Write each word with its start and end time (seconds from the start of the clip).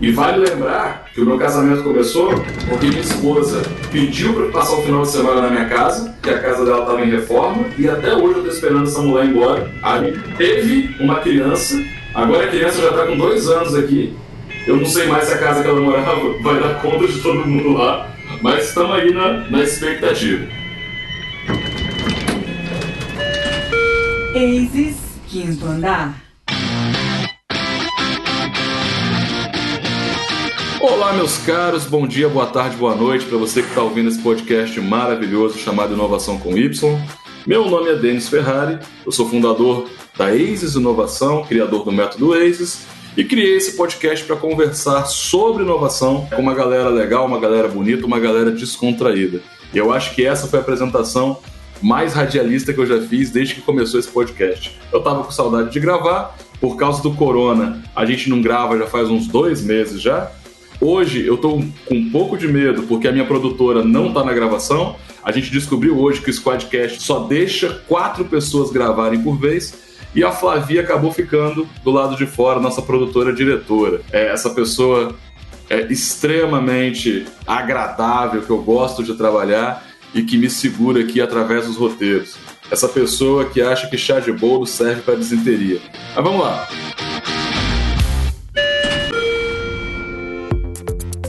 E 0.00 0.12
vale 0.12 0.38
lembrar 0.48 1.06
que 1.12 1.20
o 1.20 1.26
meu 1.26 1.36
casamento 1.36 1.82
começou 1.82 2.32
porque 2.68 2.86
minha 2.86 3.00
esposa 3.00 3.62
pediu 3.90 4.32
para 4.32 4.46
passar 4.52 4.74
o 4.74 4.82
final 4.82 5.02
de 5.02 5.08
semana 5.08 5.42
na 5.42 5.50
minha 5.50 5.68
casa, 5.68 6.14
que 6.22 6.30
a 6.30 6.38
casa 6.38 6.64
dela 6.64 6.82
estava 6.82 7.04
em 7.04 7.10
reforma, 7.10 7.64
e 7.76 7.88
até 7.88 8.14
hoje 8.14 8.24
eu 8.24 8.38
estou 8.38 8.52
esperando 8.52 8.84
essa 8.84 9.00
mulher 9.00 9.24
ir 9.24 9.30
embora. 9.30 9.70
A 9.82 9.98
gente 9.98 10.20
teve 10.36 10.94
uma 11.00 11.16
criança, 11.16 11.82
agora 12.14 12.44
a 12.44 12.48
criança 12.48 12.80
já 12.80 12.90
está 12.90 13.06
com 13.06 13.16
dois 13.16 13.48
anos 13.48 13.74
aqui. 13.74 14.16
Eu 14.68 14.76
não 14.76 14.86
sei 14.86 15.08
mais 15.08 15.24
se 15.24 15.34
a 15.34 15.38
casa 15.38 15.62
que 15.62 15.68
ela 15.68 15.80
morava 15.80 16.32
vai 16.42 16.60
dar 16.60 16.80
conta 16.80 17.08
de 17.08 17.20
todo 17.20 17.44
mundo 17.44 17.72
lá, 17.72 18.08
mas 18.40 18.68
estamos 18.68 18.94
aí 18.94 19.12
na, 19.12 19.50
na 19.50 19.62
expectativa. 19.64 20.46
Aces, 24.36 24.96
quinto 25.26 25.66
andar. 25.66 26.27
Olá, 30.80 31.12
meus 31.12 31.38
caros, 31.38 31.86
bom 31.86 32.06
dia, 32.06 32.28
boa 32.28 32.46
tarde, 32.46 32.76
boa 32.76 32.94
noite 32.94 33.26
para 33.26 33.36
você 33.36 33.62
que 33.62 33.68
está 33.68 33.82
ouvindo 33.82 34.08
esse 34.08 34.22
podcast 34.22 34.80
maravilhoso 34.80 35.58
chamado 35.58 35.92
Inovação 35.92 36.38
com 36.38 36.56
Y. 36.56 36.98
Meu 37.44 37.68
nome 37.68 37.90
é 37.90 37.96
Denis 37.96 38.28
Ferrari, 38.28 38.78
eu 39.04 39.10
sou 39.10 39.28
fundador 39.28 39.88
da 40.16 40.32
ACES 40.32 40.76
Inovação, 40.76 41.42
criador 41.42 41.84
do 41.84 41.90
método 41.90 42.32
ACES, 42.32 42.86
e 43.16 43.24
criei 43.24 43.56
esse 43.56 43.76
podcast 43.76 44.24
para 44.24 44.36
conversar 44.36 45.04
sobre 45.06 45.64
inovação 45.64 46.28
com 46.30 46.40
uma 46.40 46.54
galera 46.54 46.88
legal, 46.88 47.26
uma 47.26 47.40
galera 47.40 47.66
bonita, 47.66 48.06
uma 48.06 48.20
galera 48.20 48.52
descontraída. 48.52 49.40
E 49.74 49.78
eu 49.78 49.92
acho 49.92 50.14
que 50.14 50.24
essa 50.24 50.46
foi 50.46 50.60
a 50.60 50.62
apresentação 50.62 51.40
mais 51.82 52.14
radialista 52.14 52.72
que 52.72 52.78
eu 52.78 52.86
já 52.86 53.00
fiz 53.00 53.30
desde 53.30 53.56
que 53.56 53.62
começou 53.62 53.98
esse 53.98 54.08
podcast. 54.08 54.78
Eu 54.92 55.00
tava 55.00 55.24
com 55.24 55.32
saudade 55.32 55.72
de 55.72 55.80
gravar, 55.80 56.36
por 56.60 56.76
causa 56.76 57.02
do 57.02 57.12
corona, 57.14 57.82
a 57.94 58.04
gente 58.04 58.28
não 58.28 58.40
grava 58.40 58.76
já 58.78 58.86
faz 58.86 59.08
uns 59.08 59.26
dois 59.26 59.62
meses 59.62 60.00
já, 60.00 60.30
Hoje 60.80 61.26
eu 61.26 61.36
tô 61.36 61.60
com 61.86 61.94
um 61.94 62.10
pouco 62.10 62.38
de 62.38 62.46
medo 62.46 62.84
porque 62.84 63.08
a 63.08 63.12
minha 63.12 63.24
produtora 63.24 63.82
não 63.82 64.12
tá 64.12 64.24
na 64.24 64.32
gravação. 64.32 64.96
A 65.24 65.32
gente 65.32 65.50
descobriu 65.50 65.98
hoje 65.98 66.20
que 66.20 66.30
o 66.30 66.32
Squadcast 66.32 67.02
só 67.02 67.20
deixa 67.20 67.82
quatro 67.88 68.24
pessoas 68.24 68.70
gravarem 68.70 69.20
por 69.20 69.36
vez. 69.36 69.86
E 70.14 70.24
a 70.24 70.30
Flavia 70.30 70.80
acabou 70.80 71.12
ficando 71.12 71.68
do 71.82 71.90
lado 71.90 72.16
de 72.16 72.26
fora, 72.26 72.60
nossa 72.60 72.80
produtora 72.80 73.32
diretora. 73.32 74.00
É, 74.12 74.28
essa 74.28 74.50
pessoa 74.50 75.14
é 75.68 75.80
extremamente 75.92 77.26
agradável, 77.46 78.40
que 78.42 78.50
eu 78.50 78.62
gosto 78.62 79.02
de 79.02 79.14
trabalhar 79.14 79.84
e 80.14 80.22
que 80.22 80.38
me 80.38 80.48
segura 80.48 81.02
aqui 81.02 81.20
através 81.20 81.66
dos 81.66 81.76
roteiros. 81.76 82.36
Essa 82.70 82.88
pessoa 82.88 83.44
que 83.46 83.60
acha 83.60 83.88
que 83.88 83.98
chá 83.98 84.20
de 84.20 84.32
bolo 84.32 84.66
serve 84.66 85.02
para 85.02 85.14
desinteria. 85.14 85.80
Mas 86.14 86.24
vamos 86.24 86.40
lá. 86.40 86.68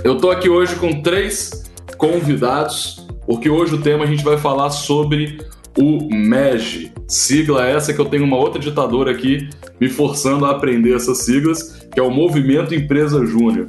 Eu 0.04 0.18
tô 0.18 0.32
aqui 0.32 0.50
hoje 0.50 0.76
com 0.78 1.02
três 1.02 1.70
convidados, 1.98 3.06
porque 3.26 3.50
hoje 3.50 3.76
o 3.76 3.82
tema 3.82 4.06
a 4.06 4.08
gente 4.08 4.24
vai 4.24 4.38
falar 4.38 4.70
sobre 4.70 5.38
o 5.78 6.08
MEG, 6.10 6.92
sigla 7.06 7.68
essa 7.68 7.94
que 7.94 8.00
eu 8.00 8.06
tenho 8.06 8.24
uma 8.24 8.38
outra 8.38 8.60
ditadora 8.60 9.12
aqui 9.12 9.50
me 9.80 9.90
forçando 9.90 10.46
a 10.46 10.52
aprender 10.52 10.96
essas 10.96 11.20
siglas, 11.20 11.88
que 11.94 12.00
é 12.00 12.04
o 12.04 12.10
Movimento 12.10 12.74
Empresa 12.74 13.26
Júnior. 13.26 13.68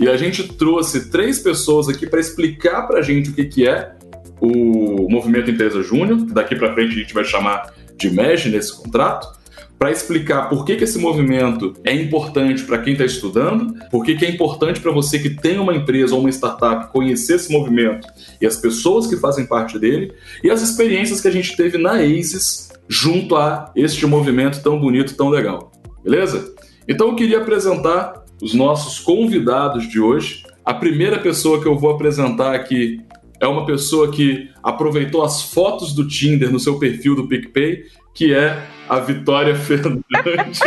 E 0.00 0.08
a 0.08 0.16
gente 0.16 0.48
trouxe 0.54 1.10
três 1.10 1.38
pessoas 1.38 1.88
aqui 1.88 2.06
para 2.06 2.20
explicar 2.20 2.82
para 2.82 2.98
a 2.98 3.02
gente 3.02 3.30
o 3.30 3.32
que, 3.32 3.44
que 3.44 3.68
é 3.68 3.92
o 4.40 5.08
Movimento 5.08 5.50
Empresa 5.50 5.82
Júnior, 5.82 6.26
que 6.26 6.32
daqui 6.32 6.56
para 6.56 6.74
frente 6.74 6.92
a 6.92 6.98
gente 6.98 7.14
vai 7.14 7.24
chamar 7.24 7.72
de 7.96 8.10
MEG 8.10 8.48
nesse 8.48 8.76
contrato, 8.76 9.37
para 9.78 9.92
explicar 9.92 10.48
por 10.48 10.64
que, 10.64 10.74
que 10.74 10.84
esse 10.84 10.98
movimento 10.98 11.72
é 11.84 11.94
importante 11.94 12.64
para 12.64 12.78
quem 12.78 12.94
está 12.94 13.04
estudando, 13.04 13.74
por 13.90 14.04
que, 14.04 14.16
que 14.16 14.26
é 14.26 14.30
importante 14.30 14.80
para 14.80 14.90
você 14.90 15.18
que 15.18 15.30
tem 15.30 15.58
uma 15.58 15.74
empresa 15.74 16.14
ou 16.14 16.20
uma 16.20 16.30
startup 16.30 16.92
conhecer 16.92 17.36
esse 17.36 17.52
movimento 17.52 18.08
e 18.40 18.46
as 18.46 18.56
pessoas 18.56 19.06
que 19.06 19.16
fazem 19.16 19.46
parte 19.46 19.78
dele, 19.78 20.12
e 20.42 20.50
as 20.50 20.62
experiências 20.62 21.20
que 21.20 21.28
a 21.28 21.30
gente 21.30 21.56
teve 21.56 21.78
na 21.78 22.02
ACES 22.02 22.70
junto 22.88 23.36
a 23.36 23.70
este 23.76 24.04
movimento 24.06 24.62
tão 24.62 24.80
bonito, 24.80 25.14
tão 25.14 25.28
legal. 25.28 25.70
Beleza? 26.02 26.54
Então 26.88 27.08
eu 27.08 27.14
queria 27.14 27.38
apresentar 27.38 28.24
os 28.42 28.54
nossos 28.54 28.98
convidados 28.98 29.88
de 29.88 30.00
hoje. 30.00 30.44
A 30.64 30.74
primeira 30.74 31.18
pessoa 31.18 31.60
que 31.60 31.68
eu 31.68 31.76
vou 31.76 31.90
apresentar 31.90 32.54
aqui 32.54 33.00
é 33.40 33.46
uma 33.46 33.64
pessoa 33.64 34.10
que 34.10 34.48
aproveitou 34.62 35.22
as 35.22 35.42
fotos 35.42 35.92
do 35.92 36.06
Tinder 36.08 36.50
no 36.50 36.58
seu 36.58 36.78
perfil 36.78 37.14
do 37.14 37.28
PicPay 37.28 37.84
que 38.18 38.34
é 38.34 38.60
a 38.88 38.98
Vitória 38.98 39.54
Fernandes. 39.54 40.58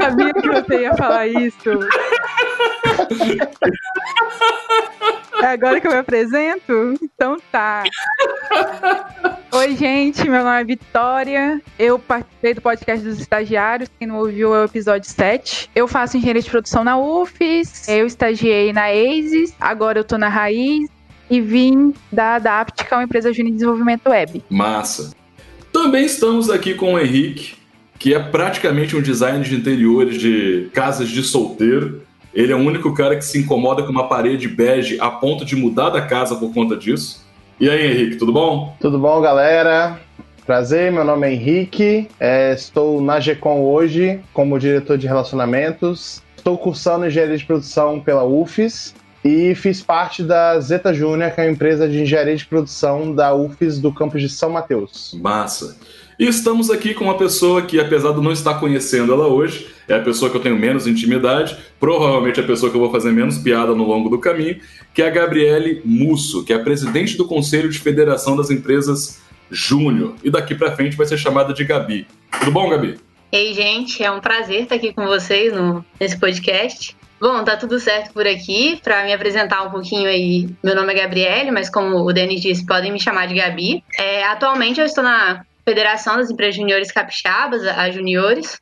Sabia 0.00 0.32
que 0.32 0.48
você 0.48 0.80
ia 0.80 0.94
falar 0.96 1.26
isso. 1.26 1.70
É 5.42 5.46
agora 5.46 5.78
que 5.78 5.86
eu 5.86 5.90
me 5.90 5.98
apresento? 5.98 6.94
Então 7.02 7.36
tá. 7.52 7.82
Oi, 9.52 9.76
gente, 9.76 10.26
meu 10.26 10.42
nome 10.42 10.62
é 10.62 10.64
Vitória. 10.64 11.60
Eu 11.78 11.98
participei 11.98 12.54
do 12.54 12.62
podcast 12.62 13.04
dos 13.04 13.20
estagiários. 13.20 13.90
Quem 13.98 14.08
não 14.08 14.16
ouviu 14.16 14.54
é 14.54 14.62
o 14.62 14.64
episódio 14.64 15.10
7. 15.10 15.70
Eu 15.74 15.86
faço 15.86 16.16
engenharia 16.16 16.40
de 16.40 16.48
produção 16.48 16.82
na 16.82 16.96
UFES. 16.96 17.88
Eu 17.88 18.06
estagiei 18.06 18.72
na 18.72 18.86
ASIS. 18.86 19.54
Agora 19.60 19.98
eu 19.98 20.04
tô 20.04 20.16
na 20.16 20.30
Raiz 20.30 20.93
e 21.30 21.40
vim 21.40 21.94
da 22.12 22.36
Adapt, 22.36 22.84
que 22.84 22.92
é 22.92 22.96
uma 22.96 23.04
empresa 23.04 23.32
de 23.32 23.42
desenvolvimento 23.50 24.08
web. 24.08 24.42
Massa. 24.50 25.12
Também 25.72 26.04
estamos 26.04 26.50
aqui 26.50 26.74
com 26.74 26.94
o 26.94 26.98
Henrique, 26.98 27.54
que 27.98 28.14
é 28.14 28.18
praticamente 28.18 28.96
um 28.96 29.02
designer 29.02 29.42
de 29.42 29.56
interiores 29.56 30.20
de 30.20 30.68
casas 30.72 31.08
de 31.08 31.22
solteiro. 31.22 32.02
Ele 32.32 32.52
é 32.52 32.56
o 32.56 32.58
único 32.58 32.92
cara 32.94 33.16
que 33.16 33.24
se 33.24 33.38
incomoda 33.38 33.82
com 33.82 33.90
uma 33.90 34.08
parede 34.08 34.48
bege 34.48 34.98
a 35.00 35.10
ponto 35.10 35.44
de 35.44 35.56
mudar 35.56 35.90
da 35.90 36.02
casa 36.02 36.36
por 36.36 36.52
conta 36.52 36.76
disso. 36.76 37.24
E 37.58 37.68
aí, 37.70 37.86
Henrique, 37.86 38.16
tudo 38.16 38.32
bom? 38.32 38.76
Tudo 38.80 38.98
bom, 38.98 39.20
galera? 39.20 40.00
Prazer, 40.44 40.92
meu 40.92 41.04
nome 41.04 41.26
é 41.26 41.32
Henrique, 41.32 42.06
é, 42.20 42.52
estou 42.52 43.00
na 43.00 43.18
GECOM 43.18 43.62
hoje 43.62 44.20
como 44.34 44.58
diretor 44.58 44.98
de 44.98 45.06
relacionamentos. 45.06 46.22
Estou 46.36 46.58
cursando 46.58 47.06
engenharia 47.06 47.38
de 47.38 47.44
produção 47.46 47.98
pela 47.98 48.24
UFES 48.24 48.94
e 49.24 49.54
fiz 49.54 49.80
parte 49.80 50.22
da 50.22 50.60
Zeta 50.60 50.92
Júnior, 50.92 51.30
que 51.30 51.40
é 51.40 51.44
uma 51.44 51.50
empresa 51.50 51.88
de 51.88 52.02
engenharia 52.02 52.36
de 52.36 52.44
produção 52.44 53.14
da 53.14 53.34
UFES 53.34 53.80
do 53.80 53.90
campus 53.90 54.20
de 54.20 54.28
São 54.28 54.50
Mateus. 54.50 55.16
Massa. 55.18 55.78
E 56.18 56.28
estamos 56.28 56.70
aqui 56.70 56.94
com 56.94 57.04
uma 57.04 57.16
pessoa 57.16 57.62
que, 57.62 57.80
apesar 57.80 58.12
de 58.12 58.20
não 58.20 58.30
estar 58.30 58.60
conhecendo 58.60 59.12
ela 59.12 59.26
hoje, 59.26 59.66
é 59.88 59.94
a 59.94 60.00
pessoa 60.00 60.30
que 60.30 60.36
eu 60.36 60.40
tenho 60.40 60.56
menos 60.56 60.86
intimidade, 60.86 61.56
provavelmente 61.80 62.38
a 62.38 62.42
pessoa 62.42 62.70
que 62.70 62.76
eu 62.76 62.80
vou 62.80 62.92
fazer 62.92 63.10
menos 63.10 63.38
piada 63.38 63.74
no 63.74 63.84
longo 63.84 64.08
do 64.08 64.18
caminho, 64.18 64.60
que 64.92 65.02
é 65.02 65.08
a 65.08 65.10
Gabriele 65.10 65.80
Musso, 65.84 66.44
que 66.44 66.52
é 66.52 66.56
a 66.56 66.60
presidente 66.62 67.16
do 67.16 67.26
Conselho 67.26 67.68
de 67.68 67.78
Federação 67.78 68.36
das 68.36 68.50
Empresas 68.50 69.22
Júnior. 69.50 70.14
E 70.22 70.30
daqui 70.30 70.54
para 70.54 70.76
frente 70.76 70.96
vai 70.96 71.06
ser 71.06 71.16
chamada 71.16 71.52
de 71.52 71.64
Gabi. 71.64 72.06
Tudo 72.38 72.52
bom, 72.52 72.68
Gabi? 72.68 72.96
Ei, 73.32 73.52
gente, 73.52 74.00
é 74.00 74.10
um 74.10 74.20
prazer 74.20 74.62
estar 74.62 74.76
aqui 74.76 74.92
com 74.92 75.06
vocês 75.06 75.52
no, 75.52 75.84
nesse 75.98 76.16
podcast. 76.16 76.96
Bom, 77.20 77.42
tá 77.44 77.56
tudo 77.56 77.78
certo 77.78 78.12
por 78.12 78.26
aqui. 78.26 78.80
Para 78.82 79.04
me 79.04 79.12
apresentar 79.12 79.62
um 79.62 79.70
pouquinho 79.70 80.08
aí, 80.08 80.48
meu 80.62 80.74
nome 80.74 80.92
é 80.92 81.02
Gabriele, 81.02 81.50
mas 81.50 81.70
como 81.70 81.96
o 81.96 82.12
Denis 82.12 82.40
disse, 82.40 82.66
podem 82.66 82.92
me 82.92 83.00
chamar 83.00 83.26
de 83.26 83.34
Gabi. 83.34 83.84
É, 83.98 84.24
atualmente 84.24 84.80
eu 84.80 84.86
estou 84.86 85.04
na 85.04 85.44
Federação 85.64 86.16
das 86.16 86.30
Empresas 86.30 86.56
Juniores 86.56 86.92
Capixabas, 86.92 87.66
a 87.66 87.90
Juniores. 87.90 88.60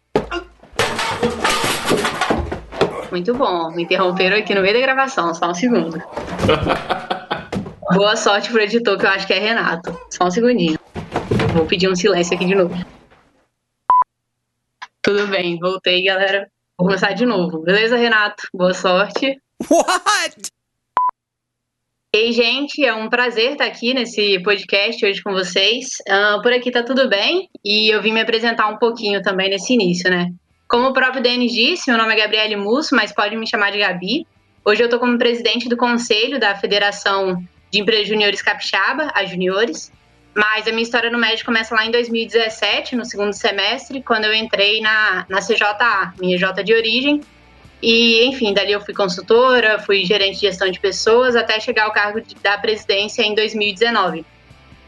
Muito 3.10 3.34
bom, 3.34 3.70
me 3.72 3.82
interromperam 3.82 4.38
aqui 4.38 4.54
no 4.54 4.62
meio 4.62 4.74
da 4.74 4.80
gravação, 4.80 5.34
só 5.34 5.50
um 5.50 5.54
segundo. 5.54 6.02
Boa 7.92 8.16
sorte 8.16 8.50
pro 8.50 8.62
editor, 8.62 8.96
que 8.96 9.04
eu 9.04 9.10
acho 9.10 9.26
que 9.26 9.34
é 9.34 9.38
Renato. 9.38 9.98
Só 10.08 10.24
um 10.24 10.30
segundinho. 10.30 10.78
Vou 11.52 11.66
pedir 11.66 11.90
um 11.90 11.94
silêncio 11.94 12.34
aqui 12.34 12.46
de 12.46 12.54
novo. 12.54 12.74
Tudo 15.02 15.26
bem, 15.26 15.58
voltei, 15.58 16.04
galera. 16.04 16.48
Vou 16.82 16.88
começar 16.88 17.12
de 17.12 17.24
novo. 17.24 17.60
Beleza, 17.60 17.96
Renato? 17.96 18.48
Boa 18.52 18.74
sorte. 18.74 19.40
What? 19.70 20.50
Ei, 22.12 22.32
gente, 22.32 22.84
é 22.84 22.92
um 22.92 23.08
prazer 23.08 23.52
estar 23.52 23.66
aqui 23.66 23.94
nesse 23.94 24.42
podcast 24.42 25.06
hoje 25.06 25.22
com 25.22 25.30
vocês. 25.30 25.98
Uh, 26.08 26.42
por 26.42 26.52
aqui 26.52 26.72
tá 26.72 26.82
tudo 26.82 27.08
bem 27.08 27.48
e 27.64 27.88
eu 27.88 28.02
vim 28.02 28.10
me 28.10 28.20
apresentar 28.20 28.66
um 28.66 28.78
pouquinho 28.78 29.22
também 29.22 29.48
nesse 29.48 29.74
início, 29.74 30.10
né? 30.10 30.32
Como 30.68 30.88
o 30.88 30.92
próprio 30.92 31.22
Denis 31.22 31.52
disse, 31.52 31.88
meu 31.88 31.96
nome 31.96 32.14
é 32.14 32.16
Gabriele 32.16 32.56
Musso, 32.56 32.96
mas 32.96 33.14
pode 33.14 33.36
me 33.36 33.48
chamar 33.48 33.70
de 33.70 33.78
Gabi. 33.78 34.26
Hoje 34.64 34.82
eu 34.82 34.88
tô 34.88 34.98
como 34.98 35.16
presidente 35.16 35.68
do 35.68 35.76
conselho 35.76 36.40
da 36.40 36.56
Federação 36.56 37.44
de 37.70 37.78
Empresas 37.78 38.08
Juniores 38.08 38.42
Capixaba, 38.42 39.12
a 39.14 39.24
Juniores. 39.24 39.92
Mas 40.34 40.66
a 40.66 40.70
minha 40.70 40.82
história 40.82 41.10
no 41.10 41.18
médico 41.18 41.46
começa 41.46 41.74
lá 41.74 41.84
em 41.84 41.90
2017, 41.90 42.96
no 42.96 43.04
segundo 43.04 43.34
semestre, 43.34 44.02
quando 44.02 44.24
eu 44.24 44.34
entrei 44.34 44.80
na, 44.80 45.26
na 45.28 45.40
CJA, 45.40 46.14
minha 46.18 46.38
J 46.38 46.62
de 46.62 46.74
origem. 46.74 47.20
E, 47.82 48.24
enfim, 48.24 48.54
dali 48.54 48.72
eu 48.72 48.80
fui 48.80 48.94
consultora, 48.94 49.78
fui 49.80 50.04
gerente 50.04 50.36
de 50.36 50.42
gestão 50.42 50.70
de 50.70 50.78
pessoas, 50.80 51.36
até 51.36 51.58
chegar 51.60 51.84
ao 51.84 51.92
cargo 51.92 52.20
de, 52.20 52.34
da 52.36 52.56
presidência 52.56 53.22
em 53.22 53.34
2019. 53.34 54.24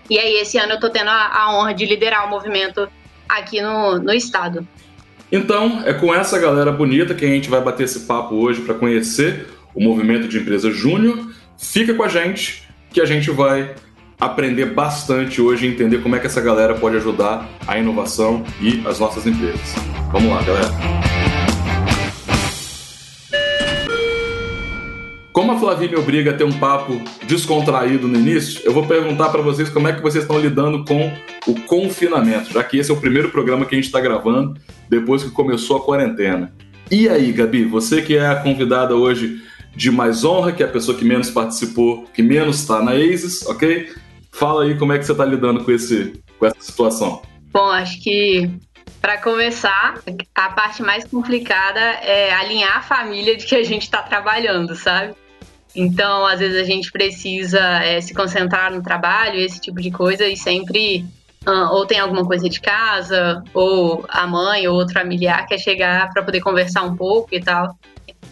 E 0.08 0.18
aí, 0.18 0.34
esse 0.34 0.56
ano 0.58 0.72
eu 0.72 0.76
estou 0.76 0.90
tendo 0.90 1.10
a, 1.10 1.26
a, 1.26 1.58
honra 1.58 1.74
de 1.74 1.84
liderar 1.84 2.26
o 2.26 2.30
movimento 2.30 2.88
aqui 3.28 3.60
no, 3.60 3.98
no 3.98 4.12
estado. 4.12 4.66
Então, 5.30 5.82
é 5.84 5.92
com 5.92 6.14
essa 6.14 6.38
galera 6.38 6.70
bonita 6.70 7.14
que 7.14 7.24
a 7.24 7.28
gente 7.28 7.50
vai 7.50 7.60
bater 7.60 7.84
esse 7.84 8.00
papo 8.00 8.36
hoje 8.36 8.60
para 8.60 8.74
conhecer 8.74 9.48
o 9.74 9.82
movimento 9.82 10.28
de 10.28 10.38
empresa 10.38 10.70
júnior. 10.70 11.34
Fica 11.58 11.92
com 11.94 12.04
a 12.04 12.08
gente 12.08 12.62
que 12.92 13.00
a 13.00 13.04
gente 13.04 13.30
vai 13.30 13.74
aprender 14.24 14.66
bastante 14.66 15.40
hoje 15.40 15.66
e 15.66 15.70
entender 15.70 16.02
como 16.02 16.16
é 16.16 16.18
que 16.18 16.26
essa 16.26 16.40
galera 16.40 16.74
pode 16.74 16.96
ajudar 16.96 17.48
a 17.66 17.78
inovação 17.78 18.42
e 18.60 18.82
as 18.86 18.98
nossas 18.98 19.26
empresas. 19.26 19.74
Vamos 20.10 20.30
lá, 20.30 20.42
galera. 20.42 21.04
Como 25.32 25.50
a 25.50 25.58
Flavia 25.58 25.88
me 25.88 25.96
obriga 25.96 26.30
a 26.30 26.34
ter 26.34 26.44
um 26.44 26.52
papo 26.52 27.00
descontraído 27.26 28.06
no 28.06 28.16
início, 28.16 28.60
eu 28.64 28.72
vou 28.72 28.86
perguntar 28.86 29.30
para 29.30 29.42
vocês 29.42 29.68
como 29.68 29.88
é 29.88 29.92
que 29.92 30.00
vocês 30.00 30.22
estão 30.22 30.38
lidando 30.38 30.84
com 30.84 31.12
o 31.46 31.60
confinamento, 31.62 32.52
já 32.52 32.62
que 32.62 32.78
esse 32.78 32.90
é 32.90 32.94
o 32.94 33.00
primeiro 33.00 33.30
programa 33.30 33.66
que 33.66 33.74
a 33.74 33.78
gente 33.78 33.86
está 33.86 34.00
gravando 34.00 34.56
depois 34.88 35.24
que 35.24 35.30
começou 35.30 35.76
a 35.76 35.84
quarentena. 35.84 36.52
E 36.88 37.08
aí, 37.08 37.32
Gabi, 37.32 37.64
você 37.64 38.00
que 38.00 38.16
é 38.16 38.26
a 38.26 38.36
convidada 38.36 38.94
hoje 38.94 39.42
de 39.74 39.90
mais 39.90 40.24
honra, 40.24 40.52
que 40.52 40.62
é 40.62 40.66
a 40.66 40.68
pessoa 40.68 40.96
que 40.96 41.04
menos 41.04 41.30
participou, 41.30 42.04
que 42.14 42.22
menos 42.22 42.60
está 42.60 42.80
na 42.80 42.92
ASIS, 42.92 43.44
ok? 43.46 43.88
Fala 44.34 44.64
aí 44.64 44.76
como 44.76 44.92
é 44.92 44.98
que 44.98 45.04
você 45.04 45.12
está 45.12 45.24
lidando 45.24 45.64
com, 45.64 45.70
esse, 45.70 46.20
com 46.38 46.46
essa 46.46 46.60
situação. 46.60 47.22
Bom, 47.52 47.70
acho 47.70 48.02
que 48.02 48.50
para 49.00 49.16
começar, 49.18 49.94
a 50.34 50.48
parte 50.50 50.82
mais 50.82 51.04
complicada 51.04 51.78
é 51.80 52.34
alinhar 52.34 52.78
a 52.78 52.82
família 52.82 53.36
de 53.36 53.46
que 53.46 53.54
a 53.54 53.62
gente 53.62 53.82
está 53.82 54.02
trabalhando, 54.02 54.74
sabe? 54.74 55.14
Então, 55.76 56.26
às 56.26 56.40
vezes 56.40 56.60
a 56.60 56.64
gente 56.64 56.90
precisa 56.90 57.60
é, 57.60 58.00
se 58.00 58.12
concentrar 58.12 58.72
no 58.72 58.82
trabalho, 58.82 59.38
esse 59.38 59.60
tipo 59.60 59.80
de 59.80 59.92
coisa, 59.92 60.26
e 60.26 60.36
sempre 60.36 61.04
ou 61.46 61.86
tem 61.86 62.00
alguma 62.00 62.24
coisa 62.26 62.48
de 62.48 62.60
casa, 62.60 63.42
ou 63.52 64.04
a 64.08 64.26
mãe 64.26 64.66
ou 64.66 64.74
outro 64.74 64.94
familiar 64.94 65.46
quer 65.46 65.58
chegar 65.58 66.10
para 66.12 66.22
poder 66.22 66.40
conversar 66.40 66.82
um 66.82 66.96
pouco 66.96 67.28
e 67.34 67.40
tal. 67.40 67.76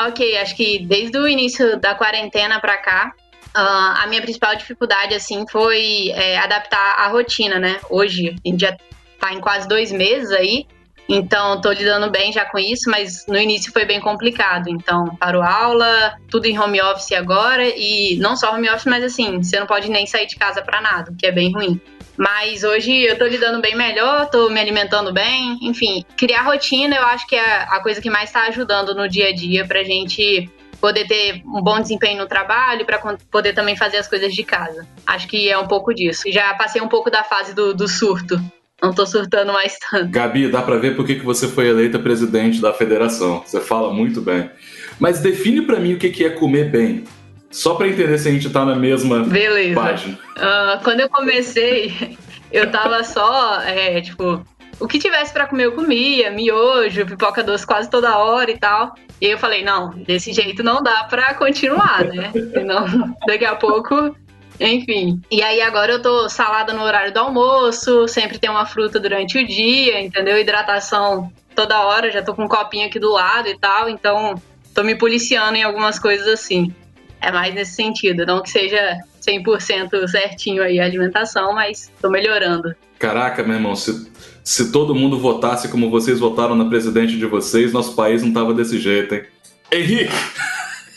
Ok, 0.01 0.39
acho 0.39 0.57
que 0.57 0.85
desde 0.87 1.19
o 1.19 1.29
início 1.29 1.79
da 1.79 1.95
quarentena 1.95 2.59
para 2.59 2.79
cá, 2.79 3.13
uh, 3.57 4.03
a 4.03 4.07
minha 4.09 4.23
principal 4.23 4.55
dificuldade 4.57 5.15
assim 5.15 5.47
foi 5.47 6.11
é, 6.11 6.39
adaptar 6.39 6.97
a 6.99 7.09
rotina, 7.09 7.59
né? 7.59 7.81
Hoje 7.89 8.35
a 8.45 8.49
gente 8.49 8.61
já 8.61 8.77
tá 9.19 9.33
em 9.33 9.41
quase 9.41 9.69
dois 9.69 9.93
meses 9.93 10.31
aí, 10.33 10.67
então, 11.09 11.57
estou 11.57 11.73
lidando 11.73 12.11
bem 12.11 12.33
já 12.33 12.45
com 12.45 12.59
isso, 12.59 12.89
mas 12.89 13.27
no 13.27 13.37
início 13.37 13.73
foi 13.73 13.85
bem 13.85 14.01
complicado. 14.01 14.69
Então, 14.69 15.15
parou 15.17 15.43
aula, 15.43 16.17
tudo 16.31 16.47
em 16.47 16.59
home 16.59 16.81
office 16.81 17.13
agora, 17.13 17.69
e 17.69 18.17
não 18.17 18.37
só 18.37 18.55
home 18.55 18.71
office, 18.71 18.87
mas 18.87 19.05
assim, 19.05 19.43
você 19.43 19.59
não 19.59 19.67
pode 19.67 19.91
nem 19.91 20.07
sair 20.07 20.27
de 20.27 20.37
casa 20.37 20.63
para 20.63 20.81
nada, 20.81 21.11
o 21.11 21.17
que 21.17 21.27
é 21.27 21.33
bem 21.33 21.53
ruim. 21.53 21.81
Mas 22.17 22.63
hoje 22.63 22.93
eu 23.03 23.19
tô 23.19 23.27
lidando 23.27 23.61
bem 23.61 23.75
melhor, 23.75 24.29
tô 24.31 24.49
me 24.49 24.61
alimentando 24.61 25.13
bem, 25.13 25.59
enfim, 25.63 26.05
criar 26.17 26.43
rotina 26.43 26.95
eu 26.95 27.05
acho 27.05 27.27
que 27.27 27.35
é 27.35 27.63
a 27.63 27.81
coisa 27.81 28.01
que 28.01 28.11
mais 28.11 28.29
está 28.29 28.47
ajudando 28.47 28.95
no 28.95 29.09
dia 29.09 29.29
a 29.29 29.35
dia 29.35 29.67
pra 29.67 29.83
gente 29.83 30.51
poder 30.83 31.07
ter 31.07 31.43
um 31.47 31.63
bom 31.63 31.81
desempenho 31.81 32.19
no 32.19 32.27
trabalho, 32.27 32.85
para 32.85 32.99
poder 33.31 33.53
também 33.53 33.77
fazer 33.77 33.99
as 33.99 34.09
coisas 34.09 34.35
de 34.35 34.43
casa. 34.43 34.85
Acho 35.07 35.29
que 35.29 35.49
é 35.49 35.57
um 35.57 35.69
pouco 35.69 35.95
disso. 35.95 36.25
Já 36.27 36.53
passei 36.55 36.83
um 36.83 36.89
pouco 36.89 37.09
da 37.09 37.23
fase 37.23 37.55
do, 37.55 37.73
do 37.73 37.87
surto. 37.87 38.37
Não 38.83 38.93
tô 38.93 39.07
surtando 39.07 39.53
mais 39.53 39.79
tanto. 39.79 40.11
Gabi, 40.11 40.49
dá 40.49 40.61
para 40.61 40.77
ver 40.77 40.97
por 40.97 41.07
que 41.07 41.15
você 41.21 41.47
foi 41.47 41.69
eleita 41.69 42.01
presidente 42.01 42.61
da 42.61 42.73
federação. 42.75 43.45
Você 43.47 43.61
fala 43.61 43.95
muito 43.95 44.21
bem. 44.21 44.51
Mas 44.99 45.21
define 45.21 45.63
para 45.63 45.79
mim 45.79 45.95
o 45.95 45.99
que 45.99 46.25
é 46.25 46.31
comer 46.31 46.69
bem. 46.69 47.05
Só 47.49 47.77
para 47.77 47.87
entender 47.87 48.19
se 48.19 48.29
a 48.29 48.33
gente 48.33 48.51
tá 48.51 48.65
na 48.65 48.75
mesma 48.75 49.23
Beleza. 49.23 49.81
página. 49.81 50.19
Uh, 50.37 50.83
quando 50.83 50.99
eu 50.99 51.09
comecei, 51.09 52.19
eu 52.51 52.69
tava 52.73 53.05
só, 53.05 53.61
é, 53.61 54.01
tipo, 54.01 54.45
o 54.81 54.89
que 54.89 54.99
tivesse 54.99 55.33
para 55.33 55.47
comer 55.47 55.67
eu 55.67 55.73
comia, 55.73 56.31
miojo, 56.31 57.07
pipoca 57.07 57.43
doce 57.43 57.67
quase 57.67 57.89
toda 57.89 58.19
hora 58.19 58.51
e 58.51 58.59
tal. 58.59 58.95
E 59.21 59.27
eu 59.27 59.39
falei, 59.39 59.63
não, 59.63 59.91
desse 59.91 60.33
jeito 60.33 60.63
não 60.63 60.83
dá 60.83 61.05
para 61.05 61.35
continuar, 61.35 62.05
né? 62.05 62.33
Senão, 62.53 63.17
daqui 63.27 63.45
a 63.45 63.55
pouco 63.55 64.15
enfim. 64.61 65.21
E 65.31 65.43
aí 65.43 65.61
agora 65.61 65.93
eu 65.93 66.03
tô 66.03 66.29
salada 66.29 66.73
no 66.73 66.83
horário 66.83 67.13
do 67.13 67.19
almoço, 67.19 68.07
sempre 68.07 68.39
tem 68.39 68.51
uma 68.51 68.67
fruta 68.67 69.01
durante 69.01 69.39
o 69.39 69.47
dia, 69.47 70.01
entendeu? 70.01 70.39
Hidratação 70.39 71.33
toda 71.55 71.83
hora, 71.83 72.11
já 72.11 72.23
tô 72.23 72.35
com 72.35 72.45
um 72.45 72.49
copinho 72.49 72.87
aqui 72.87 72.99
do 72.99 73.13
lado 73.13 73.49
e 73.49 73.59
tal, 73.59 73.89
então 73.89 74.41
tô 74.75 74.83
me 74.83 74.95
policiando 74.95 75.57
em 75.57 75.63
algumas 75.63 75.99
coisas 75.99 76.27
assim. 76.29 76.75
É 77.21 77.31
mais 77.31 77.55
nesse 77.55 77.75
sentido, 77.75 78.27
não 78.27 78.43
que 78.43 78.51
seja 78.51 78.99
100% 79.21 80.09
certinho 80.09 80.63
aí 80.63 80.81
a 80.81 80.85
alimentação, 80.85 81.53
mas 81.53 81.91
tô 82.01 82.11
melhorando. 82.11 82.75
Caraca, 83.03 83.43
meu 83.43 83.57
irmão, 83.57 83.75
se, 83.75 84.09
se 84.45 84.71
todo 84.71 84.95
mundo 84.95 85.19
votasse 85.19 85.69
como 85.69 85.91
vocês 85.91 86.21
votaram 86.21 86.55
na 86.55 86.67
presidente 86.67 87.19
de 87.19 87.27
vocês, 87.27 87.73
nosso 87.73 87.97
país 87.97 88.23
não 88.23 88.33
tava 88.33 88.55
desse 88.55 88.79
jeito, 88.79 89.17
hein? 89.17 89.25
Henrique! 89.73 90.15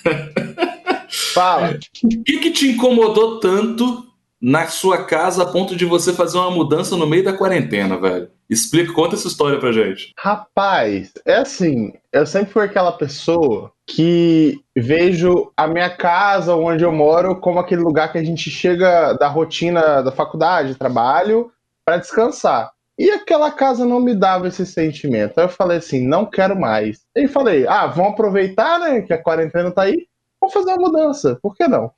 Fala. 1.33 1.79
O 2.03 2.23
que, 2.23 2.37
que 2.37 2.51
te 2.51 2.67
incomodou 2.67 3.39
tanto 3.39 4.05
na 4.39 4.67
sua 4.67 5.03
casa 5.03 5.41
a 5.41 5.45
ponto 5.47 5.75
de 5.75 5.83
você 5.83 6.13
fazer 6.13 6.37
uma 6.37 6.51
mudança 6.51 6.95
no 6.95 7.07
meio 7.07 7.23
da 7.23 7.33
quarentena, 7.33 7.99
velho? 7.99 8.29
Explica, 8.47 8.93
conta 8.93 9.15
essa 9.15 9.27
história 9.27 9.59
pra 9.59 9.71
gente. 9.71 10.13
Rapaz, 10.15 11.11
é 11.25 11.37
assim, 11.37 11.91
eu 12.13 12.27
sempre 12.27 12.53
fui 12.53 12.65
aquela 12.65 12.91
pessoa 12.91 13.71
que 13.87 14.59
vejo 14.75 15.51
a 15.57 15.67
minha 15.67 15.89
casa, 15.89 16.55
onde 16.55 16.83
eu 16.83 16.91
moro, 16.91 17.37
como 17.37 17.57
aquele 17.57 17.81
lugar 17.81 18.11
que 18.11 18.19
a 18.19 18.23
gente 18.23 18.51
chega 18.51 19.13
da 19.13 19.27
rotina 19.27 20.03
da 20.03 20.11
faculdade, 20.11 20.75
trabalho, 20.75 21.51
para 21.85 21.97
descansar. 21.97 22.71
E 22.97 23.09
aquela 23.11 23.51
casa 23.51 23.85
não 23.85 23.99
me 23.99 24.15
dava 24.15 24.47
esse 24.47 24.65
sentimento. 24.65 25.37
Aí 25.37 25.45
eu 25.45 25.49
falei 25.49 25.77
assim, 25.77 26.07
não 26.07 26.25
quero 26.25 26.59
mais. 26.59 27.01
E 27.15 27.27
falei, 27.27 27.67
ah, 27.67 27.87
vamos 27.87 28.13
aproveitar, 28.13 28.79
né, 28.79 29.01
que 29.01 29.13
a 29.13 29.21
quarentena 29.21 29.69
tá 29.69 29.83
aí, 29.83 30.07
vamos 30.39 30.53
fazer 30.53 30.71
uma 30.71 30.87
mudança, 30.89 31.37
por 31.41 31.55
que 31.55 31.67
não? 31.67 31.91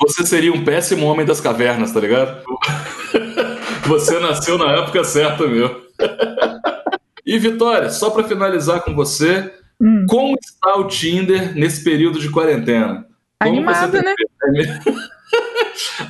Você 0.00 0.26
seria 0.26 0.52
um 0.52 0.64
péssimo 0.64 1.06
homem 1.06 1.24
das 1.24 1.40
cavernas, 1.40 1.92
tá 1.92 2.00
ligado? 2.00 2.42
Você 3.86 4.18
nasceu 4.20 4.56
na 4.56 4.72
época 4.72 5.02
certa, 5.02 5.46
meu. 5.46 5.82
E 7.24 7.38
Vitória, 7.38 7.88
só 7.88 8.10
para 8.10 8.24
finalizar 8.24 8.82
com 8.82 8.96
você, 8.96 9.54
hum. 9.80 10.04
como 10.08 10.36
está 10.42 10.76
o 10.76 10.88
Tinder 10.88 11.54
nesse 11.54 11.84
período 11.84 12.18
de 12.18 12.28
quarentena? 12.28 13.06
Animado, 13.38 13.92
né? 14.02 14.12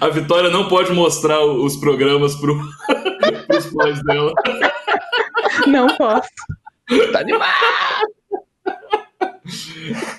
A 0.01 0.09
Vitória 0.09 0.51
não 0.51 0.69
pode 0.69 0.93
mostrar 0.93 1.45
os 1.45 1.77
programas 1.77 2.35
para 2.37 2.53
os 3.57 3.67
pais 3.75 4.03
dela. 4.05 4.33
Não 5.67 5.87
posso. 5.97 6.29
Tá 7.13 7.21
animado! 7.21 8.13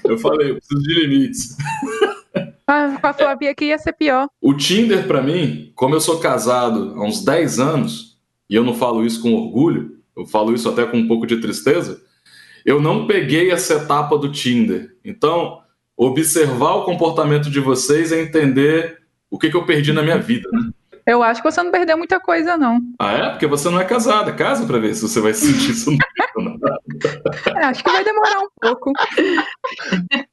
Eu 0.04 0.18
falei, 0.18 0.52
eu 0.52 0.56
preciso 0.56 0.82
de 0.84 0.94
limites. 0.94 1.58
Ah, 2.68 2.98
com 3.00 3.08
a 3.08 3.14
Flavia 3.14 3.52
aqui 3.52 3.66
ia 3.66 3.78
ser 3.78 3.94
pior. 3.94 4.28
O 4.42 4.54
Tinder, 4.54 5.06
para 5.08 5.22
mim, 5.22 5.72
como 5.76 5.96
eu 5.96 6.02
sou 6.02 6.20
casado 6.20 6.94
há 6.96 7.04
uns 7.04 7.24
10 7.24 7.60
anos, 7.60 8.18
e 8.50 8.56
eu 8.56 8.64
não 8.64 8.74
falo 8.74 9.06
isso 9.06 9.22
com 9.22 9.34
orgulho, 9.34 9.98
eu 10.16 10.26
falo 10.26 10.54
isso 10.54 10.70
até 10.70 10.86
com 10.86 10.98
um 10.98 11.08
pouco 11.08 11.26
de 11.26 11.42
tristeza, 11.42 12.02
eu 12.66 12.82
não 12.82 13.08
peguei 13.08 13.52
essa 13.52 13.76
etapa 13.76 14.18
do 14.18 14.32
Tinder. 14.32 14.96
Então, 15.04 15.60
observar 15.98 16.76
o 16.76 16.86
comportamento 16.86 17.50
de 17.50 17.60
vocês 17.60 18.12
é 18.12 18.22
entender 18.22 19.03
o 19.34 19.40
que, 19.40 19.50
que 19.50 19.58
eu 19.58 19.66
perdi 19.66 19.92
na 19.92 20.04
minha 20.04 20.20
vida, 20.20 20.48
né? 20.52 20.70
Eu 21.08 21.24
acho 21.24 21.42
que 21.42 21.52
você 21.52 21.62
não 21.62 21.72
perdeu 21.72 21.98
muita 21.98 22.20
coisa, 22.20 22.56
não. 22.56 22.80
Ah, 23.00 23.12
é? 23.14 23.30
Porque 23.32 23.48
você 23.48 23.68
não 23.68 23.80
é 23.80 23.84
casada. 23.84 24.32
Casa 24.32 24.64
pra 24.66 24.78
ver 24.78 24.94
se 24.94 25.02
você 25.02 25.20
vai 25.20 25.34
sentir 25.34 25.72
isso. 25.72 25.92
Não. 26.36 26.58
é, 27.56 27.66
acho 27.66 27.84
que 27.84 27.92
vai 27.92 28.04
demorar 28.04 28.40
um 28.40 28.48
pouco. 28.60 28.92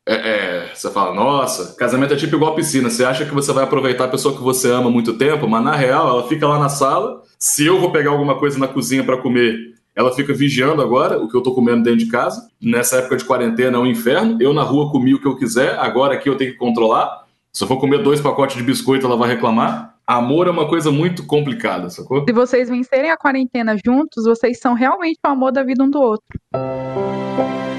É, 0.06 0.14
é, 0.14 0.70
você 0.72 0.90
fala, 0.90 1.14
nossa, 1.14 1.76
casamento 1.76 2.14
é 2.14 2.16
tipo 2.16 2.36
igual 2.36 2.54
piscina. 2.54 2.88
Você 2.88 3.04
acha 3.04 3.26
que 3.26 3.34
você 3.34 3.52
vai 3.52 3.64
aproveitar 3.64 4.04
a 4.04 4.08
pessoa 4.08 4.34
que 4.34 4.42
você 4.42 4.70
ama 4.70 4.90
muito 4.90 5.18
tempo, 5.18 5.46
mas 5.46 5.62
na 5.62 5.76
real 5.76 6.08
ela 6.08 6.26
fica 6.26 6.48
lá 6.48 6.58
na 6.58 6.70
sala. 6.70 7.22
Se 7.38 7.66
eu 7.66 7.78
vou 7.78 7.92
pegar 7.92 8.12
alguma 8.12 8.38
coisa 8.38 8.58
na 8.58 8.66
cozinha 8.66 9.04
para 9.04 9.18
comer, 9.18 9.74
ela 9.94 10.14
fica 10.14 10.32
vigiando 10.32 10.80
agora 10.80 11.18
o 11.18 11.28
que 11.28 11.36
eu 11.36 11.42
tô 11.42 11.52
comendo 11.52 11.82
dentro 11.82 11.98
de 11.98 12.06
casa. 12.06 12.48
Nessa 12.60 12.96
época 12.96 13.18
de 13.18 13.24
quarentena 13.24 13.76
é 13.76 13.80
um 13.80 13.86
inferno. 13.86 14.38
Eu 14.40 14.54
na 14.54 14.62
rua 14.62 14.90
comi 14.90 15.14
o 15.14 15.20
que 15.20 15.28
eu 15.28 15.36
quiser, 15.36 15.78
agora 15.78 16.14
aqui 16.14 16.30
eu 16.30 16.36
tenho 16.36 16.52
que 16.52 16.58
controlar. 16.58 17.20
Se 17.52 17.64
eu 17.64 17.68
for 17.68 17.78
comer 17.78 18.00
dois 18.00 18.20
pacotes 18.20 18.56
de 18.56 18.62
biscoito, 18.62 19.04
ela 19.04 19.16
vai 19.16 19.28
reclamar. 19.28 19.96
Amor 20.06 20.46
é 20.46 20.50
uma 20.50 20.68
coisa 20.68 20.92
muito 20.92 21.26
complicada, 21.26 21.90
sacou? 21.90 22.24
Se 22.24 22.32
vocês 22.32 22.68
vencerem 22.68 23.10
a 23.10 23.16
quarentena 23.16 23.76
juntos, 23.84 24.24
vocês 24.24 24.60
são 24.60 24.72
realmente 24.72 25.18
o 25.24 25.28
amor 25.28 25.50
da 25.50 25.64
vida 25.64 25.82
um 25.82 25.90
do 25.90 26.00
outro. 26.00 26.26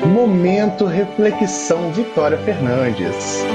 Momento 0.06 0.84
reflexão 0.84 1.90
Vitória 1.94 2.38
Fernandes. 2.40 3.46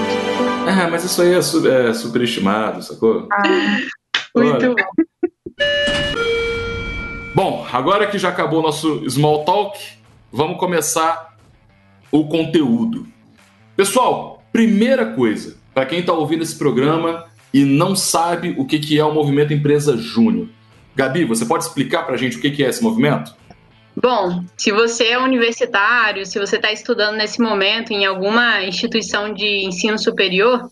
Ah, 0.66 0.88
mas 0.90 1.04
isso 1.04 1.20
aí 1.20 1.35
é, 1.35 1.42
su 1.42 1.68
é 1.68 1.92
superestimado, 1.92 2.82
sacou? 2.82 3.28
Ah, 3.30 3.42
muito 4.35 4.75
bom. 4.75 4.85
Bom, 7.35 7.66
agora 7.70 8.06
que 8.06 8.18
já 8.18 8.30
acabou 8.30 8.61
o 8.61 8.62
nosso 8.62 9.08
small 9.11 9.44
talk, 9.44 9.78
vamos 10.32 10.58
começar 10.58 11.37
o 12.11 12.26
conteúdo. 12.26 13.06
Pessoal, 13.76 14.42
primeira 14.50 15.12
coisa, 15.12 15.58
para 15.76 15.85
quem 15.85 15.99
está 15.99 16.14
ouvindo 16.14 16.42
esse 16.42 16.56
programa 16.56 17.26
e 17.52 17.62
não 17.62 17.95
sabe 17.95 18.54
o 18.56 18.64
que, 18.64 18.78
que 18.78 18.99
é 18.99 19.04
o 19.04 19.12
movimento 19.12 19.52
Empresa 19.52 19.95
Júnior. 19.95 20.49
Gabi, 20.95 21.26
você 21.26 21.45
pode 21.45 21.64
explicar 21.64 22.04
para 22.04 22.14
a 22.14 22.16
gente 22.16 22.38
o 22.38 22.40
que, 22.40 22.50
que 22.50 22.64
é 22.64 22.68
esse 22.71 22.83
movimento? 22.83 23.37
Bom, 23.95 24.42
se 24.56 24.73
você 24.73 25.09
é 25.09 25.18
universitário, 25.18 26.25
se 26.25 26.38
você 26.38 26.56
está 26.56 26.73
estudando 26.73 27.16
nesse 27.16 27.42
momento 27.42 27.90
em 27.92 28.06
alguma 28.06 28.64
instituição 28.64 29.35
de 29.35 29.66
ensino 29.66 29.99
superior, 29.99 30.71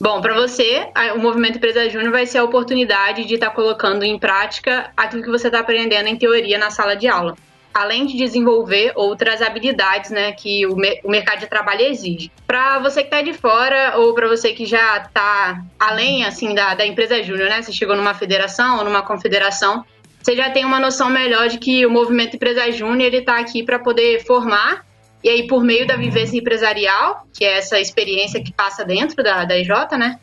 bom, 0.00 0.22
para 0.22 0.32
você, 0.32 0.88
o 1.14 1.18
Movimento 1.18 1.58
Empresa 1.58 1.90
Júnior 1.90 2.10
vai 2.10 2.24
ser 2.24 2.38
a 2.38 2.44
oportunidade 2.44 3.26
de 3.26 3.34
estar 3.34 3.50
tá 3.50 3.54
colocando 3.54 4.04
em 4.04 4.18
prática 4.18 4.90
aquilo 4.96 5.22
que 5.22 5.30
você 5.30 5.48
está 5.48 5.60
aprendendo 5.60 6.06
em 6.06 6.16
teoria 6.16 6.56
na 6.56 6.70
sala 6.70 6.96
de 6.96 7.06
aula 7.06 7.36
além 7.72 8.06
de 8.06 8.16
desenvolver 8.16 8.92
outras 8.96 9.40
habilidades 9.40 10.10
né, 10.10 10.32
que 10.32 10.66
o, 10.66 10.76
me 10.76 11.00
o 11.04 11.10
mercado 11.10 11.40
de 11.40 11.46
trabalho 11.46 11.82
exige. 11.82 12.30
Para 12.46 12.78
você 12.78 13.02
que 13.02 13.06
está 13.06 13.22
de 13.22 13.32
fora 13.32 13.96
ou 13.96 14.14
para 14.14 14.28
você 14.28 14.52
que 14.52 14.66
já 14.66 14.98
está 14.98 15.62
além 15.78 16.24
assim 16.24 16.54
da, 16.54 16.74
da 16.74 16.86
empresa 16.86 17.22
júnior, 17.22 17.48
né, 17.48 17.62
você 17.62 17.72
chegou 17.72 17.96
numa 17.96 18.14
federação 18.14 18.78
ou 18.78 18.84
numa 18.84 19.02
confederação, 19.02 19.84
você 20.20 20.36
já 20.36 20.50
tem 20.50 20.64
uma 20.64 20.80
noção 20.80 21.08
melhor 21.08 21.48
de 21.48 21.58
que 21.58 21.86
o 21.86 21.90
movimento 21.90 22.34
empresa 22.34 22.70
júnior 22.72 23.14
está 23.14 23.38
aqui 23.38 23.62
para 23.62 23.78
poder 23.78 24.24
formar 24.24 24.84
e 25.22 25.28
aí 25.28 25.46
por 25.46 25.62
meio 25.62 25.86
da 25.86 25.96
vivência 25.96 26.38
empresarial, 26.38 27.26
que 27.32 27.44
é 27.44 27.58
essa 27.58 27.78
experiência 27.78 28.42
que 28.42 28.52
passa 28.52 28.84
dentro 28.84 29.22
da, 29.22 29.44
da 29.44 29.56
IJ, 29.58 29.70
né, 29.98 30.18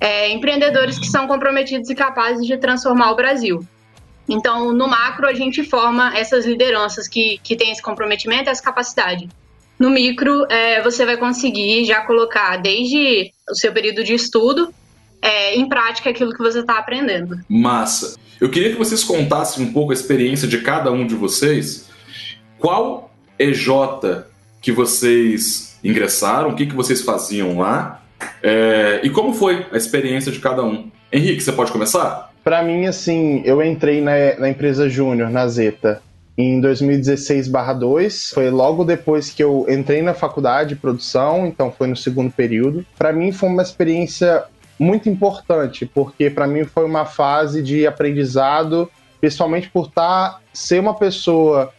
é, 0.00 0.30
empreendedores 0.30 0.98
que 0.98 1.06
são 1.06 1.26
comprometidos 1.26 1.90
e 1.90 1.94
capazes 1.94 2.46
de 2.46 2.56
transformar 2.56 3.10
o 3.10 3.16
Brasil. 3.16 3.66
Então, 4.28 4.72
no 4.72 4.88
macro, 4.88 5.26
a 5.26 5.34
gente 5.34 5.62
forma 5.62 6.16
essas 6.16 6.44
lideranças 6.44 7.06
que, 7.06 7.38
que 7.42 7.56
têm 7.56 7.70
esse 7.70 7.82
comprometimento, 7.82 8.50
essa 8.50 8.62
capacidade. 8.62 9.28
No 9.78 9.90
micro, 9.90 10.46
é, 10.50 10.82
você 10.82 11.04
vai 11.04 11.16
conseguir 11.16 11.84
já 11.84 12.00
colocar 12.00 12.56
desde 12.56 13.30
o 13.48 13.54
seu 13.54 13.72
período 13.72 14.02
de 14.02 14.14
estudo 14.14 14.72
é, 15.20 15.54
em 15.54 15.68
prática 15.68 16.10
aquilo 16.10 16.32
que 16.32 16.38
você 16.38 16.60
está 16.60 16.78
aprendendo. 16.78 17.38
Massa. 17.48 18.16
Eu 18.40 18.50
queria 18.50 18.70
que 18.70 18.78
vocês 18.78 19.04
contassem 19.04 19.64
um 19.64 19.72
pouco 19.72 19.92
a 19.92 19.94
experiência 19.94 20.48
de 20.48 20.58
cada 20.58 20.90
um 20.90 21.06
de 21.06 21.14
vocês. 21.14 21.88
Qual 22.58 23.14
EJ 23.38 23.68
que 24.60 24.72
vocês 24.72 25.78
ingressaram? 25.84 26.50
O 26.50 26.54
que, 26.54 26.66
que 26.66 26.74
vocês 26.74 27.02
faziam 27.02 27.58
lá? 27.58 28.02
É, 28.42 29.00
e 29.02 29.10
como 29.10 29.32
foi 29.32 29.66
a 29.70 29.76
experiência 29.76 30.32
de 30.32 30.38
cada 30.38 30.62
um? 30.64 30.90
Henrique, 31.12 31.42
você 31.42 31.52
pode 31.52 31.70
começar? 31.70 32.32
Para 32.46 32.62
mim, 32.62 32.86
assim, 32.86 33.42
eu 33.44 33.60
entrei 33.60 34.00
na, 34.00 34.12
na 34.38 34.48
empresa 34.48 34.88
Júnior, 34.88 35.28
na 35.28 35.48
Zeta, 35.48 36.00
em 36.38 36.60
2016/2. 36.60 38.32
Foi 38.32 38.50
logo 38.50 38.84
depois 38.84 39.30
que 39.30 39.42
eu 39.42 39.66
entrei 39.68 40.00
na 40.00 40.14
faculdade 40.14 40.68
de 40.68 40.76
produção, 40.76 41.44
então 41.44 41.72
foi 41.72 41.88
no 41.88 41.96
segundo 41.96 42.30
período. 42.30 42.86
Para 42.96 43.12
mim 43.12 43.32
foi 43.32 43.48
uma 43.48 43.62
experiência 43.62 44.44
muito 44.78 45.08
importante, 45.08 45.86
porque 45.86 46.30
para 46.30 46.46
mim 46.46 46.62
foi 46.62 46.84
uma 46.84 47.04
fase 47.04 47.60
de 47.60 47.84
aprendizado, 47.84 48.88
principalmente 49.20 49.68
por 49.68 49.90
tá, 49.90 50.38
ser 50.52 50.78
uma 50.78 50.94
pessoa 50.94 51.72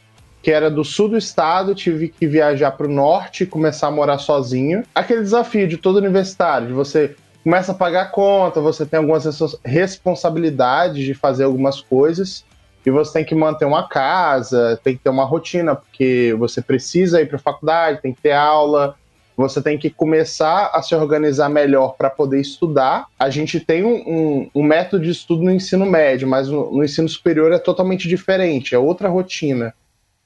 que 0.44 0.52
era 0.52 0.70
do 0.70 0.84
sul 0.84 1.08
do 1.08 1.18
estado, 1.18 1.74
tive 1.74 2.10
que 2.10 2.28
viajar 2.28 2.72
para 2.72 2.88
o 2.88 2.92
norte 2.92 3.44
e 3.44 3.48
começar 3.48 3.88
a 3.88 3.92
morar 3.92 4.18
sozinho. 4.18 4.84
Aquele 4.94 5.22
desafio 5.22 5.66
de 5.66 5.78
todo 5.78 5.96
universitário, 5.96 6.68
de 6.68 6.74
você 6.74 7.16
começa 7.48 7.72
a 7.72 7.76
pagar 7.76 8.12
conta, 8.12 8.60
você 8.60 8.86
tem 8.86 9.00
algumas 9.00 9.24
responsabilidades 9.64 11.06
de 11.06 11.14
fazer 11.14 11.46
algumas 11.46 11.80
coisas 11.80 12.44
e 12.86 12.92
você 12.92 13.14
tem 13.14 13.24
que 13.24 13.34
manter 13.34 13.64
uma 13.64 13.88
casa, 13.88 14.78
tem 14.84 14.98
que 14.98 15.04
ter 15.04 15.10
uma 15.10 15.24
rotina, 15.24 15.74
porque 15.74 16.36
você 16.38 16.62
precisa 16.62 17.22
ir 17.22 17.26
para 17.26 17.38
a 17.38 17.40
faculdade, 17.40 18.02
tem 18.02 18.14
que 18.14 18.22
ter 18.22 18.34
aula, 18.34 18.98
você 19.38 19.62
tem 19.62 19.78
que 19.78 19.90
começar 19.90 20.72
a 20.74 20.82
se 20.82 20.94
organizar 20.94 21.48
melhor 21.48 21.96
para 21.98 22.10
poder 22.10 22.42
estudar. 22.42 23.08
A 23.18 23.30
gente 23.30 23.62
tem 23.62 23.82
um, 23.86 23.96
um, 23.96 24.50
um, 24.54 24.64
método 24.64 25.06
de 25.06 25.12
estudo 25.12 25.44
no 25.44 25.52
ensino 25.52 25.86
médio, 25.86 26.28
mas 26.28 26.50
no, 26.50 26.70
no 26.70 26.84
ensino 26.84 27.08
superior 27.08 27.54
é 27.54 27.60
totalmente 27.60 28.10
diferente, 28.10 28.76
é 28.76 28.78
outra 28.78 29.08
rotina. 29.08 29.74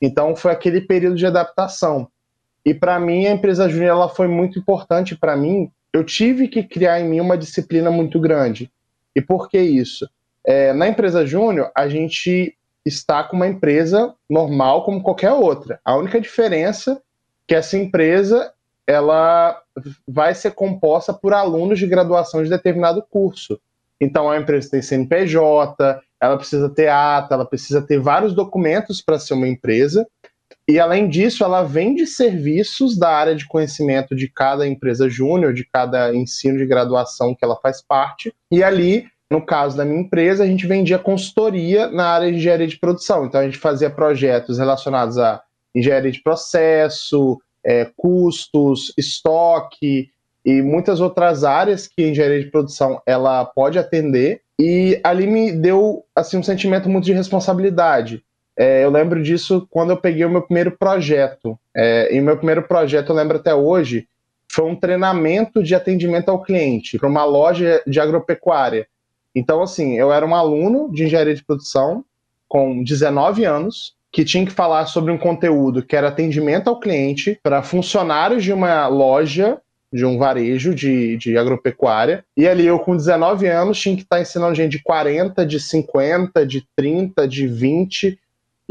Então 0.01 0.35
foi 0.35 0.51
aquele 0.51 0.81
período 0.81 1.17
de 1.17 1.27
adaptação. 1.27 2.07
E 2.65 2.73
para 2.73 2.99
mim 2.99 3.27
a 3.27 3.31
empresa 3.31 3.69
júnior 3.69 4.11
foi 4.15 4.27
muito 4.27 4.57
importante 4.57 5.15
para 5.15 5.37
mim 5.37 5.69
eu 5.93 6.03
tive 6.03 6.47
que 6.47 6.63
criar 6.63 6.99
em 6.99 7.07
mim 7.07 7.19
uma 7.19 7.37
disciplina 7.37 7.91
muito 7.91 8.19
grande. 8.19 8.71
E 9.15 9.21
por 9.21 9.49
que 9.49 9.59
isso? 9.59 10.09
É, 10.45 10.73
na 10.73 10.87
empresa 10.87 11.25
júnior, 11.25 11.71
a 11.75 11.87
gente 11.87 12.55
está 12.85 13.23
com 13.23 13.35
uma 13.35 13.47
empresa 13.47 14.13
normal 14.29 14.83
como 14.83 15.03
qualquer 15.03 15.31
outra. 15.31 15.79
A 15.83 15.95
única 15.95 16.19
diferença 16.19 16.93
é 16.93 16.97
que 17.47 17.55
essa 17.55 17.77
empresa 17.77 18.53
ela 18.87 19.61
vai 20.07 20.33
ser 20.33 20.51
composta 20.51 21.13
por 21.13 21.33
alunos 21.33 21.79
de 21.79 21.87
graduação 21.87 22.43
de 22.43 22.49
determinado 22.49 23.03
curso. 23.09 23.59
Então, 23.99 24.29
a 24.29 24.37
empresa 24.37 24.71
tem 24.71 24.81
CNPJ, 24.81 26.01
ela 26.19 26.37
precisa 26.37 26.69
ter 26.69 26.87
ata, 26.87 27.35
ela 27.35 27.45
precisa 27.45 27.81
ter 27.81 27.99
vários 27.99 28.33
documentos 28.33 29.01
para 29.01 29.19
ser 29.19 29.33
uma 29.33 29.47
empresa, 29.47 30.07
e 30.71 30.79
além 30.79 31.09
disso, 31.09 31.43
ela 31.43 31.63
vende 31.63 32.07
serviços 32.07 32.97
da 32.97 33.09
área 33.09 33.35
de 33.35 33.45
conhecimento 33.45 34.15
de 34.15 34.29
cada 34.29 34.65
empresa 34.65 35.09
júnior, 35.09 35.53
de 35.53 35.65
cada 35.65 36.15
ensino 36.15 36.57
de 36.57 36.65
graduação 36.65 37.35
que 37.35 37.43
ela 37.43 37.57
faz 37.57 37.81
parte. 37.81 38.33
E 38.49 38.63
ali, 38.63 39.05
no 39.29 39.45
caso 39.45 39.75
da 39.75 39.83
minha 39.83 39.99
empresa, 39.99 40.45
a 40.45 40.47
gente 40.47 40.65
vendia 40.65 40.97
consultoria 40.97 41.87
na 41.87 42.05
área 42.05 42.31
de 42.31 42.37
engenharia 42.37 42.67
de 42.67 42.79
produção. 42.79 43.25
Então 43.25 43.41
a 43.41 43.43
gente 43.43 43.57
fazia 43.57 43.89
projetos 43.89 44.59
relacionados 44.59 45.17
a 45.17 45.41
engenharia 45.75 46.09
de 46.09 46.23
processo, 46.23 47.37
é, 47.65 47.89
custos, 47.97 48.93
estoque 48.97 50.09
e 50.45 50.61
muitas 50.61 51.01
outras 51.01 51.43
áreas 51.43 51.85
que 51.85 52.01
a 52.01 52.07
engenharia 52.07 52.39
de 52.39 52.49
produção 52.49 53.01
ela 53.05 53.43
pode 53.43 53.77
atender. 53.77 54.41
E 54.57 55.01
ali 55.03 55.27
me 55.27 55.51
deu 55.51 56.05
assim 56.15 56.37
um 56.37 56.43
sentimento 56.43 56.87
muito 56.87 57.03
de 57.03 57.13
responsabilidade 57.13 58.23
é, 58.61 58.85
eu 58.85 58.91
lembro 58.91 59.23
disso 59.23 59.67
quando 59.71 59.89
eu 59.89 59.97
peguei 59.97 60.23
o 60.23 60.29
meu 60.29 60.43
primeiro 60.43 60.77
projeto. 60.77 61.57
É, 61.75 62.15
e 62.15 62.19
o 62.19 62.23
meu 62.23 62.37
primeiro 62.37 62.61
projeto, 62.61 63.09
eu 63.09 63.15
lembro 63.15 63.37
até 63.37 63.55
hoje, 63.55 64.07
foi 64.51 64.65
um 64.65 64.75
treinamento 64.75 65.63
de 65.63 65.73
atendimento 65.73 66.29
ao 66.29 66.43
cliente 66.43 66.99
para 66.99 67.09
uma 67.09 67.25
loja 67.25 67.81
de 67.87 67.99
agropecuária. 67.99 68.85
Então, 69.33 69.63
assim, 69.63 69.97
eu 69.97 70.13
era 70.13 70.23
um 70.23 70.35
aluno 70.35 70.91
de 70.93 71.05
engenharia 71.05 71.33
de 71.33 71.43
produção 71.43 72.05
com 72.47 72.83
19 72.83 73.45
anos, 73.45 73.95
que 74.11 74.23
tinha 74.23 74.45
que 74.45 74.51
falar 74.51 74.85
sobre 74.85 75.11
um 75.11 75.17
conteúdo 75.17 75.81
que 75.81 75.95
era 75.95 76.09
atendimento 76.09 76.67
ao 76.67 76.79
cliente 76.79 77.39
para 77.41 77.63
funcionários 77.63 78.43
de 78.43 78.53
uma 78.53 78.87
loja, 78.87 79.57
de 79.91 80.05
um 80.05 80.19
varejo 80.19 80.75
de, 80.75 81.17
de 81.17 81.35
agropecuária. 81.35 82.23
E 82.37 82.47
ali 82.47 82.67
eu, 82.67 82.77
com 82.77 82.95
19 82.95 83.47
anos, 83.47 83.79
tinha 83.81 83.95
que 83.95 84.03
estar 84.03 84.21
ensinando 84.21 84.53
gente 84.53 84.73
de 84.73 84.83
40, 84.83 85.43
de 85.47 85.59
50, 85.59 86.45
de 86.45 86.63
30, 86.75 87.27
de 87.27 87.47
20 87.47 88.19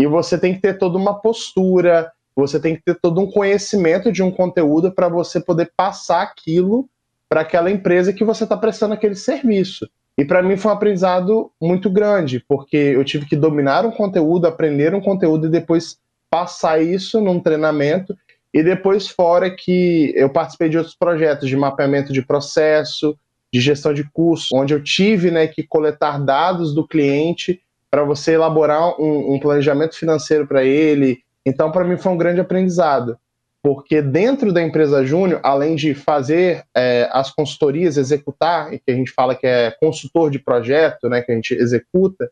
e 0.00 0.07
você 0.07 0.38
tem 0.38 0.54
que 0.54 0.62
ter 0.62 0.78
toda 0.78 0.97
uma 0.97 1.21
postura, 1.21 2.11
você 2.35 2.59
tem 2.59 2.75
que 2.75 2.83
ter 2.83 2.95
todo 2.95 3.21
um 3.21 3.30
conhecimento 3.30 4.11
de 4.11 4.23
um 4.23 4.30
conteúdo 4.30 4.90
para 4.90 5.11
você 5.11 5.38
poder 5.38 5.71
passar 5.76 6.23
aquilo 6.23 6.88
para 7.28 7.42
aquela 7.42 7.71
empresa 7.71 8.11
que 8.11 8.25
você 8.25 8.45
está 8.45 8.57
prestando 8.57 8.95
aquele 8.95 9.14
serviço. 9.14 9.87
E 10.16 10.25
para 10.25 10.42
mim 10.42 10.57
foi 10.57 10.73
um 10.73 10.75
aprendizado 10.75 11.52
muito 11.61 11.90
grande, 11.90 12.42
porque 12.49 12.78
eu 12.78 13.04
tive 13.04 13.26
que 13.26 13.37
dominar 13.37 13.85
um 13.85 13.90
conteúdo, 13.90 14.47
aprender 14.47 14.95
um 14.95 15.02
conteúdo 15.02 15.49
e 15.49 15.50
depois 15.50 15.99
passar 16.30 16.83
isso 16.83 17.21
num 17.21 17.38
treinamento. 17.38 18.16
E 18.54 18.62
depois, 18.62 19.07
fora 19.07 19.54
que 19.54 20.14
eu 20.16 20.30
participei 20.30 20.71
de 20.71 20.78
outros 20.78 20.97
projetos 20.97 21.47
de 21.47 21.57
mapeamento 21.59 22.11
de 22.11 22.23
processo, 22.23 23.19
de 23.52 23.61
gestão 23.61 23.92
de 23.92 24.02
curso, 24.12 24.57
onde 24.57 24.73
eu 24.73 24.83
tive 24.83 25.30
né, 25.30 25.47
que 25.47 25.62
coletar 25.62 26.19
dados 26.19 26.75
do 26.75 26.88
cliente 26.88 27.61
para 27.90 28.04
você 28.04 28.32
elaborar 28.32 29.00
um, 29.00 29.35
um 29.35 29.40
planejamento 29.40 29.97
financeiro 29.97 30.47
para 30.47 30.62
ele. 30.64 31.20
Então, 31.44 31.73
para 31.73 31.85
mim, 31.85 31.97
foi 31.97 32.12
um 32.12 32.16
grande 32.16 32.40
aprendizado, 32.40 33.18
porque 33.62 34.00
dentro 34.00 34.52
da 34.52 34.62
empresa 34.62 35.04
Júnior, 35.04 35.40
além 35.42 35.75
de 35.75 35.94
fazer 35.94 36.64
é, 36.75 37.09
as 37.12 37.30
consultorias, 37.30 37.97
executar, 37.97 38.70
que 38.70 38.90
a 38.90 38.94
gente 38.94 39.11
fala 39.11 39.35
que 39.35 39.47
é 39.47 39.70
consultor 39.73 40.30
de 40.30 40.38
projeto, 40.38 41.09
né, 41.09 41.20
que 41.20 41.32
a 41.32 41.35
gente 41.35 41.54
executa, 41.54 42.30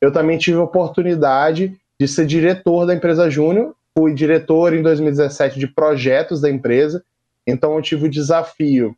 eu 0.00 0.12
também 0.12 0.38
tive 0.38 0.58
a 0.58 0.62
oportunidade 0.62 1.76
de 1.98 2.08
ser 2.08 2.24
diretor 2.24 2.86
da 2.86 2.94
empresa 2.94 3.28
Júnior. 3.28 3.74
Fui 3.96 4.14
diretor 4.14 4.72
em 4.72 4.82
2017 4.82 5.58
de 5.58 5.66
projetos 5.66 6.40
da 6.40 6.48
empresa, 6.48 7.04
então 7.46 7.74
eu 7.74 7.82
tive 7.82 8.06
o 8.06 8.10
desafio 8.10 8.96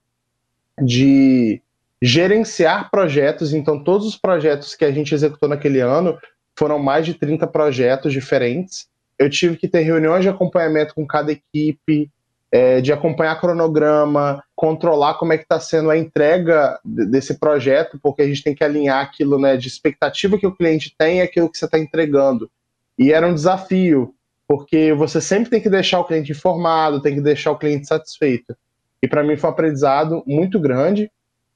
de 0.80 1.60
gerenciar 2.04 2.90
projetos, 2.90 3.54
então 3.54 3.84
todos 3.84 4.08
os 4.08 4.16
projetos 4.16 4.74
que 4.74 4.84
a 4.84 4.90
gente 4.90 5.14
executou 5.14 5.48
naquele 5.48 5.78
ano 5.78 6.18
foram 6.58 6.76
mais 6.80 7.06
de 7.06 7.14
30 7.14 7.46
projetos 7.46 8.12
diferentes. 8.12 8.88
Eu 9.16 9.30
tive 9.30 9.56
que 9.56 9.68
ter 9.68 9.82
reuniões 9.82 10.22
de 10.22 10.28
acompanhamento 10.28 10.96
com 10.96 11.06
cada 11.06 11.30
equipe, 11.30 12.10
é, 12.50 12.80
de 12.80 12.92
acompanhar 12.92 13.40
cronograma, 13.40 14.42
controlar 14.56 15.14
como 15.14 15.32
é 15.32 15.38
que 15.38 15.44
está 15.44 15.60
sendo 15.60 15.90
a 15.90 15.96
entrega 15.96 16.76
desse 16.84 17.38
projeto, 17.38 18.00
porque 18.02 18.22
a 18.22 18.26
gente 18.26 18.42
tem 18.42 18.54
que 18.54 18.64
alinhar 18.64 19.00
aquilo 19.00 19.38
né, 19.38 19.56
de 19.56 19.68
expectativa 19.68 20.36
que 20.36 20.46
o 20.46 20.54
cliente 20.54 20.92
tem 20.98 21.18
e 21.18 21.22
aquilo 21.22 21.48
que 21.48 21.56
você 21.56 21.66
está 21.66 21.78
entregando. 21.78 22.50
E 22.98 23.12
era 23.12 23.28
um 23.28 23.34
desafio, 23.34 24.12
porque 24.48 24.92
você 24.92 25.20
sempre 25.20 25.50
tem 25.50 25.60
que 25.60 25.70
deixar 25.70 26.00
o 26.00 26.04
cliente 26.04 26.32
informado, 26.32 27.00
tem 27.00 27.14
que 27.14 27.20
deixar 27.20 27.52
o 27.52 27.58
cliente 27.58 27.86
satisfeito. 27.86 28.56
E 29.00 29.06
para 29.06 29.22
mim 29.22 29.36
foi 29.36 29.48
um 29.48 29.52
aprendizado 29.52 30.22
muito 30.26 30.58
grande. 30.58 31.08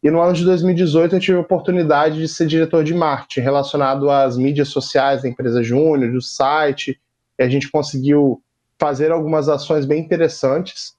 E 0.06 0.10
no 0.10 0.20
ano 0.20 0.34
de 0.34 0.44
2018 0.44 1.16
eu 1.16 1.20
tive 1.20 1.36
a 1.36 1.40
oportunidade 1.40 2.20
de 2.20 2.28
ser 2.28 2.46
diretor 2.46 2.84
de 2.84 2.94
marketing 2.94 3.40
relacionado 3.40 4.08
às 4.08 4.36
mídias 4.36 4.68
sociais 4.68 5.22
da 5.22 5.28
empresa 5.28 5.64
Júnior, 5.64 6.12
do 6.12 6.22
site. 6.22 6.96
e 7.36 7.42
a 7.42 7.48
gente 7.48 7.68
conseguiu 7.68 8.40
fazer 8.78 9.10
algumas 9.10 9.48
ações 9.48 9.84
bem 9.84 10.00
interessantes. 10.00 10.94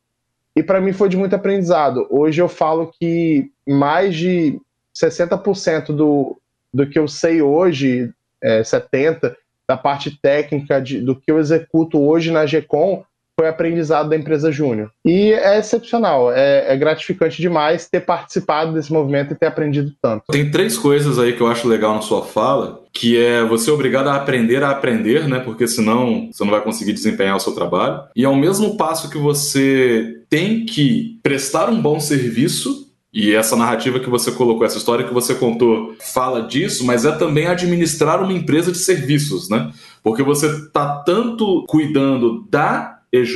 E 0.53 0.61
para 0.61 0.81
mim 0.81 0.91
foi 0.91 1.07
de 1.07 1.15
muito 1.15 1.33
aprendizado. 1.33 2.05
Hoje 2.09 2.41
eu 2.41 2.49
falo 2.49 2.91
que 2.99 3.49
mais 3.65 4.13
de 4.13 4.59
60% 4.93 5.95
do, 5.95 6.37
do 6.73 6.85
que 6.85 6.99
eu 6.99 7.07
sei 7.07 7.41
hoje, 7.41 8.11
é, 8.43 8.59
70%, 8.59 9.33
da 9.65 9.77
parte 9.77 10.19
técnica 10.21 10.81
de, 10.81 10.99
do 10.99 11.15
que 11.15 11.31
eu 11.31 11.39
executo 11.39 11.97
hoje 11.97 12.29
na 12.29 12.45
GECOM, 12.45 13.05
foi 13.39 13.47
aprendizado 13.47 14.09
da 14.09 14.15
empresa 14.15 14.51
Júnior. 14.51 14.89
E 15.05 15.31
é 15.31 15.59
excepcional, 15.59 16.31
é, 16.31 16.73
é, 16.73 16.75
gratificante 16.75 17.39
demais 17.39 17.87
ter 17.87 17.99
participado 17.99 18.73
desse 18.73 18.91
movimento 18.91 19.33
e 19.33 19.37
ter 19.37 19.45
aprendido 19.45 19.93
tanto. 20.01 20.23
Tem 20.31 20.49
três 20.49 20.75
coisas 20.75 21.19
aí 21.19 21.33
que 21.33 21.41
eu 21.41 21.47
acho 21.47 21.67
legal 21.67 21.93
na 21.93 22.01
sua 22.01 22.23
fala, 22.23 22.81
que 22.91 23.15
é 23.15 23.43
você 23.43 23.69
é 23.69 23.73
obrigado 23.73 24.07
a 24.07 24.15
aprender 24.15 24.63
a 24.63 24.71
aprender, 24.71 25.27
né? 25.27 25.39
Porque 25.39 25.67
senão 25.67 26.29
você 26.31 26.43
não 26.43 26.51
vai 26.51 26.61
conseguir 26.61 26.93
desempenhar 26.93 27.35
o 27.35 27.39
seu 27.39 27.53
trabalho. 27.53 28.01
E 28.15 28.25
ao 28.25 28.35
mesmo 28.35 28.75
passo 28.75 29.09
que 29.09 29.19
você 29.19 30.23
tem 30.29 30.65
que 30.65 31.19
prestar 31.21 31.69
um 31.69 31.79
bom 31.79 31.99
serviço, 31.99 32.87
e 33.13 33.33
essa 33.33 33.55
narrativa 33.55 33.99
que 33.99 34.09
você 34.09 34.31
colocou, 34.31 34.65
essa 34.65 34.77
história 34.77 35.05
que 35.05 35.13
você 35.13 35.33
contou, 35.33 35.95
fala 35.99 36.41
disso, 36.41 36.85
mas 36.85 37.05
é 37.05 37.11
também 37.11 37.47
administrar 37.47 38.21
uma 38.21 38.33
empresa 38.33 38.71
de 38.71 38.77
serviços, 38.77 39.49
né? 39.49 39.71
Porque 40.03 40.23
você 40.23 40.47
está 40.47 41.03
tanto 41.03 41.65
cuidando 41.67 42.45
da 42.49 42.96
EJ, 43.11 43.35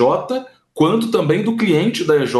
quanto 0.73 1.11
também 1.11 1.43
do 1.43 1.55
cliente 1.55 2.03
da 2.03 2.17
EJ, 2.17 2.35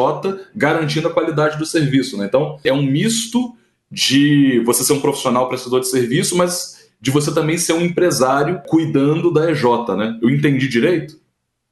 garantindo 0.56 1.08
a 1.08 1.14
qualidade 1.14 1.58
do 1.58 1.66
serviço. 1.66 2.18
Né? 2.18 2.26
Então, 2.26 2.58
é 2.64 2.72
um 2.72 2.82
misto 2.82 3.56
de 3.92 4.62
você 4.66 4.84
ser 4.84 4.94
um 4.94 5.02
profissional 5.02 5.50
prestador 5.50 5.82
de 5.82 5.88
serviço, 5.88 6.38
mas 6.38 6.90
de 7.00 7.12
você 7.12 7.34
também 7.34 7.58
ser 7.58 7.74
um 7.74 7.82
empresário 7.82 8.62
cuidando 8.68 9.34
da 9.34 9.52
EJ. 9.52 9.64
Né? 9.98 10.20
Eu 10.22 10.30
entendi 10.30 10.68
direito? 10.68 11.20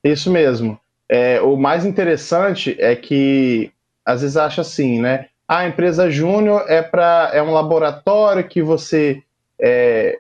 Isso 0.04 0.32
mesmo. 0.32 0.80
É, 1.08 1.42
o 1.42 1.56
mais 1.56 1.86
interessante 1.86 2.75
é 2.80 2.96
que 2.96 3.72
às 4.06 4.22
vezes 4.22 4.38
acha 4.38 4.62
assim, 4.62 5.00
né? 5.00 5.28
Ah, 5.48 5.60
a 5.60 5.68
empresa 5.68 6.10
júnior 6.12 6.63
é 6.68 6.82
para 6.82 7.32
é 7.34 7.42
um 7.42 7.51
laboratório 7.51 8.48
que 8.48 8.62
você 8.62 9.24
é, 9.60 10.20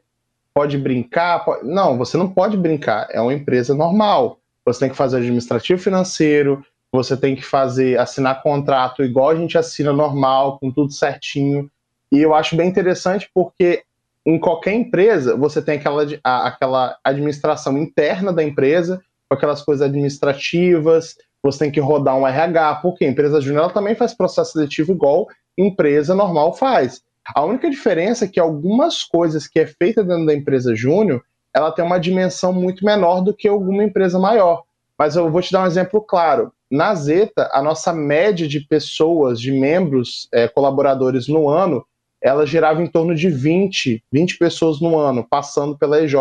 pode 0.53 0.77
brincar. 0.77 1.45
Pode... 1.45 1.67
Não, 1.67 1.97
você 1.97 2.17
não 2.17 2.27
pode 2.27 2.57
brincar. 2.57 3.07
É 3.11 3.21
uma 3.21 3.33
empresa 3.33 3.75
normal 3.75 4.38
você 4.73 4.81
tem 4.81 4.89
que 4.89 4.95
fazer 4.95 5.17
administrativo 5.17 5.81
financeiro, 5.81 6.63
você 6.91 7.17
tem 7.17 7.35
que 7.35 7.43
fazer, 7.43 7.99
assinar 7.99 8.41
contrato 8.41 9.03
igual 9.03 9.29
a 9.29 9.35
gente 9.35 9.57
assina 9.57 9.91
normal, 9.91 10.59
com 10.59 10.71
tudo 10.71 10.91
certinho. 10.91 11.69
E 12.11 12.19
eu 12.19 12.33
acho 12.33 12.55
bem 12.55 12.69
interessante 12.69 13.29
porque 13.33 13.83
em 14.25 14.39
qualquer 14.39 14.73
empresa 14.73 15.35
você 15.35 15.61
tem 15.61 15.77
aquela, 15.77 16.05
aquela 16.23 16.97
administração 17.03 17.77
interna 17.77 18.31
da 18.31 18.43
empresa, 18.43 19.01
com 19.27 19.35
aquelas 19.35 19.61
coisas 19.61 19.87
administrativas, 19.87 21.15
você 21.41 21.59
tem 21.59 21.71
que 21.71 21.79
rodar 21.79 22.17
um 22.17 22.27
RH, 22.27 22.75
porque 22.75 23.05
a 23.05 23.09
empresa 23.09 23.39
júnior 23.39 23.71
também 23.71 23.95
faz 23.95 24.13
processo 24.13 24.53
seletivo 24.53 24.91
igual 24.91 25.27
empresa 25.57 26.15
normal 26.15 26.53
faz. 26.53 27.01
A 27.35 27.43
única 27.43 27.69
diferença 27.69 28.25
é 28.25 28.27
que 28.27 28.39
algumas 28.39 29.03
coisas 29.03 29.47
que 29.47 29.59
é 29.59 29.67
feita 29.67 30.03
dentro 30.03 30.25
da 30.25 30.33
empresa 30.33 30.75
júnior, 30.75 31.23
ela 31.53 31.71
tem 31.71 31.83
uma 31.83 31.99
dimensão 31.99 32.53
muito 32.53 32.85
menor 32.85 33.21
do 33.21 33.33
que 33.33 33.47
alguma 33.47 33.83
empresa 33.83 34.19
maior. 34.19 34.63
Mas 34.97 35.15
eu 35.15 35.29
vou 35.29 35.41
te 35.41 35.51
dar 35.51 35.63
um 35.63 35.67
exemplo 35.67 36.01
claro. 36.01 36.51
Na 36.69 36.93
Zeta, 36.93 37.49
a 37.51 37.61
nossa 37.61 37.91
média 37.91 38.47
de 38.47 38.59
pessoas, 38.59 39.39
de 39.39 39.51
membros, 39.51 40.27
é, 40.31 40.47
colaboradores 40.47 41.27
no 41.27 41.49
ano, 41.49 41.83
ela 42.21 42.45
girava 42.45 42.81
em 42.81 42.87
torno 42.87 43.15
de 43.15 43.29
20, 43.29 44.03
20 44.11 44.37
pessoas 44.37 44.81
no 44.81 44.97
ano, 44.97 45.25
passando 45.27 45.77
pela 45.77 46.03
EJ. 46.03 46.15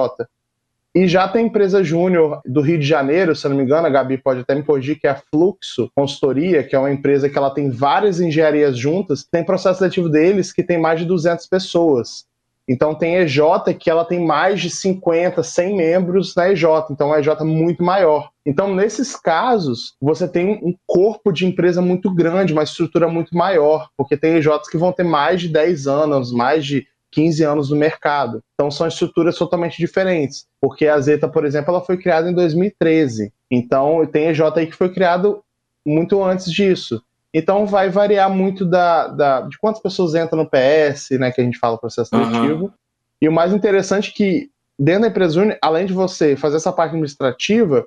E 0.94 1.06
já 1.06 1.28
tem 1.28 1.46
empresa 1.46 1.82
júnior 1.84 2.40
do 2.46 2.60
Rio 2.60 2.78
de 2.78 2.86
Janeiro, 2.86 3.36
se 3.36 3.46
eu 3.46 3.50
não 3.50 3.58
me 3.58 3.62
engano, 3.62 3.86
a 3.86 3.90
Gabi 3.90 4.16
pode 4.16 4.40
até 4.40 4.54
me 4.54 4.62
corrigir, 4.62 4.98
que 4.98 5.06
é 5.06 5.10
a 5.10 5.22
Fluxo 5.30 5.90
Consultoria, 5.94 6.62
que 6.62 6.74
é 6.74 6.78
uma 6.78 6.90
empresa 6.90 7.28
que 7.28 7.36
ela 7.36 7.50
tem 7.50 7.70
várias 7.70 8.20
engenharias 8.20 8.78
juntas, 8.78 9.22
tem 9.22 9.44
processo 9.44 9.78
seletivo 9.78 10.08
deles 10.08 10.52
que 10.52 10.62
tem 10.62 10.78
mais 10.78 10.98
de 11.00 11.06
200 11.06 11.46
pessoas. 11.46 12.26
Então 12.68 12.94
tem 12.94 13.16
EJ 13.16 13.40
que 13.80 13.88
ela 13.88 14.04
tem 14.04 14.24
mais 14.24 14.60
de 14.60 14.68
50, 14.68 15.42
100 15.42 15.76
membros 15.76 16.34
na 16.34 16.50
EJ, 16.50 16.64
então 16.90 17.08
é 17.08 17.18
uma 17.18 17.20
EJ 17.20 17.42
muito 17.42 17.82
maior. 17.82 18.28
Então 18.44 18.74
nesses 18.74 19.16
casos, 19.16 19.94
você 20.00 20.28
tem 20.28 20.60
um 20.62 20.74
corpo 20.86 21.32
de 21.32 21.46
empresa 21.46 21.80
muito 21.80 22.14
grande, 22.14 22.52
uma 22.52 22.62
estrutura 22.62 23.08
muito 23.08 23.34
maior, 23.34 23.88
porque 23.96 24.16
tem 24.16 24.36
EJs 24.36 24.68
que 24.70 24.76
vão 24.76 24.92
ter 24.92 25.04
mais 25.04 25.40
de 25.40 25.48
10 25.48 25.86
anos, 25.86 26.30
mais 26.32 26.66
de 26.66 26.86
15 27.10 27.42
anos 27.42 27.70
no 27.70 27.76
mercado. 27.76 28.42
Então 28.54 28.70
são 28.70 28.86
estruturas 28.86 29.36
totalmente 29.36 29.78
diferentes, 29.78 30.46
porque 30.60 30.86
a 30.86 31.00
Zeta, 31.00 31.26
por 31.26 31.46
exemplo, 31.46 31.70
ela 31.70 31.84
foi 31.84 31.96
criada 31.96 32.30
em 32.30 32.34
2013. 32.34 33.32
Então 33.50 34.04
tem 34.06 34.26
EJ 34.26 34.40
aí 34.56 34.66
que 34.66 34.76
foi 34.76 34.92
criado 34.92 35.42
muito 35.86 36.22
antes 36.22 36.52
disso. 36.52 37.02
Então 37.32 37.66
vai 37.66 37.90
variar 37.90 38.30
muito 38.30 38.64
da, 38.64 39.08
da, 39.08 39.40
de 39.42 39.58
quantas 39.58 39.82
pessoas 39.82 40.14
entram 40.14 40.42
no 40.42 40.50
PS, 40.50 41.10
né, 41.18 41.30
que 41.30 41.40
a 41.40 41.44
gente 41.44 41.58
fala 41.58 41.78
processo 41.78 42.10
seletivo. 42.10 42.64
Uhum. 42.64 42.72
E 43.20 43.28
o 43.28 43.32
mais 43.32 43.52
interessante 43.52 44.10
é 44.10 44.14
que 44.14 44.50
dentro 44.78 45.02
da 45.02 45.08
empresa 45.08 45.34
Júnior, 45.34 45.58
além 45.60 45.86
de 45.86 45.92
você 45.92 46.36
fazer 46.36 46.56
essa 46.56 46.72
parte 46.72 46.90
administrativa, 46.90 47.84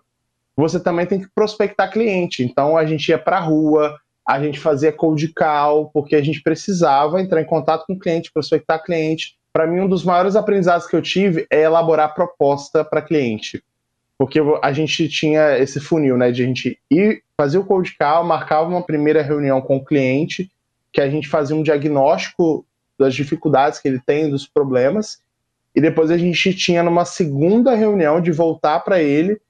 você 0.55 0.79
também 0.79 1.05
tem 1.05 1.21
que 1.21 1.29
prospectar 1.33 1.91
cliente. 1.91 2.43
Então 2.43 2.77
a 2.77 2.85
gente 2.85 3.07
ia 3.09 3.17
para 3.17 3.37
a 3.37 3.41
rua, 3.41 3.97
a 4.27 4.39
gente 4.39 4.59
fazia 4.59 4.91
cold 4.91 5.27
call, 5.33 5.89
porque 5.91 6.15
a 6.15 6.21
gente 6.21 6.41
precisava 6.41 7.21
entrar 7.21 7.41
em 7.41 7.45
contato 7.45 7.85
com 7.87 7.93
o 7.93 7.99
cliente, 7.99 8.31
prospectar 8.31 8.83
cliente. 8.83 9.35
Para 9.53 9.67
mim, 9.67 9.81
um 9.81 9.87
dos 9.87 10.03
maiores 10.03 10.35
aprendizados 10.35 10.87
que 10.87 10.95
eu 10.95 11.01
tive 11.01 11.45
é 11.49 11.63
elaborar 11.63 12.13
proposta 12.13 12.85
para 12.85 13.01
cliente. 13.01 13.63
Porque 14.21 14.39
a 14.61 14.71
gente 14.71 15.09
tinha 15.09 15.57
esse 15.57 15.79
funil, 15.79 16.15
né, 16.15 16.31
de 16.31 16.43
a 16.43 16.45
gente 16.45 16.79
ir 16.91 17.23
fazia 17.35 17.59
o 17.59 17.65
cold 17.65 17.91
call, 17.97 18.23
marcava 18.23 18.69
uma 18.69 18.83
primeira 18.83 19.23
reunião 19.23 19.59
com 19.59 19.77
o 19.77 19.83
cliente, 19.83 20.47
que 20.93 21.01
a 21.01 21.09
gente 21.09 21.27
fazia 21.27 21.55
um 21.55 21.63
diagnóstico 21.63 22.63
das 22.99 23.15
dificuldades 23.15 23.79
que 23.79 23.87
ele 23.87 23.99
tem, 23.99 24.29
dos 24.29 24.45
problemas, 24.45 25.23
e 25.73 25.81
depois 25.81 26.11
a 26.11 26.19
gente 26.19 26.53
tinha 26.53 26.83
numa 26.83 27.03
segunda 27.03 27.73
reunião 27.73 28.21
de 28.21 28.31
voltar 28.31 28.81
para 28.81 29.01
ele 29.01 29.41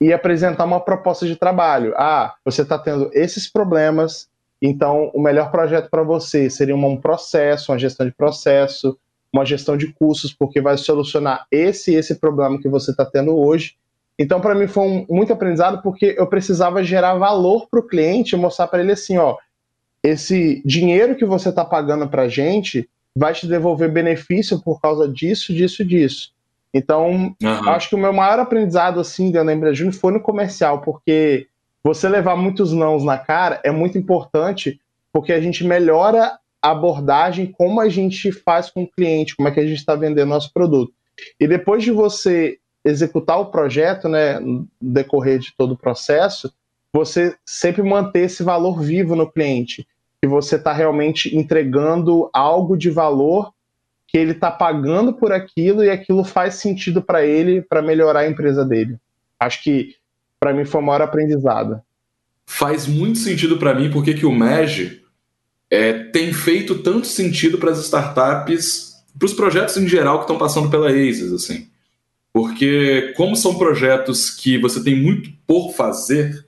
e 0.00 0.12
apresentar 0.12 0.64
uma 0.64 0.80
proposta 0.80 1.24
de 1.24 1.36
trabalho. 1.36 1.94
Ah, 1.96 2.34
você 2.44 2.62
está 2.62 2.76
tendo 2.76 3.08
esses 3.12 3.48
problemas, 3.48 4.28
então 4.60 5.08
o 5.14 5.22
melhor 5.22 5.52
projeto 5.52 5.88
para 5.88 6.02
você 6.02 6.50
seria 6.50 6.74
um 6.74 6.96
processo, 6.96 7.70
uma 7.70 7.78
gestão 7.78 8.04
de 8.04 8.12
processo, 8.12 8.98
uma 9.32 9.46
gestão 9.46 9.76
de 9.76 9.92
custos, 9.92 10.34
porque 10.34 10.60
vai 10.60 10.76
solucionar 10.76 11.46
esse 11.48 11.94
esse 11.94 12.16
problema 12.16 12.60
que 12.60 12.68
você 12.68 12.90
está 12.90 13.04
tendo 13.04 13.38
hoje. 13.38 13.76
Então, 14.18 14.40
para 14.40 14.54
mim, 14.54 14.66
foi 14.66 14.82
um, 14.84 15.06
muito 15.08 15.32
aprendizado 15.32 15.82
porque 15.82 16.14
eu 16.16 16.26
precisava 16.26 16.82
gerar 16.82 17.14
valor 17.14 17.68
para 17.68 17.80
o 17.80 17.86
cliente 17.86 18.34
e 18.34 18.38
mostrar 18.38 18.66
para 18.66 18.80
ele 18.80 18.92
assim: 18.92 19.18
ó, 19.18 19.36
esse 20.02 20.62
dinheiro 20.64 21.16
que 21.16 21.24
você 21.24 21.50
está 21.50 21.64
pagando 21.64 22.08
para 22.08 22.22
a 22.22 22.28
gente 22.28 22.88
vai 23.14 23.32
te 23.32 23.46
devolver 23.46 23.90
benefício 23.90 24.60
por 24.62 24.80
causa 24.80 25.08
disso, 25.08 25.52
disso, 25.52 25.84
disso. 25.84 26.32
Então, 26.72 27.34
uhum. 27.42 27.68
acho 27.70 27.88
que 27.88 27.94
o 27.94 27.98
meu 27.98 28.12
maior 28.12 28.38
aprendizado 28.38 29.00
assim 29.00 29.30
dentro 29.30 29.46
da 29.46 29.54
Empresa 29.54 29.74
Júnior 29.74 29.94
foi 29.94 30.12
no 30.12 30.20
comercial, 30.20 30.82
porque 30.82 31.46
você 31.82 32.08
levar 32.08 32.36
muitos 32.36 32.72
nãos 32.72 33.04
na 33.04 33.16
cara 33.16 33.60
é 33.64 33.70
muito 33.70 33.96
importante, 33.96 34.78
porque 35.12 35.32
a 35.32 35.40
gente 35.40 35.64
melhora 35.64 36.38
a 36.60 36.70
abordagem, 36.70 37.46
como 37.46 37.80
a 37.80 37.88
gente 37.88 38.30
faz 38.32 38.70
com 38.70 38.82
o 38.82 38.90
cliente, 38.90 39.34
como 39.34 39.48
é 39.48 39.52
que 39.52 39.60
a 39.60 39.66
gente 39.66 39.78
está 39.78 39.94
vendendo 39.94 40.28
nosso 40.28 40.52
produto. 40.52 40.92
E 41.40 41.46
depois 41.48 41.82
de 41.82 41.90
você 41.90 42.58
executar 42.86 43.38
o 43.38 43.46
projeto, 43.46 44.08
né, 44.08 44.38
no 44.38 44.66
decorrer 44.80 45.38
de 45.38 45.52
todo 45.56 45.72
o 45.72 45.76
processo, 45.76 46.52
você 46.92 47.36
sempre 47.44 47.82
manter 47.82 48.20
esse 48.20 48.42
valor 48.42 48.80
vivo 48.80 49.16
no 49.16 49.30
cliente, 49.30 49.86
que 50.22 50.28
você 50.28 50.56
está 50.56 50.72
realmente 50.72 51.36
entregando 51.36 52.30
algo 52.32 52.76
de 52.76 52.88
valor 52.90 53.52
que 54.06 54.16
ele 54.16 54.32
está 54.32 54.50
pagando 54.50 55.12
por 55.12 55.32
aquilo 55.32 55.84
e 55.84 55.90
aquilo 55.90 56.24
faz 56.24 56.54
sentido 56.54 57.02
para 57.02 57.26
ele 57.26 57.60
para 57.60 57.82
melhorar 57.82 58.20
a 58.20 58.28
empresa 58.28 58.64
dele. 58.64 58.96
Acho 59.38 59.62
que 59.62 59.96
para 60.38 60.54
mim 60.54 60.64
foi 60.64 60.80
o 60.80 60.84
maior 60.84 61.02
aprendizado. 61.02 61.80
Faz 62.46 62.86
muito 62.86 63.18
sentido 63.18 63.58
para 63.58 63.74
mim 63.74 63.90
porque 63.90 64.14
que 64.14 64.24
o 64.24 64.32
MEG 64.32 65.02
é, 65.68 65.92
tem 65.92 66.32
feito 66.32 66.78
tanto 66.82 67.06
sentido 67.06 67.58
para 67.58 67.72
as 67.72 67.78
startups, 67.80 68.94
para 69.18 69.26
os 69.26 69.34
projetos 69.34 69.76
em 69.76 69.88
geral 69.88 70.18
que 70.18 70.24
estão 70.24 70.38
passando 70.38 70.70
pela 70.70 70.88
ACES, 70.88 71.32
assim. 71.32 71.68
Porque, 72.36 73.14
como 73.16 73.34
são 73.34 73.54
projetos 73.54 74.28
que 74.28 74.58
você 74.58 74.84
tem 74.84 74.94
muito 74.94 75.30
por 75.46 75.72
fazer, 75.72 76.44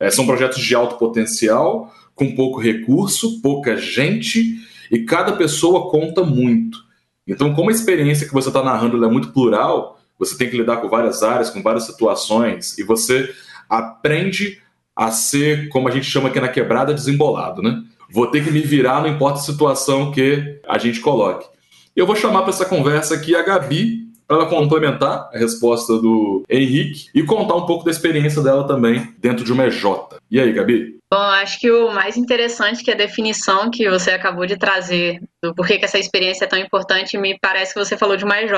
é, 0.00 0.10
são 0.10 0.26
projetos 0.26 0.60
de 0.60 0.74
alto 0.74 0.96
potencial, 0.96 1.94
com 2.12 2.34
pouco 2.34 2.60
recurso, 2.60 3.40
pouca 3.40 3.76
gente, 3.76 4.56
e 4.90 5.04
cada 5.04 5.34
pessoa 5.34 5.92
conta 5.92 6.24
muito. 6.24 6.76
Então, 7.24 7.54
como 7.54 7.70
a 7.70 7.72
experiência 7.72 8.26
que 8.26 8.34
você 8.34 8.48
está 8.48 8.64
narrando 8.64 9.04
é 9.04 9.08
muito 9.08 9.30
plural, 9.30 10.00
você 10.18 10.36
tem 10.36 10.50
que 10.50 10.56
lidar 10.56 10.78
com 10.78 10.88
várias 10.88 11.22
áreas, 11.22 11.50
com 11.50 11.62
várias 11.62 11.84
situações, 11.86 12.76
e 12.76 12.82
você 12.82 13.32
aprende 13.70 14.60
a 14.96 15.12
ser, 15.12 15.68
como 15.68 15.86
a 15.86 15.92
gente 15.92 16.10
chama 16.10 16.30
aqui 16.30 16.40
na 16.40 16.48
quebrada, 16.48 16.92
desembolado, 16.92 17.62
né? 17.62 17.84
Vou 18.10 18.26
ter 18.26 18.42
que 18.42 18.50
me 18.50 18.62
virar, 18.62 19.02
não 19.02 19.08
importa 19.08 19.38
a 19.38 19.42
situação 19.42 20.10
que 20.10 20.60
a 20.66 20.78
gente 20.78 20.98
coloque. 20.98 21.46
Eu 21.94 22.08
vou 22.08 22.16
chamar 22.16 22.40
para 22.42 22.50
essa 22.50 22.64
conversa 22.64 23.14
aqui 23.14 23.36
a 23.36 23.42
Gabi, 23.44 24.07
para 24.28 24.36
ela 24.36 24.46
complementar 24.46 25.30
a 25.32 25.38
resposta 25.38 25.94
do 25.94 26.44
Henrique 26.50 27.08
e 27.14 27.22
contar 27.22 27.54
um 27.54 27.64
pouco 27.64 27.86
da 27.86 27.90
experiência 27.90 28.42
dela 28.42 28.66
também 28.66 29.14
dentro 29.18 29.42
de 29.42 29.50
uma 29.50 29.66
EJ. 29.66 29.84
E 30.30 30.38
aí, 30.38 30.52
Gabi? 30.52 30.98
Bom, 31.10 31.18
acho 31.18 31.58
que 31.58 31.70
o 31.70 31.90
mais 31.90 32.18
interessante 32.18 32.84
que 32.84 32.90
a 32.90 32.96
definição 32.96 33.70
que 33.70 33.88
você 33.88 34.10
acabou 34.10 34.44
de 34.44 34.58
trazer 34.58 35.22
do 35.42 35.54
porquê 35.54 35.78
que 35.78 35.86
essa 35.86 35.98
experiência 35.98 36.44
é 36.44 36.48
tão 36.48 36.58
importante, 36.58 37.16
me 37.16 37.38
parece 37.40 37.72
que 37.72 37.82
você 37.82 37.96
falou 37.96 38.18
de 38.18 38.24
uma 38.24 38.38
EJ. 38.42 38.52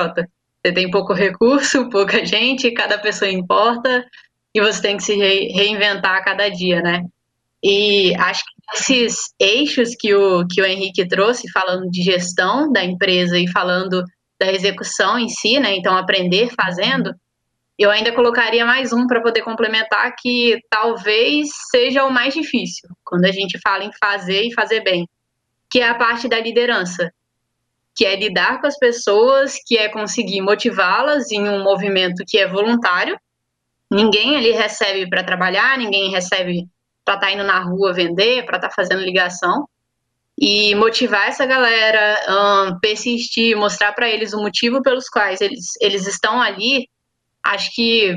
Você 0.63 0.73
tem 0.73 0.91
pouco 0.91 1.13
recurso, 1.13 1.87
pouca 1.89 2.25
gente, 2.25 2.69
cada 2.71 2.97
pessoa 2.97 3.31
importa 3.31 4.05
e 4.53 4.59
você 4.59 4.81
tem 4.81 4.97
que 4.97 5.03
se 5.03 5.15
reinventar 5.15 6.17
a 6.17 6.23
cada 6.23 6.49
dia, 6.49 6.81
né? 6.81 7.05
E 7.63 8.13
acho 8.15 8.43
que 8.43 8.51
esses 8.75 9.33
eixos 9.39 9.95
que 9.97 10.13
o, 10.13 10.45
que 10.45 10.61
o 10.61 10.65
Henrique 10.65 11.07
trouxe, 11.07 11.49
falando 11.51 11.89
de 11.89 12.01
gestão 12.01 12.69
da 12.69 12.83
empresa 12.83 13.37
e 13.37 13.47
falando 13.47 14.03
da 14.41 14.51
execução 14.51 15.19
em 15.19 15.29
si, 15.29 15.59
né? 15.59 15.75
Então, 15.75 15.95
aprender 15.95 16.49
fazendo, 16.59 17.13
eu 17.77 17.91
ainda 17.91 18.11
colocaria 18.11 18.65
mais 18.65 18.91
um 18.91 19.05
para 19.05 19.21
poder 19.21 19.43
complementar, 19.43 20.15
que 20.17 20.59
talvez 20.67 21.49
seja 21.69 22.03
o 22.05 22.11
mais 22.11 22.33
difícil, 22.33 22.89
quando 23.05 23.25
a 23.25 23.31
gente 23.31 23.59
fala 23.59 23.83
em 23.83 23.91
fazer 24.03 24.41
e 24.41 24.53
fazer 24.53 24.81
bem, 24.81 25.07
que 25.69 25.79
é 25.79 25.87
a 25.87 25.93
parte 25.93 26.27
da 26.27 26.39
liderança, 26.39 27.13
que 27.95 28.03
é 28.03 28.15
lidar 28.15 28.59
com 28.59 28.65
as 28.65 28.79
pessoas, 28.79 29.57
que 29.63 29.77
é 29.77 29.87
conseguir 29.89 30.41
motivá-las 30.41 31.31
em 31.31 31.47
um 31.47 31.63
movimento 31.63 32.23
que 32.27 32.39
é 32.39 32.47
voluntário. 32.47 33.15
Ninguém 33.91 34.37
ali 34.37 34.51
recebe 34.51 35.07
para 35.07 35.23
trabalhar, 35.23 35.77
ninguém 35.77 36.09
recebe 36.09 36.67
para 37.05 37.15
estar 37.15 37.27
tá 37.27 37.31
indo 37.31 37.43
na 37.43 37.59
rua 37.59 37.93
vender, 37.93 38.43
para 38.45 38.57
estar 38.57 38.69
tá 38.69 38.73
fazendo 38.75 39.03
ligação. 39.03 39.67
E 40.41 40.73
motivar 40.73 41.27
essa 41.27 41.45
galera, 41.45 42.19
um, 42.27 42.79
persistir, 42.79 43.55
mostrar 43.55 43.93
para 43.93 44.09
eles 44.09 44.33
o 44.33 44.41
motivo 44.41 44.81
pelos 44.81 45.07
quais 45.07 45.39
eles, 45.39 45.65
eles 45.79 46.07
estão 46.07 46.41
ali, 46.41 46.89
acho 47.45 47.69
que, 47.75 48.15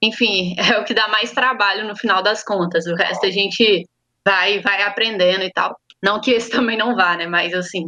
enfim, 0.00 0.54
é 0.56 0.78
o 0.78 0.84
que 0.84 0.94
dá 0.94 1.08
mais 1.08 1.32
trabalho 1.32 1.88
no 1.88 1.96
final 1.96 2.22
das 2.22 2.44
contas. 2.44 2.86
O 2.86 2.94
resto 2.94 3.26
a 3.26 3.30
gente 3.30 3.84
vai, 4.24 4.60
vai 4.60 4.82
aprendendo 4.82 5.42
e 5.42 5.50
tal. 5.50 5.76
Não 6.00 6.20
que 6.20 6.30
esse 6.30 6.48
também 6.52 6.78
não 6.78 6.94
vá, 6.94 7.16
né? 7.16 7.26
Mas 7.26 7.52
assim. 7.52 7.82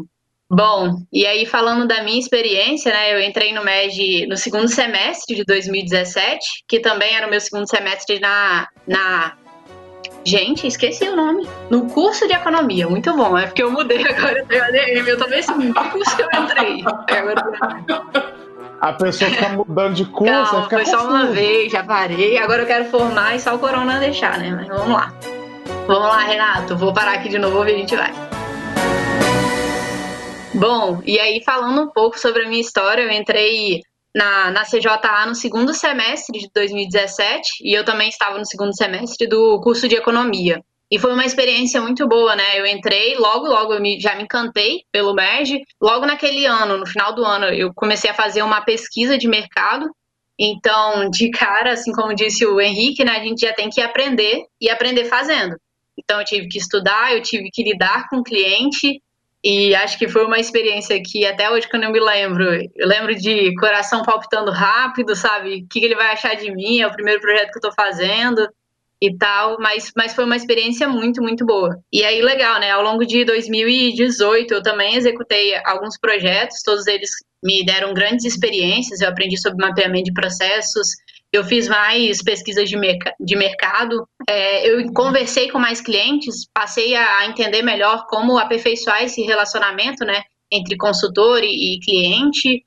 Bom, 0.48 1.02
e 1.12 1.26
aí 1.26 1.44
falando 1.44 1.88
da 1.88 2.02
minha 2.02 2.18
experiência, 2.18 2.92
né? 2.92 3.14
Eu 3.14 3.20
entrei 3.20 3.52
no 3.52 3.64
MED 3.64 4.26
no 4.26 4.36
segundo 4.36 4.68
semestre 4.68 5.36
de 5.36 5.44
2017, 5.44 6.64
que 6.68 6.80
também 6.80 7.14
era 7.14 7.26
o 7.26 7.30
meu 7.30 7.40
segundo 7.40 7.68
semestre 7.68 8.18
na, 8.20 8.68
na 8.86 9.36
Gente, 10.26 10.66
esqueci 10.66 11.08
o 11.08 11.14
nome. 11.14 11.48
No 11.70 11.86
curso 11.88 12.26
de 12.26 12.34
economia, 12.34 12.88
muito 12.88 13.16
bom. 13.16 13.38
É 13.38 13.46
porque 13.46 13.62
eu 13.62 13.70
mudei 13.70 14.04
agora, 14.04 14.40
eu 14.40 14.46
tenho 14.46 14.64
ADM, 14.64 15.06
eu 15.06 15.16
também 15.16 15.38
assim, 15.38 15.54
no 15.54 15.74
curso 15.74 16.16
que 16.16 16.22
eu 16.22 16.28
entrei. 16.42 16.84
Agora... 16.84 18.26
A 18.80 18.92
pessoa 18.92 19.30
fica 19.30 19.48
mudando 19.50 19.94
de 19.94 20.04
curso, 20.04 20.62
fica 20.62 20.68
foi 20.68 20.84
confuso. 20.84 20.90
só 20.90 21.08
uma 21.08 21.26
vez, 21.26 21.70
já 21.70 21.84
parei. 21.84 22.36
Agora 22.38 22.62
eu 22.62 22.66
quero 22.66 22.86
formar 22.86 23.36
e 23.36 23.40
só 23.40 23.54
o 23.54 23.58
corona 23.60 24.00
deixar, 24.00 24.36
né? 24.38 24.50
Mas 24.50 24.66
vamos 24.66 24.96
lá. 24.96 25.14
Vamos 25.86 26.08
lá, 26.08 26.18
Renato. 26.24 26.76
Vou 26.76 26.92
parar 26.92 27.12
aqui 27.12 27.28
de 27.28 27.38
novo 27.38 27.64
e 27.68 27.72
a 27.72 27.76
gente 27.76 27.94
vai. 27.94 28.12
Bom, 30.52 31.00
e 31.06 31.20
aí 31.20 31.40
falando 31.44 31.82
um 31.82 31.88
pouco 31.88 32.18
sobre 32.18 32.42
a 32.42 32.48
minha 32.48 32.60
história, 32.60 33.02
eu 33.02 33.10
entrei 33.12 33.80
na, 34.16 34.50
na 34.50 34.64
CJA 34.64 35.26
no 35.26 35.34
segundo 35.34 35.74
semestre 35.74 36.40
de 36.40 36.48
2017 36.54 37.58
e 37.62 37.76
eu 37.76 37.84
também 37.84 38.08
estava 38.08 38.38
no 38.38 38.46
segundo 38.46 38.74
semestre 38.74 39.28
do 39.28 39.60
curso 39.60 39.86
de 39.86 39.94
economia. 39.94 40.64
E 40.90 40.98
foi 40.98 41.12
uma 41.12 41.26
experiência 41.26 41.82
muito 41.82 42.08
boa, 42.08 42.34
né? 42.34 42.58
Eu 42.58 42.64
entrei, 42.64 43.16
logo, 43.16 43.46
logo 43.46 43.74
eu 43.74 43.80
me, 43.80 44.00
já 44.00 44.14
me 44.14 44.22
encantei 44.22 44.84
pelo 44.90 45.12
MERG. 45.12 45.62
Logo 45.82 46.06
naquele 46.06 46.46
ano, 46.46 46.78
no 46.78 46.86
final 46.86 47.14
do 47.14 47.24
ano, 47.24 47.46
eu 47.46 47.74
comecei 47.74 48.08
a 48.08 48.14
fazer 48.14 48.42
uma 48.42 48.62
pesquisa 48.62 49.18
de 49.18 49.28
mercado. 49.28 49.90
Então, 50.38 51.10
de 51.10 51.30
cara, 51.30 51.72
assim 51.72 51.92
como 51.92 52.14
disse 52.14 52.46
o 52.46 52.58
Henrique, 52.58 53.04
né, 53.04 53.12
a 53.12 53.22
gente 53.22 53.40
já 53.40 53.52
tem 53.52 53.68
que 53.68 53.82
aprender 53.82 54.44
e 54.60 54.70
aprender 54.70 55.04
fazendo. 55.04 55.56
Então, 55.98 56.20
eu 56.20 56.24
tive 56.24 56.48
que 56.48 56.58
estudar, 56.58 57.14
eu 57.14 57.20
tive 57.20 57.50
que 57.52 57.64
lidar 57.64 58.08
com 58.08 58.18
o 58.18 58.24
cliente, 58.24 59.02
e 59.48 59.76
acho 59.76 59.96
que 59.96 60.08
foi 60.08 60.24
uma 60.24 60.40
experiência 60.40 61.00
que 61.00 61.24
até 61.24 61.48
hoje, 61.48 61.68
quando 61.68 61.84
eu 61.84 61.92
me 61.92 62.00
lembro, 62.00 62.44
eu 62.52 62.88
lembro 62.88 63.14
de 63.14 63.54
coração 63.54 64.02
palpitando 64.02 64.50
rápido, 64.50 65.14
sabe? 65.14 65.62
O 65.62 65.68
que 65.68 65.84
ele 65.84 65.94
vai 65.94 66.08
achar 66.08 66.34
de 66.34 66.50
mim? 66.50 66.80
É 66.80 66.86
o 66.88 66.92
primeiro 66.92 67.20
projeto 67.20 67.52
que 67.52 67.58
eu 67.58 67.70
tô 67.70 67.72
fazendo 67.72 68.44
e 69.00 69.16
tal, 69.16 69.56
mas, 69.60 69.92
mas 69.96 70.16
foi 70.16 70.24
uma 70.24 70.34
experiência 70.34 70.88
muito, 70.88 71.22
muito 71.22 71.46
boa. 71.46 71.78
E 71.92 72.02
aí, 72.02 72.20
legal, 72.22 72.58
né? 72.58 72.72
Ao 72.72 72.82
longo 72.82 73.06
de 73.06 73.24
2018, 73.24 74.52
eu 74.52 74.62
também 74.64 74.96
executei 74.96 75.54
alguns 75.64 75.96
projetos, 75.96 76.62
todos 76.64 76.88
eles 76.88 77.10
me 77.40 77.64
deram 77.64 77.94
grandes 77.94 78.24
experiências. 78.24 79.00
Eu 79.00 79.10
aprendi 79.10 79.40
sobre 79.40 79.64
mapeamento 79.64 80.06
de 80.06 80.12
processos, 80.12 80.88
eu 81.36 81.44
fiz 81.44 81.68
mais 81.68 82.22
pesquisas 82.22 82.68
de, 82.68 82.76
merc 82.76 83.02
de 83.20 83.36
mercado, 83.36 84.06
é, 84.28 84.68
eu 84.68 84.92
conversei 84.92 85.50
com 85.50 85.58
mais 85.58 85.80
clientes, 85.80 86.46
passei 86.52 86.94
a, 86.96 87.26
entender 87.26 87.62
melhor 87.62 88.06
como 88.06 88.38
aperfeiçoar 88.38 89.02
esse 89.02 89.22
relacionamento, 89.22 90.04
né, 90.04 90.22
entre 90.50 90.76
consultor 90.76 91.42
e, 91.42 91.76
e 91.76 91.80
cliente. 91.80 92.64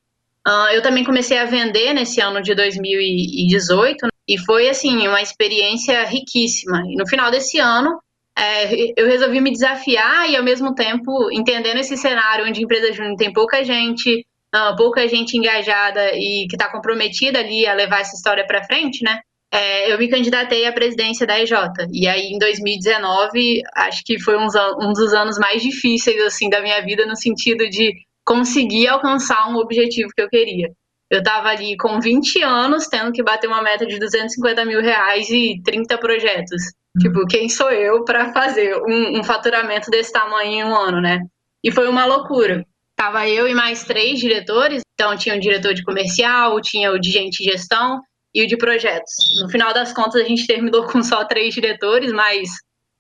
Uh, 0.47 0.71
eu 0.73 0.81
também 0.81 1.03
comecei 1.03 1.37
a 1.37 1.45
vender 1.45 1.93
nesse 1.93 2.21
ano 2.21 2.41
de 2.41 2.55
2018 2.55 4.07
e 4.27 4.37
foi, 4.37 4.69
assim, 4.69 5.07
uma 5.07 5.21
experiência 5.21 6.05
riquíssima. 6.05 6.83
E 6.87 6.95
no 6.95 7.07
final 7.07 7.29
desse 7.29 7.59
ano, 7.59 7.99
é, 8.37 8.93
eu 8.95 9.07
resolvi 9.07 9.41
me 9.41 9.51
desafiar 9.51 10.29
e, 10.29 10.37
ao 10.37 10.43
mesmo 10.43 10.73
tempo, 10.73 11.29
entendendo 11.31 11.77
esse 11.77 11.97
cenário 11.97 12.45
onde 12.45 12.63
empresa 12.63 12.93
júnior 12.93 13.17
tem 13.17 13.33
pouca 13.33 13.63
gente, 13.63 14.25
uh, 14.55 14.75
pouca 14.75 15.07
gente 15.07 15.37
engajada 15.37 16.11
e 16.13 16.47
que 16.47 16.55
está 16.55 16.69
comprometida 16.71 17.39
ali 17.39 17.65
a 17.65 17.73
levar 17.73 18.01
essa 18.01 18.15
história 18.15 18.45
para 18.45 18.63
frente, 18.63 19.03
né? 19.03 19.19
É, 19.51 19.91
eu 19.91 19.97
me 19.97 20.07
candidatei 20.07 20.67
à 20.67 20.71
presidência 20.71 21.25
da 21.25 21.39
EJ. 21.39 21.51
E 21.91 22.07
aí, 22.07 22.27
em 22.31 22.37
2019, 22.37 23.63
acho 23.75 24.03
que 24.05 24.19
foi 24.19 24.37
uns, 24.37 24.53
um 24.79 24.93
dos 24.93 25.11
anos 25.13 25.39
mais 25.39 25.61
difíceis 25.61 26.21
assim 26.23 26.49
da 26.49 26.61
minha 26.61 26.79
vida, 26.83 27.05
no 27.05 27.15
sentido 27.15 27.67
de 27.67 27.95
conseguir 28.23 28.87
alcançar 28.87 29.49
um 29.49 29.57
objetivo 29.57 30.11
que 30.15 30.21
eu 30.21 30.29
queria. 30.29 30.69
Eu 31.09 31.19
estava 31.19 31.49
ali 31.49 31.75
com 31.75 31.99
20 31.99 32.43
anos, 32.43 32.87
tendo 32.87 33.11
que 33.11 33.23
bater 33.23 33.47
uma 33.47 33.63
meta 33.63 33.87
de 33.87 33.97
250 33.97 34.63
mil 34.65 34.81
reais 34.81 35.27
e 35.31 35.59
30 35.63 35.97
projetos. 35.97 36.61
Tipo, 36.99 37.25
quem 37.25 37.49
sou 37.49 37.71
eu 37.71 38.03
para 38.03 38.31
fazer 38.31 38.75
um, 38.87 39.19
um 39.19 39.23
faturamento 39.23 39.89
desse 39.89 40.11
tamanho 40.13 40.51
em 40.51 40.63
um 40.63 40.75
ano, 40.75 41.01
né? 41.01 41.21
E 41.63 41.71
foi 41.71 41.87
uma 41.87 42.05
loucura. 42.05 42.63
Tava 42.99 43.29
eu 43.29 43.47
e 43.47 43.53
mais 43.53 43.85
três 43.85 44.19
diretores, 44.19 44.81
então 44.93 45.15
tinha 45.15 45.33
o 45.33 45.39
diretor 45.39 45.73
de 45.73 45.85
comercial, 45.85 46.59
tinha 46.59 46.91
o 46.91 46.99
de 46.99 47.09
gente 47.09 47.41
de 47.41 47.49
gestão 47.49 48.01
e 48.35 48.43
o 48.43 48.47
de 48.47 48.57
projetos. 48.57 49.13
No 49.41 49.49
final 49.49 49.73
das 49.73 49.93
contas, 49.93 50.21
a 50.21 50.25
gente 50.25 50.45
terminou 50.45 50.83
com 50.85 51.01
só 51.01 51.23
três 51.23 51.53
diretores, 51.53 52.11
mas 52.11 52.49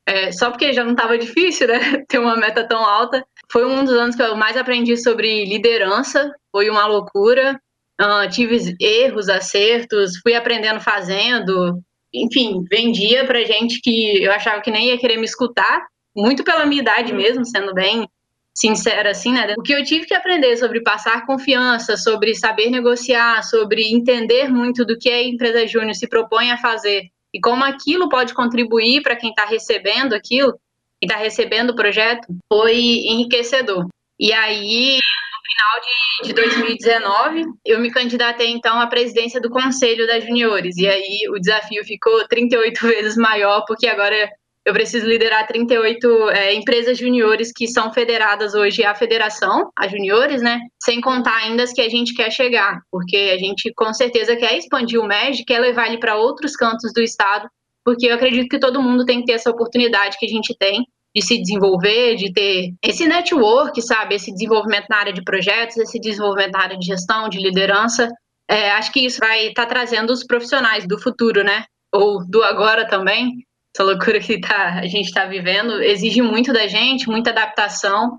é, 0.07 0.31
só 0.31 0.51
porque 0.51 0.71
já 0.71 0.85
não 0.85 0.93
estava 0.93 1.17
difícil, 1.17 1.67
né, 1.67 1.79
ter 2.07 2.17
uma 2.17 2.37
meta 2.37 2.65
tão 2.65 2.79
alta. 2.79 3.25
Foi 3.51 3.65
um 3.65 3.83
dos 3.83 3.93
anos 3.93 4.15
que 4.15 4.21
eu 4.21 4.37
mais 4.37 4.55
aprendi 4.55 4.95
sobre 4.95 5.43
liderança, 5.43 6.31
foi 6.49 6.69
uma 6.69 6.85
loucura. 6.85 7.59
Uh, 8.01 8.29
tive 8.31 8.77
erros, 8.79 9.27
acertos, 9.27 10.13
fui 10.23 10.33
aprendendo 10.33 10.79
fazendo. 10.79 11.77
Enfim, 12.13 12.63
vendia 12.71 13.25
para 13.25 13.43
gente 13.43 13.81
que 13.81 14.23
eu 14.23 14.31
achava 14.31 14.61
que 14.61 14.71
nem 14.71 14.87
ia 14.87 14.97
querer 14.97 15.17
me 15.17 15.25
escutar, 15.25 15.85
muito 16.15 16.41
pela 16.41 16.65
minha 16.65 16.81
idade 16.81 17.11
mesmo, 17.11 17.45
sendo 17.45 17.73
bem 17.73 18.07
sincera, 18.53 19.11
assim, 19.11 19.33
né? 19.33 19.53
O 19.57 19.63
que 19.63 19.73
eu 19.73 19.83
tive 19.83 20.05
que 20.05 20.13
aprender 20.13 20.57
sobre 20.57 20.81
passar 20.81 21.25
confiança, 21.25 21.95
sobre 21.95 22.35
saber 22.35 22.69
negociar, 22.69 23.43
sobre 23.43 23.83
entender 23.83 24.49
muito 24.49 24.85
do 24.85 24.97
que 24.97 25.09
a 25.09 25.23
empresa 25.23 25.65
júnior 25.65 25.95
se 25.95 26.07
propõe 26.07 26.51
a 26.51 26.57
fazer 26.57 27.09
e 27.33 27.39
como 27.39 27.63
aquilo 27.63 28.09
pode 28.09 28.33
contribuir 28.33 29.01
para 29.01 29.15
quem 29.15 29.29
está 29.29 29.45
recebendo 29.45 30.13
aquilo 30.13 30.59
e 31.01 31.05
está 31.05 31.17
recebendo 31.17 31.71
o 31.71 31.75
projeto, 31.75 32.27
foi 32.51 32.77
enriquecedor. 32.77 33.87
E 34.19 34.33
aí, 34.33 34.97
no 34.97 35.47
final 35.47 35.81
de, 35.81 36.27
de 36.27 36.33
2019, 36.33 37.45
eu 37.63 37.79
me 37.79 37.91
candidatei 37.91 38.49
então 38.49 38.79
à 38.79 38.87
presidência 38.87 39.39
do 39.39 39.49
Conselho 39.49 40.07
das 40.07 40.25
Juniores. 40.25 40.75
E 40.77 40.87
aí 40.87 41.21
o 41.29 41.39
desafio 41.39 41.83
ficou 41.85 42.27
38 42.27 42.81
vezes 42.85 43.15
maior, 43.15 43.63
porque 43.65 43.87
agora 43.87 44.29
eu 44.69 44.73
preciso 44.73 45.07
liderar 45.07 45.47
38 45.47 46.29
é, 46.29 46.53
empresas 46.53 46.97
juniores 46.97 47.51
que 47.51 47.67
são 47.67 47.91
federadas 47.91 48.53
hoje 48.53 48.83
à 48.83 48.93
federação, 48.93 49.71
a 49.75 49.87
juniores, 49.87 50.43
né? 50.43 50.59
Sem 50.79 51.01
contar 51.01 51.37
ainda 51.37 51.63
as 51.63 51.73
que 51.73 51.81
a 51.81 51.89
gente 51.89 52.13
quer 52.13 52.31
chegar, 52.31 52.79
porque 52.91 53.31
a 53.33 53.37
gente 53.37 53.73
com 53.75 53.91
certeza 53.93 54.35
quer 54.35 54.55
expandir 54.55 55.01
o 55.01 55.07
MED, 55.07 55.43
quer 55.43 55.59
levar 55.59 55.87
ele 55.87 55.97
para 55.97 56.15
outros 56.15 56.55
cantos 56.55 56.93
do 56.93 57.01
estado, 57.01 57.49
porque 57.83 58.05
eu 58.05 58.13
acredito 58.13 58.47
que 58.47 58.59
todo 58.59 58.81
mundo 58.81 59.05
tem 59.05 59.21
que 59.21 59.25
ter 59.25 59.33
essa 59.33 59.49
oportunidade 59.49 60.17
que 60.19 60.25
a 60.27 60.29
gente 60.29 60.55
tem 60.55 60.85
de 61.15 61.23
se 61.23 61.39
desenvolver, 61.39 62.15
de 62.15 62.31
ter 62.31 62.73
esse 62.83 63.07
network, 63.07 63.81
sabe? 63.81 64.15
Esse 64.15 64.31
desenvolvimento 64.31 64.85
na 64.87 64.97
área 64.97 65.13
de 65.13 65.23
projetos, 65.23 65.77
esse 65.77 65.99
desenvolvimento 65.99 66.51
na 66.51 66.61
área 66.61 66.77
de 66.77 66.85
gestão, 66.85 67.27
de 67.27 67.39
liderança. 67.39 68.07
É, 68.47 68.69
acho 68.73 68.91
que 68.91 69.03
isso 69.03 69.19
vai 69.19 69.47
estar 69.47 69.63
tá 69.63 69.69
trazendo 69.69 70.13
os 70.13 70.23
profissionais 70.23 70.87
do 70.87 70.99
futuro, 70.99 71.43
né? 71.43 71.65
Ou 71.91 72.23
do 72.23 72.43
agora 72.43 72.87
também, 72.87 73.31
essa 73.75 73.83
loucura 73.83 74.19
que 74.19 74.39
tá, 74.39 74.79
a 74.79 74.87
gente 74.87 75.05
está 75.05 75.25
vivendo 75.25 75.81
exige 75.81 76.21
muito 76.21 76.51
da 76.51 76.67
gente, 76.67 77.07
muita 77.07 77.29
adaptação. 77.29 78.17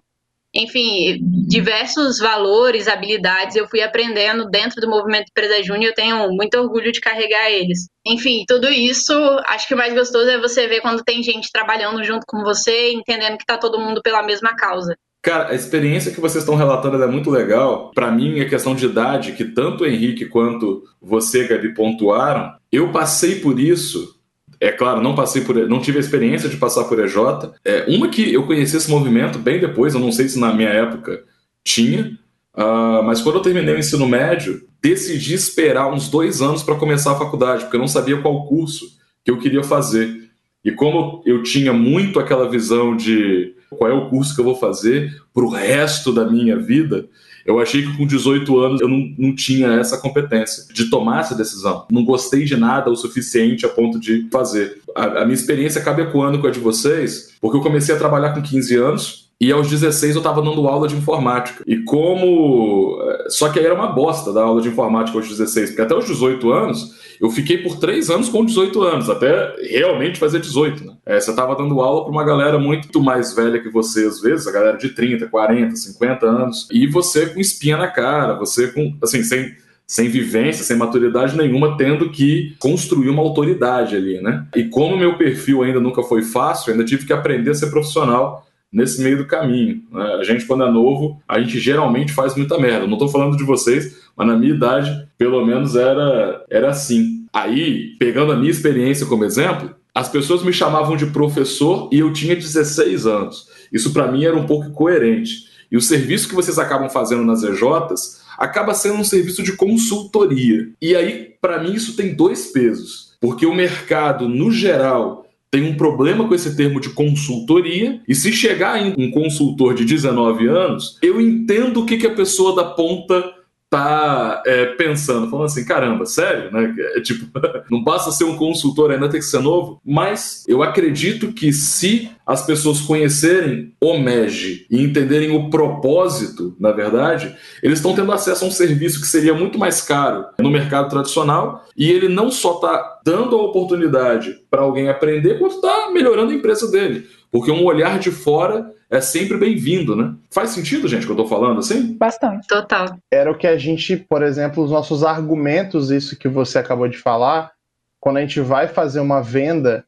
enfim, 0.52 1.18
diversos 1.48 2.18
valores, 2.18 2.88
habilidades 2.88 3.54
eu 3.54 3.68
fui 3.68 3.80
aprendendo 3.82 4.48
dentro 4.48 4.80
do 4.80 4.88
movimento 4.88 5.28
Empresa 5.30 5.62
Júnior, 5.62 5.90
eu 5.90 5.94
tenho 5.94 6.30
muito 6.32 6.58
orgulho 6.58 6.90
de 6.90 7.00
carregar 7.00 7.50
eles. 7.50 7.88
Enfim, 8.04 8.44
tudo 8.48 8.68
isso, 8.68 9.12
acho 9.46 9.68
que 9.68 9.74
o 9.74 9.76
mais 9.76 9.94
gostoso 9.94 10.28
é 10.28 10.40
você 10.40 10.66
ver 10.66 10.80
quando 10.80 11.04
tem 11.04 11.22
gente 11.22 11.52
trabalhando 11.52 12.02
junto 12.02 12.24
com 12.26 12.42
você, 12.42 12.92
entendendo 12.92 13.36
que 13.36 13.44
está 13.44 13.56
todo 13.58 13.80
mundo 13.80 14.00
pela 14.02 14.22
mesma 14.22 14.56
causa. 14.56 14.96
Cara, 15.22 15.50
a 15.50 15.54
experiência 15.54 16.12
que 16.12 16.20
vocês 16.20 16.42
estão 16.42 16.56
relatando 16.56 17.00
é 17.02 17.06
muito 17.06 17.30
legal. 17.30 17.90
Para 17.94 18.10
mim, 18.10 18.40
a 18.40 18.48
questão 18.48 18.74
de 18.74 18.86
idade, 18.86 19.32
que 19.32 19.44
tanto 19.44 19.84
o 19.84 19.86
Henrique 19.86 20.24
quanto 20.24 20.82
você, 21.00 21.46
Gabi, 21.46 21.74
pontuaram, 21.74 22.54
eu 22.72 22.90
passei 22.90 23.36
por 23.36 23.60
isso 23.60 24.18
é 24.60 24.70
claro, 24.70 25.00
não 25.00 25.14
passei 25.14 25.42
por, 25.42 25.56
não 25.68 25.80
tive 25.80 25.96
a 25.96 26.00
experiência 26.00 26.48
de 26.48 26.58
passar 26.58 26.84
por 26.84 27.02
EJ. 27.02 27.16
É, 27.64 27.86
uma 27.88 28.08
que 28.08 28.32
eu 28.32 28.46
conheci 28.46 28.76
esse 28.76 28.90
movimento 28.90 29.38
bem 29.38 29.58
depois, 29.58 29.94
eu 29.94 30.00
não 30.00 30.12
sei 30.12 30.28
se 30.28 30.38
na 30.38 30.52
minha 30.52 30.68
época 30.68 31.24
tinha, 31.64 32.18
uh, 32.54 33.02
mas 33.02 33.22
quando 33.22 33.36
eu 33.36 33.42
terminei 33.42 33.74
o 33.74 33.78
ensino 33.78 34.06
médio, 34.06 34.62
decidi 34.82 35.32
esperar 35.32 35.90
uns 35.90 36.08
dois 36.08 36.42
anos 36.42 36.62
para 36.62 36.74
começar 36.74 37.12
a 37.12 37.18
faculdade, 37.18 37.62
porque 37.62 37.76
eu 37.76 37.80
não 37.80 37.88
sabia 37.88 38.20
qual 38.20 38.46
curso 38.46 38.84
que 39.24 39.30
eu 39.30 39.38
queria 39.38 39.64
fazer. 39.64 40.28
E 40.62 40.70
como 40.70 41.22
eu 41.24 41.42
tinha 41.42 41.72
muito 41.72 42.20
aquela 42.20 42.48
visão 42.48 42.94
de 42.94 43.54
qual 43.70 43.90
é 43.90 43.94
o 43.94 44.10
curso 44.10 44.34
que 44.34 44.40
eu 44.42 44.44
vou 44.44 44.56
fazer 44.56 45.22
para 45.32 45.44
o 45.44 45.48
resto 45.48 46.12
da 46.12 46.24
minha 46.24 46.58
vida, 46.58 47.08
eu 47.44 47.58
achei 47.60 47.82
que 47.82 47.96
com 47.96 48.06
18 48.06 48.58
anos 48.58 48.80
eu 48.80 48.88
não, 48.88 49.12
não 49.18 49.34
tinha 49.34 49.68
essa 49.74 49.98
competência 49.98 50.72
de 50.72 50.90
tomar 50.90 51.20
essa 51.20 51.34
decisão. 51.34 51.86
Não 51.90 52.04
gostei 52.04 52.44
de 52.44 52.56
nada 52.56 52.90
o 52.90 52.96
suficiente 52.96 53.66
a 53.66 53.68
ponto 53.68 53.98
de 53.98 54.28
fazer. 54.30 54.80
A, 54.94 55.22
a 55.22 55.24
minha 55.24 55.34
experiência 55.34 55.80
acaba 55.80 56.02
ecoando 56.02 56.38
com 56.38 56.46
a 56.46 56.50
de 56.50 56.60
vocês, 56.60 57.34
porque 57.40 57.56
eu 57.56 57.62
comecei 57.62 57.94
a 57.94 57.98
trabalhar 57.98 58.34
com 58.34 58.42
15 58.42 58.76
anos 58.76 59.19
e 59.40 59.50
aos 59.50 59.70
16 59.70 60.16
eu 60.16 60.20
estava 60.20 60.42
dando 60.42 60.68
aula 60.68 60.86
de 60.86 60.94
informática. 60.94 61.64
E 61.66 61.78
como. 61.78 63.00
Eh, 63.02 63.30
só 63.30 63.48
que 63.48 63.58
aí 63.58 63.64
era 63.64 63.74
uma 63.74 63.86
bosta 63.86 64.32
da 64.32 64.42
aula 64.42 64.60
de 64.60 64.68
informática 64.68 65.16
aos 65.16 65.28
16, 65.28 65.70
porque 65.70 65.82
até 65.82 65.96
os 65.96 66.04
18 66.04 66.52
anos 66.52 67.00
eu 67.18 67.30
fiquei 67.30 67.58
por 67.58 67.78
três 67.78 68.10
anos 68.10 68.28
com 68.28 68.44
18 68.44 68.82
anos, 68.82 69.08
até 69.08 69.54
realmente 69.62 70.18
fazer 70.18 70.40
18. 70.40 70.84
Né? 70.84 70.92
É, 71.06 71.20
você 71.20 71.30
estava 71.30 71.54
dando 71.54 71.80
aula 71.80 72.02
para 72.02 72.12
uma 72.12 72.24
galera 72.24 72.58
muito 72.58 73.02
mais 73.02 73.34
velha 73.34 73.60
que 73.60 73.70
você, 73.70 74.06
às 74.06 74.20
vezes, 74.20 74.46
a 74.46 74.52
galera 74.52 74.76
de 74.76 74.90
30, 74.90 75.26
40, 75.26 75.74
50 75.74 76.26
anos, 76.26 76.68
e 76.70 76.86
você 76.86 77.26
com 77.26 77.40
espinha 77.40 77.78
na 77.78 77.88
cara, 77.88 78.34
você 78.34 78.68
com. 78.68 78.94
assim, 79.02 79.22
sem 79.22 79.54
sem 79.86 80.08
vivência, 80.08 80.62
sem 80.62 80.76
maturidade 80.76 81.36
nenhuma, 81.36 81.76
tendo 81.76 82.10
que 82.10 82.54
construir 82.60 83.08
uma 83.08 83.22
autoridade 83.22 83.96
ali, 83.96 84.20
né? 84.20 84.46
E 84.54 84.62
como 84.62 84.96
meu 84.96 85.18
perfil 85.18 85.64
ainda 85.64 85.80
nunca 85.80 86.00
foi 86.04 86.22
fácil, 86.22 86.70
ainda 86.70 86.84
tive 86.84 87.04
que 87.04 87.12
aprender 87.12 87.50
a 87.50 87.54
ser 87.54 87.72
profissional 87.72 88.46
nesse 88.72 89.02
meio 89.02 89.18
do 89.18 89.26
caminho. 89.26 89.82
Né? 89.90 90.02
A 90.20 90.24
gente, 90.24 90.44
quando 90.46 90.64
é 90.64 90.70
novo, 90.70 91.20
a 91.28 91.40
gente 91.40 91.58
geralmente 91.58 92.12
faz 92.12 92.34
muita 92.36 92.58
merda. 92.58 92.86
Não 92.86 92.94
estou 92.94 93.08
falando 93.08 93.36
de 93.36 93.44
vocês, 93.44 93.98
mas 94.16 94.26
na 94.26 94.36
minha 94.36 94.54
idade, 94.54 95.08
pelo 95.18 95.44
menos 95.44 95.74
era, 95.76 96.44
era 96.50 96.70
assim. 96.70 97.26
Aí, 97.32 97.96
pegando 97.98 98.32
a 98.32 98.36
minha 98.36 98.50
experiência 98.50 99.06
como 99.06 99.24
exemplo, 99.24 99.74
as 99.94 100.08
pessoas 100.08 100.42
me 100.42 100.52
chamavam 100.52 100.96
de 100.96 101.06
professor 101.06 101.88
e 101.92 101.98
eu 101.98 102.12
tinha 102.12 102.36
16 102.36 103.06
anos. 103.06 103.48
Isso 103.72 103.92
para 103.92 104.10
mim 104.10 104.24
era 104.24 104.36
um 104.36 104.46
pouco 104.46 104.70
coerente. 104.70 105.50
E 105.70 105.76
o 105.76 105.80
serviço 105.80 106.28
que 106.28 106.34
vocês 106.34 106.58
acabam 106.58 106.88
fazendo 106.88 107.24
nas 107.24 107.42
EJs 107.42 108.20
acaba 108.36 108.74
sendo 108.74 108.96
um 108.96 109.04
serviço 109.04 109.42
de 109.42 109.52
consultoria. 109.52 110.68
E 110.80 110.96
aí, 110.96 111.34
para 111.40 111.62
mim, 111.62 111.74
isso 111.74 111.94
tem 111.94 112.14
dois 112.14 112.46
pesos. 112.46 113.10
Porque 113.20 113.44
o 113.44 113.54
mercado, 113.54 114.28
no 114.28 114.50
geral, 114.50 115.19
tem 115.50 115.64
um 115.64 115.76
problema 115.76 116.28
com 116.28 116.34
esse 116.34 116.56
termo 116.56 116.80
de 116.80 116.90
consultoria, 116.90 118.00
e 118.06 118.14
se 118.14 118.32
chegar 118.32 118.80
em 118.80 118.94
um 118.96 119.10
consultor 119.10 119.74
de 119.74 119.84
19 119.84 120.46
anos, 120.46 120.96
eu 121.02 121.20
entendo 121.20 121.80
o 121.80 121.86
que, 121.86 121.98
que 121.98 122.06
a 122.06 122.14
pessoa 122.14 122.54
da 122.54 122.64
ponta 122.64 123.34
tá 123.70 124.42
é, 124.44 124.66
pensando, 124.66 125.30
falando 125.30 125.46
assim, 125.46 125.64
caramba, 125.64 126.04
sério, 126.04 126.50
né? 126.50 126.74
É, 126.96 127.00
tipo, 127.00 127.26
não 127.70 127.82
basta 127.84 128.10
ser 128.10 128.24
um 128.24 128.36
consultor, 128.36 128.90
ainda 128.90 129.08
tem 129.08 129.20
que 129.20 129.26
ser 129.26 129.40
novo. 129.40 129.80
Mas 129.86 130.44
eu 130.48 130.60
acredito 130.60 131.32
que 131.32 131.52
se 131.52 132.10
as 132.26 132.44
pessoas 132.44 132.80
conhecerem 132.80 133.72
o 133.80 133.96
MEG 133.96 134.66
e 134.68 134.82
entenderem 134.82 135.30
o 135.30 135.48
propósito, 135.50 136.56
na 136.58 136.72
verdade, 136.72 137.34
eles 137.62 137.78
estão 137.78 137.94
tendo 137.94 138.10
acesso 138.10 138.44
a 138.44 138.48
um 138.48 138.52
serviço 138.52 139.00
que 139.00 139.06
seria 139.06 139.34
muito 139.34 139.56
mais 139.56 139.80
caro 139.80 140.26
no 140.40 140.50
mercado 140.50 140.90
tradicional 140.90 141.64
e 141.76 141.88
ele 141.90 142.08
não 142.08 142.30
só 142.30 142.54
está 142.54 143.00
dando 143.04 143.36
a 143.36 143.42
oportunidade 143.42 144.36
para 144.50 144.62
alguém 144.62 144.88
aprender, 144.88 145.38
quanto 145.38 145.56
está 145.56 145.90
melhorando 145.92 146.32
a 146.32 146.34
empresa 146.34 146.68
dele. 146.68 147.06
Porque 147.30 147.52
um 147.52 147.64
olhar 147.64 148.00
de 148.00 148.10
fora 148.10 148.72
é 148.90 149.00
sempre 149.00 149.38
bem-vindo, 149.38 149.94
né? 149.94 150.14
Faz 150.30 150.50
sentido, 150.50 150.88
gente, 150.88 151.06
que 151.06 151.12
eu 151.12 151.16
tô 151.16 151.26
falando 151.26 151.60
assim? 151.60 151.96
Bastante. 151.96 152.48
Total. 152.48 152.98
Era 153.08 153.30
o 153.30 153.38
que 153.38 153.46
a 153.46 153.56
gente, 153.56 153.96
por 153.96 154.20
exemplo, 154.20 154.64
os 154.64 154.70
nossos 154.72 155.04
argumentos, 155.04 155.92
isso 155.92 156.18
que 156.18 156.28
você 156.28 156.58
acabou 156.58 156.88
de 156.88 156.98
falar, 156.98 157.52
quando 158.00 158.16
a 158.16 158.20
gente 158.20 158.40
vai 158.40 158.66
fazer 158.66 158.98
uma 158.98 159.22
venda, 159.22 159.84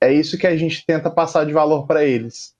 é 0.00 0.12
isso 0.12 0.36
que 0.36 0.46
a 0.48 0.56
gente 0.56 0.84
tenta 0.84 1.08
passar 1.08 1.46
de 1.46 1.52
valor 1.52 1.86
para 1.86 2.04
eles. 2.04 2.52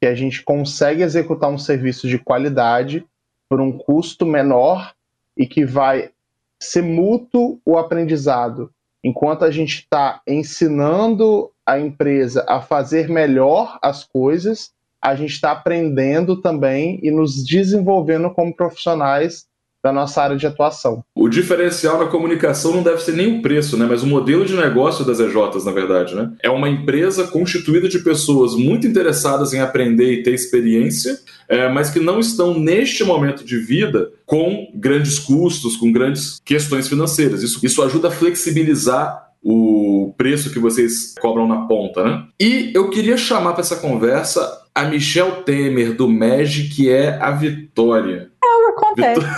Que 0.00 0.06
a 0.06 0.14
gente 0.14 0.42
consegue 0.42 1.02
executar 1.02 1.50
um 1.50 1.58
serviço 1.58 2.08
de 2.08 2.18
qualidade 2.18 3.04
por 3.46 3.60
um 3.60 3.70
custo 3.70 4.24
menor 4.24 4.94
e 5.36 5.46
que 5.46 5.66
vai 5.66 6.10
ser 6.58 6.82
mútuo 6.82 7.60
o 7.62 7.76
aprendizado. 7.76 8.70
Enquanto 9.04 9.44
a 9.44 9.50
gente 9.50 9.80
está 9.80 10.22
ensinando 10.26 11.50
a 11.66 11.78
empresa 11.78 12.44
a 12.48 12.62
fazer 12.62 13.08
melhor 13.10 13.78
as 13.82 14.02
coisas, 14.02 14.72
a 15.06 15.14
gente 15.14 15.34
está 15.34 15.52
aprendendo 15.52 16.40
também 16.40 16.98
e 17.00 17.12
nos 17.12 17.44
desenvolvendo 17.44 18.28
como 18.28 18.52
profissionais 18.52 19.44
da 19.80 19.92
nossa 19.92 20.20
área 20.20 20.36
de 20.36 20.44
atuação. 20.48 21.04
O 21.14 21.28
diferencial 21.28 21.96
na 21.96 22.06
comunicação 22.06 22.74
não 22.74 22.82
deve 22.82 23.00
ser 23.00 23.12
nem 23.12 23.38
o 23.38 23.40
preço, 23.40 23.76
né, 23.76 23.86
mas 23.88 24.02
o 24.02 24.06
modelo 24.06 24.44
de 24.44 24.56
negócio 24.56 25.04
das 25.04 25.20
EJs, 25.20 25.64
na 25.64 25.70
verdade. 25.70 26.12
Né? 26.16 26.32
É 26.42 26.50
uma 26.50 26.68
empresa 26.68 27.28
constituída 27.28 27.88
de 27.88 28.00
pessoas 28.00 28.56
muito 28.56 28.84
interessadas 28.84 29.52
em 29.52 29.60
aprender 29.60 30.12
e 30.12 30.22
ter 30.24 30.34
experiência, 30.34 31.20
é, 31.48 31.68
mas 31.68 31.88
que 31.88 32.00
não 32.00 32.18
estão 32.18 32.58
neste 32.58 33.04
momento 33.04 33.44
de 33.44 33.58
vida 33.58 34.10
com 34.24 34.66
grandes 34.74 35.20
custos, 35.20 35.76
com 35.76 35.92
grandes 35.92 36.40
questões 36.44 36.88
financeiras. 36.88 37.44
Isso, 37.44 37.64
isso 37.64 37.80
ajuda 37.80 38.08
a 38.08 38.10
flexibilizar 38.10 39.24
o 39.40 40.12
preço 40.18 40.50
que 40.50 40.58
vocês 40.58 41.14
cobram 41.20 41.46
na 41.46 41.68
ponta, 41.68 42.02
né? 42.02 42.24
E 42.40 42.72
eu 42.74 42.90
queria 42.90 43.16
chamar 43.16 43.52
para 43.52 43.60
essa 43.60 43.76
conversa 43.76 44.65
a 44.76 44.84
Michelle 44.84 45.42
Temer 45.42 45.94
do 45.94 46.06
MEG, 46.06 46.68
que 46.68 46.92
é 46.92 47.18
a 47.18 47.30
Vitória. 47.30 48.30
É, 48.44 48.68
acontece. 48.68 49.26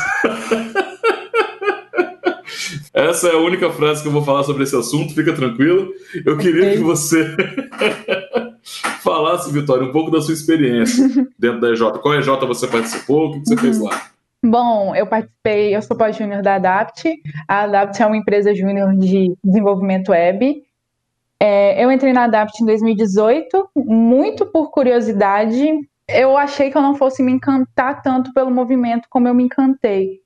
Essa 2.92 3.29
é 3.29 3.35
a 3.35 3.38
única 3.38 3.70
frase 3.70 4.03
que 4.03 4.09
eu 4.09 4.12
vou 4.12 4.24
falar 4.24 4.42
sobre 4.42 4.64
esse 4.64 4.74
assunto, 4.74 5.14
fica 5.14 5.33
tranquilo. 5.33 5.92
Eu 6.27 6.37
queria 6.37 6.72
que 6.72 6.83
você 6.83 7.37
falasse, 9.01 9.53
Vitória, 9.53 9.87
um 9.87 9.92
pouco 9.92 10.11
da 10.11 10.20
sua 10.20 10.35
experiência 10.35 11.09
dentro 11.38 11.61
da 11.61 11.70
EJ. 11.70 11.83
Qual 12.03 12.16
EJ 12.16 12.27
você 12.40 12.66
participou? 12.66 13.29
O 13.29 13.35
que 13.35 13.46
você 13.46 13.55
uhum. 13.55 13.61
fez 13.61 13.81
lá? 13.81 14.09
Bom, 14.44 14.92
eu 14.96 15.07
participei, 15.07 15.77
eu 15.77 15.83
sou 15.83 15.96
pós-júnior 15.96 16.42
da 16.42 16.57
Adapt. 16.57 17.09
A 17.46 17.62
Adapt 17.62 18.03
é 18.03 18.07
uma 18.07 18.16
empresa 18.16 18.53
júnior 18.53 18.92
de 18.96 19.33
desenvolvimento 19.44 20.11
web. 20.11 20.64
É, 21.40 21.83
eu 21.83 21.90
entrei 21.92 22.12
na 22.12 22.24
Adapt 22.24 22.61
em 22.62 22.66
2018, 22.66 23.70
muito 23.77 24.46
por 24.46 24.70
curiosidade. 24.70 25.70
Eu 26.09 26.37
achei 26.37 26.70
que 26.70 26.77
eu 26.77 26.83
não 26.83 26.96
fosse 26.96 27.22
me 27.22 27.31
encantar 27.31 28.03
tanto 28.03 28.33
pelo 28.33 28.51
movimento 28.51 29.09
como 29.09 29.29
eu 29.29 29.35
me 29.35 29.44
encantei. 29.44 30.20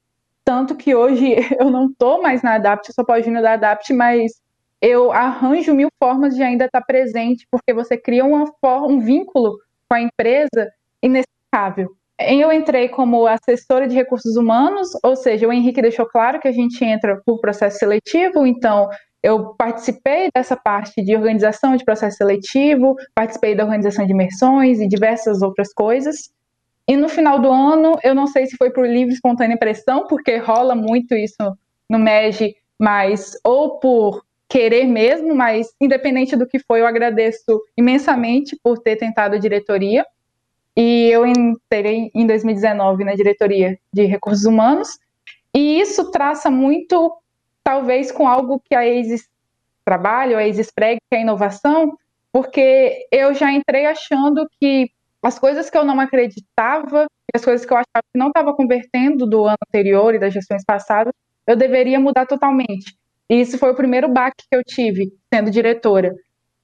Tanto 0.45 0.75
que 0.75 0.95
hoje 0.95 1.35
eu 1.59 1.71
não 1.71 1.87
estou 1.87 2.23
mais 2.23 2.43
na 2.43 2.55
Adapt, 2.55 2.89
eu 2.89 2.95
sou 2.95 3.05
pós-júnior 3.05 3.43
da 3.43 3.53
Adapt, 3.55 3.93
mas 3.93 4.33
eu 4.81 5.13
arranjo 5.13 5.75
mil 5.75 5.89
formas 6.03 6.35
de 6.35 6.43
ainda 6.43 6.65
estar 6.65 6.81
presente, 6.83 7.47
porque 7.51 7.73
você 7.73 7.97
cria 7.97 8.25
uma, 8.25 8.45
um 8.89 8.99
vínculo 8.99 9.59
com 9.89 9.95
a 9.95 10.01
empresa 10.01 10.73
inexplicável. 11.03 11.95
Eu 12.19 12.53
entrei 12.53 12.89
como 12.89 13.27
assessora 13.27 13.87
de 13.87 13.95
recursos 13.95 14.37
humanos, 14.37 14.91
ou 15.03 15.15
seja, 15.15 15.47
o 15.47 15.53
Henrique 15.53 15.83
deixou 15.83 16.07
claro 16.07 16.41
que 16.41 16.49
a 16.49 16.53
gente 16.53 16.85
entra 16.85 17.21
por 17.25 17.41
processo 17.41 17.79
seletivo, 17.79 18.47
então 18.47 18.89
eu 19.23 19.55
participei 19.55 20.31
dessa 20.35 20.57
parte 20.57 21.03
de 21.03 21.15
organização 21.15 21.77
de 21.77 21.85
processo 21.85 22.17
seletivo, 22.17 22.97
participei 23.15 23.55
da 23.55 23.65
organização 23.65 24.05
de 24.05 24.13
imersões 24.13 24.81
e 24.81 24.89
diversas 24.89 25.43
outras 25.43 25.73
coisas. 25.73 26.33
E 26.89 26.97
no 26.97 27.09
final 27.09 27.39
do 27.39 27.51
ano, 27.51 27.97
eu 28.03 28.15
não 28.15 28.27
sei 28.27 28.47
se 28.47 28.57
foi 28.57 28.71
por 28.71 28.87
livre 28.87 29.15
espontânea 29.15 29.57
pressão, 29.57 30.07
porque 30.09 30.37
rola 30.37 30.75
muito 30.75 31.15
isso 31.15 31.57
no 31.89 31.99
MEG, 31.99 32.57
mas 32.79 33.33
ou 33.45 33.79
por 33.79 34.25
querer 34.49 34.85
mesmo, 34.85 35.35
mas 35.35 35.69
independente 35.81 36.37
do 36.37 36.47
que 36.47 36.59
foi, 36.59 36.81
eu 36.81 36.87
agradeço 36.87 37.63
imensamente 37.77 38.59
por 38.63 38.79
ter 38.79 38.97
tentado 38.97 39.37
a 39.37 39.39
diretoria. 39.39 40.05
E 40.77 41.09
eu 41.11 41.25
entrei 41.27 42.11
em 42.15 42.27
2019 42.27 43.05
na 43.05 43.15
diretoria 43.15 43.79
de 43.93 44.05
recursos 44.05 44.45
humanos. 44.45 44.89
E 45.55 45.81
isso 45.81 46.11
traça 46.11 46.51
muito, 46.51 47.13
talvez, 47.63 48.11
com 48.11 48.29
algo 48.29 48.61
que 48.61 48.75
a 48.75 48.87
EISES 48.87 49.29
trabalha, 49.85 50.39
a 50.39 50.47
EISES 50.47 50.71
prega, 50.71 51.01
que 51.09 51.17
é 51.17 51.19
a 51.19 51.23
inovação, 51.23 51.97
porque 52.33 53.07
eu 53.11 53.35
já 53.35 53.53
entrei 53.53 53.87
achando 53.87 54.49
que 54.61 54.91
as 55.23 55.39
coisas 55.39 55.71
que 55.71 55.77
eu 55.79 55.85
não 55.85 56.01
acreditava, 56.01 57.07
as 57.35 57.45
coisas 57.45 57.65
que 57.65 57.73
eu 57.73 57.77
achava 57.77 58.05
que 58.13 58.19
não 58.19 58.29
estava 58.29 58.55
convertendo 58.55 59.27
do 59.27 59.45
ano 59.45 59.59
anterior 59.69 60.15
e 60.15 60.19
das 60.19 60.35
gestões 60.35 60.65
passadas, 60.65 61.13
eu 61.47 61.57
deveria 61.57 62.01
mudar 62.01 62.27
totalmente. 62.27 62.97
E 63.29 63.41
isso 63.41 63.59
foi 63.59 63.71
o 63.71 63.77
primeiro 63.77 64.09
baque 64.09 64.45
que 64.51 64.57
eu 64.57 64.65
tive 64.65 65.13
sendo 65.33 65.51
diretora. 65.51 66.15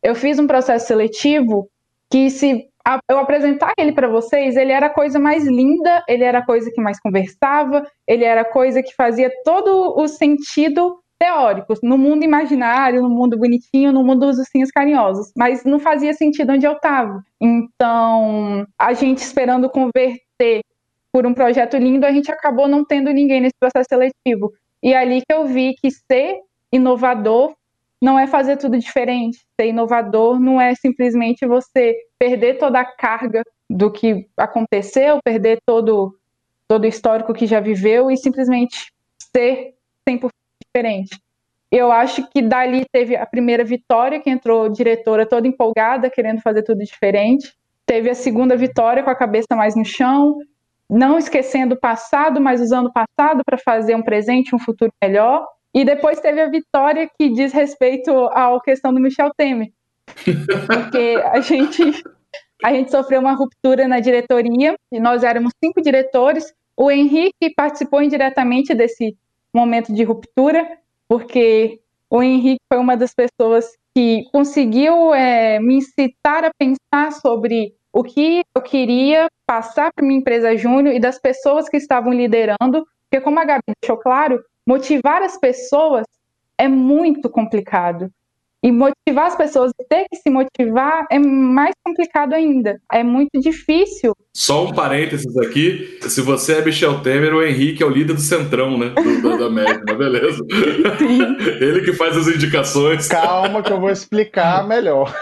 Eu 0.02 0.14
fiz 0.14 0.38
um 0.38 0.46
processo 0.46 0.86
seletivo 0.86 1.68
que 2.10 2.30
se 2.30 2.68
eu 3.10 3.18
apresentar 3.18 3.72
ele 3.78 3.92
para 3.92 4.08
vocês, 4.08 4.56
ele 4.56 4.72
era 4.72 4.86
a 4.86 4.90
coisa 4.90 5.18
mais 5.18 5.46
linda, 5.46 6.02
ele 6.08 6.24
era 6.24 6.38
a 6.38 6.44
coisa 6.44 6.70
que 6.70 6.80
mais 6.80 7.00
conversava, 7.00 7.86
ele 8.06 8.24
era 8.24 8.42
a 8.42 8.50
coisa 8.50 8.82
que 8.82 8.94
fazia 8.94 9.30
todo 9.44 9.94
o 9.96 10.08
sentido 10.08 10.98
teórico, 11.18 11.74
no 11.82 11.98
mundo 11.98 12.24
imaginário, 12.24 13.02
no 13.02 13.10
mundo 13.10 13.36
bonitinho, 13.36 13.92
no 13.92 14.04
mundo 14.04 14.26
dos 14.26 14.38
ursinhos 14.38 14.70
carinhosos, 14.70 15.32
mas 15.36 15.64
não 15.64 15.78
fazia 15.78 16.14
sentido 16.14 16.52
onde 16.52 16.66
eu 16.66 16.74
estava. 16.74 17.22
Então, 17.40 18.64
a 18.78 18.92
gente 18.92 19.18
esperando 19.18 19.68
converter 19.68 20.62
por 21.12 21.26
um 21.26 21.34
projeto 21.34 21.76
lindo, 21.76 22.06
a 22.06 22.12
gente 22.12 22.30
acabou 22.30 22.68
não 22.68 22.84
tendo 22.84 23.10
ninguém 23.12 23.40
nesse 23.40 23.56
processo 23.58 23.88
seletivo. 23.88 24.52
E 24.82 24.92
é 24.92 24.98
ali 24.98 25.20
que 25.20 25.34
eu 25.34 25.46
vi 25.46 25.74
que 25.74 25.90
ser 25.90 26.38
inovador 26.72 27.54
não 28.00 28.18
é 28.18 28.26
fazer 28.26 28.56
tudo 28.56 28.78
diferente. 28.78 29.38
Ser 29.60 29.68
inovador 29.68 30.38
não 30.38 30.60
é 30.60 30.74
simplesmente 30.74 31.46
você 31.46 31.94
perder 32.18 32.58
toda 32.58 32.80
a 32.80 32.84
carga 32.84 33.42
do 33.68 33.90
que 33.90 34.26
aconteceu, 34.36 35.20
perder 35.22 35.60
todo, 35.66 36.16
todo 36.66 36.84
o 36.84 36.86
histórico 36.86 37.34
que 37.34 37.46
já 37.46 37.60
viveu 37.60 38.10
e 38.10 38.16
simplesmente 38.16 38.92
ser 39.34 39.74
100% 40.08 40.28
diferente. 40.64 41.20
Eu 41.70 41.92
acho 41.92 42.26
que 42.30 42.40
dali 42.40 42.86
teve 42.90 43.14
a 43.14 43.26
primeira 43.26 43.62
vitória, 43.62 44.20
que 44.20 44.30
entrou 44.30 44.70
diretora 44.70 45.26
toda 45.26 45.46
empolgada, 45.46 46.08
querendo 46.08 46.40
fazer 46.40 46.62
tudo 46.62 46.82
diferente. 46.82 47.52
Teve 47.84 48.08
a 48.08 48.14
segunda 48.14 48.56
vitória 48.56 49.02
com 49.02 49.10
a 49.10 49.14
cabeça 49.14 49.54
mais 49.54 49.76
no 49.76 49.84
chão, 49.84 50.38
não 50.88 51.18
esquecendo 51.18 51.74
o 51.74 51.78
passado, 51.78 52.40
mas 52.40 52.60
usando 52.60 52.86
o 52.86 52.92
passado 52.92 53.42
para 53.44 53.58
fazer 53.58 53.94
um 53.94 54.02
presente, 54.02 54.54
um 54.54 54.58
futuro 54.58 54.90
melhor. 55.02 55.46
E 55.78 55.84
depois 55.84 56.18
teve 56.18 56.40
a 56.40 56.48
vitória 56.48 57.08
que 57.16 57.28
diz 57.28 57.52
respeito 57.52 58.10
à 58.32 58.60
questão 58.60 58.92
do 58.92 58.98
Michel 58.98 59.30
Temer. 59.36 59.68
Porque 60.66 61.22
a 61.24 61.38
gente, 61.40 62.02
a 62.64 62.72
gente 62.72 62.90
sofreu 62.90 63.20
uma 63.20 63.32
ruptura 63.32 63.86
na 63.86 64.00
diretoria, 64.00 64.74
e 64.90 64.98
nós 64.98 65.22
éramos 65.22 65.52
cinco 65.62 65.80
diretores. 65.80 66.52
O 66.76 66.90
Henrique 66.90 67.54
participou 67.54 68.02
indiretamente 68.02 68.74
desse 68.74 69.16
momento 69.54 69.94
de 69.94 70.02
ruptura, 70.02 70.68
porque 71.06 71.78
o 72.10 72.24
Henrique 72.24 72.64
foi 72.68 72.82
uma 72.82 72.96
das 72.96 73.14
pessoas 73.14 73.64
que 73.94 74.24
conseguiu 74.32 75.14
é, 75.14 75.60
me 75.60 75.76
incitar 75.76 76.44
a 76.44 76.50
pensar 76.58 77.12
sobre 77.12 77.72
o 77.92 78.02
que 78.02 78.42
eu 78.52 78.62
queria 78.62 79.28
passar 79.46 79.92
para 79.94 80.04
minha 80.04 80.18
empresa 80.18 80.56
júnior 80.56 80.92
e 80.92 80.98
das 80.98 81.20
pessoas 81.20 81.68
que 81.68 81.76
estavam 81.76 82.12
liderando, 82.12 82.84
porque 83.08 83.22
como 83.22 83.38
a 83.38 83.44
Gabi 83.44 83.62
deixou 83.80 83.96
claro, 83.96 84.42
motivar 84.68 85.22
as 85.22 85.38
pessoas 85.38 86.04
é 86.58 86.68
muito 86.68 87.30
complicado. 87.30 88.10
E 88.60 88.72
motivar 88.72 89.26
as 89.26 89.36
pessoas, 89.36 89.70
ter 89.88 90.04
que 90.10 90.16
se 90.16 90.28
motivar 90.28 91.06
é 91.10 91.18
mais 91.18 91.72
complicado 91.86 92.32
ainda. 92.34 92.80
É 92.92 93.04
muito 93.04 93.40
difícil. 93.40 94.12
Só 94.34 94.66
um 94.66 94.74
parênteses 94.74 95.38
aqui: 95.38 95.96
se 96.02 96.20
você 96.20 96.54
é 96.54 96.64
Michel 96.64 97.00
Temer, 97.00 97.32
o 97.32 97.42
Henrique 97.42 97.84
é 97.84 97.86
o 97.86 97.90
líder 97.90 98.14
do 98.14 98.20
Centrão, 98.20 98.76
né? 98.76 98.88
Do, 98.88 99.22
da, 99.22 99.36
da 99.36 99.50
média, 99.50 99.80
mas 99.86 99.96
beleza. 99.96 100.44
Sim. 100.98 101.36
Ele 101.64 101.82
que 101.82 101.92
faz 101.92 102.16
as 102.16 102.26
indicações. 102.26 103.06
Calma, 103.06 103.62
que 103.62 103.72
eu 103.72 103.80
vou 103.80 103.90
explicar 103.90 104.66
melhor. 104.66 105.14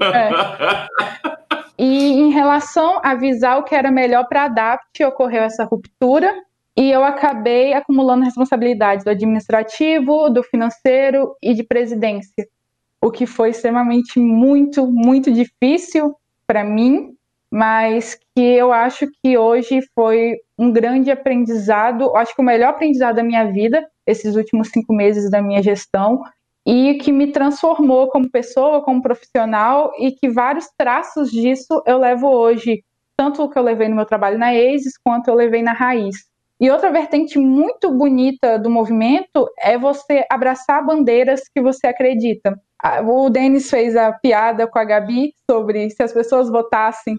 É. 0.00 0.86
E 1.76 2.12
em 2.12 2.30
relação 2.30 3.00
a 3.02 3.10
avisar 3.10 3.58
o 3.58 3.64
que 3.64 3.74
era 3.74 3.90
melhor 3.90 4.24
para 4.28 4.44
a 4.44 4.48
DAPT, 4.48 5.04
ocorreu 5.04 5.42
essa 5.42 5.64
ruptura. 5.64 6.32
E 6.78 6.92
eu 6.92 7.02
acabei 7.02 7.72
acumulando 7.72 8.24
responsabilidades 8.24 9.04
do 9.04 9.10
administrativo, 9.10 10.30
do 10.30 10.44
financeiro 10.44 11.34
e 11.42 11.52
de 11.52 11.64
presidência, 11.64 12.46
o 13.02 13.10
que 13.10 13.26
foi 13.26 13.50
extremamente 13.50 14.20
muito, 14.20 14.86
muito 14.86 15.28
difícil 15.32 16.14
para 16.46 16.62
mim, 16.62 17.16
mas 17.50 18.16
que 18.32 18.40
eu 18.40 18.72
acho 18.72 19.08
que 19.20 19.36
hoje 19.36 19.80
foi 19.92 20.36
um 20.56 20.70
grande 20.70 21.10
aprendizado, 21.10 22.14
acho 22.14 22.32
que 22.32 22.40
o 22.40 22.44
melhor 22.44 22.68
aprendizado 22.68 23.16
da 23.16 23.24
minha 23.24 23.50
vida, 23.50 23.84
esses 24.06 24.36
últimos 24.36 24.68
cinco 24.68 24.94
meses 24.94 25.28
da 25.28 25.42
minha 25.42 25.60
gestão, 25.60 26.22
e 26.64 26.94
que 26.98 27.10
me 27.10 27.32
transformou 27.32 28.08
como 28.08 28.30
pessoa, 28.30 28.84
como 28.84 29.02
profissional, 29.02 29.90
e 29.98 30.12
que 30.12 30.28
vários 30.28 30.68
traços 30.78 31.28
disso 31.32 31.82
eu 31.84 31.98
levo 31.98 32.28
hoje, 32.28 32.84
tanto 33.16 33.42
o 33.42 33.50
que 33.50 33.58
eu 33.58 33.64
levei 33.64 33.88
no 33.88 33.96
meu 33.96 34.06
trabalho 34.06 34.38
na 34.38 34.50
ASIS, 34.50 34.96
quanto 35.02 35.26
eu 35.26 35.34
levei 35.34 35.60
na 35.60 35.72
Raiz. 35.72 36.28
E 36.60 36.68
outra 36.72 36.90
vertente 36.90 37.38
muito 37.38 37.88
bonita 37.92 38.58
do 38.58 38.68
movimento 38.68 39.48
é 39.60 39.78
você 39.78 40.26
abraçar 40.28 40.84
bandeiras 40.84 41.42
que 41.54 41.60
você 41.60 41.86
acredita. 41.86 42.60
O 43.06 43.30
Denis 43.30 43.70
fez 43.70 43.94
a 43.94 44.12
piada 44.12 44.66
com 44.66 44.76
a 44.76 44.84
Gabi 44.84 45.32
sobre 45.48 45.88
se 45.90 46.02
as 46.02 46.12
pessoas 46.12 46.50
votassem, 46.50 47.16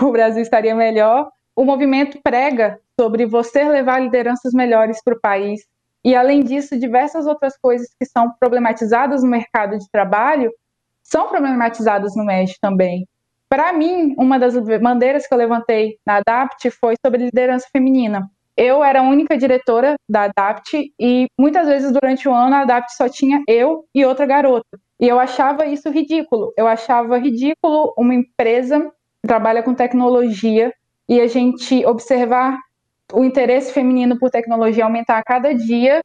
o 0.00 0.10
Brasil 0.10 0.42
estaria 0.42 0.74
melhor. 0.74 1.30
O 1.54 1.64
movimento 1.64 2.18
prega 2.20 2.80
sobre 2.98 3.26
você 3.26 3.62
levar 3.62 4.00
lideranças 4.00 4.52
melhores 4.52 5.00
para 5.04 5.14
o 5.14 5.20
país. 5.20 5.60
E, 6.02 6.16
além 6.16 6.42
disso, 6.42 6.76
diversas 6.76 7.26
outras 7.26 7.56
coisas 7.56 7.88
que 7.96 8.06
são 8.06 8.32
problematizadas 8.40 9.22
no 9.22 9.28
mercado 9.28 9.78
de 9.78 9.88
trabalho 9.92 10.50
são 11.02 11.28
problematizadas 11.28 12.16
no 12.16 12.24
MED 12.24 12.56
também. 12.60 13.06
Para 13.48 13.72
mim, 13.72 14.14
uma 14.18 14.36
das 14.36 14.56
bandeiras 14.80 15.28
que 15.28 15.34
eu 15.34 15.38
levantei 15.38 15.96
na 16.04 16.16
ADAPT 16.16 16.70
foi 16.72 16.94
sobre 17.04 17.24
liderança 17.24 17.68
feminina 17.70 18.28
eu 18.56 18.84
era 18.84 19.00
a 19.00 19.02
única 19.02 19.36
diretora 19.36 19.94
da 20.08 20.24
ADAPT 20.24 20.92
e 20.98 21.26
muitas 21.38 21.66
vezes 21.66 21.92
durante 21.92 22.28
o 22.28 22.34
ano 22.34 22.56
a 22.56 22.60
ADAPT 22.60 22.96
só 22.96 23.08
tinha 23.08 23.42
eu 23.48 23.84
e 23.94 24.04
outra 24.04 24.26
garota. 24.26 24.78
E 24.98 25.08
eu 25.08 25.18
achava 25.18 25.64
isso 25.64 25.88
ridículo. 25.90 26.52
Eu 26.56 26.66
achava 26.66 27.18
ridículo 27.18 27.94
uma 27.96 28.14
empresa 28.14 28.80
que 29.22 29.28
trabalha 29.28 29.62
com 29.62 29.74
tecnologia 29.74 30.72
e 31.08 31.20
a 31.20 31.26
gente 31.26 31.84
observar 31.86 32.58
o 33.12 33.24
interesse 33.24 33.72
feminino 33.72 34.18
por 34.18 34.30
tecnologia 34.30 34.84
aumentar 34.84 35.18
a 35.18 35.22
cada 35.22 35.52
dia, 35.52 36.00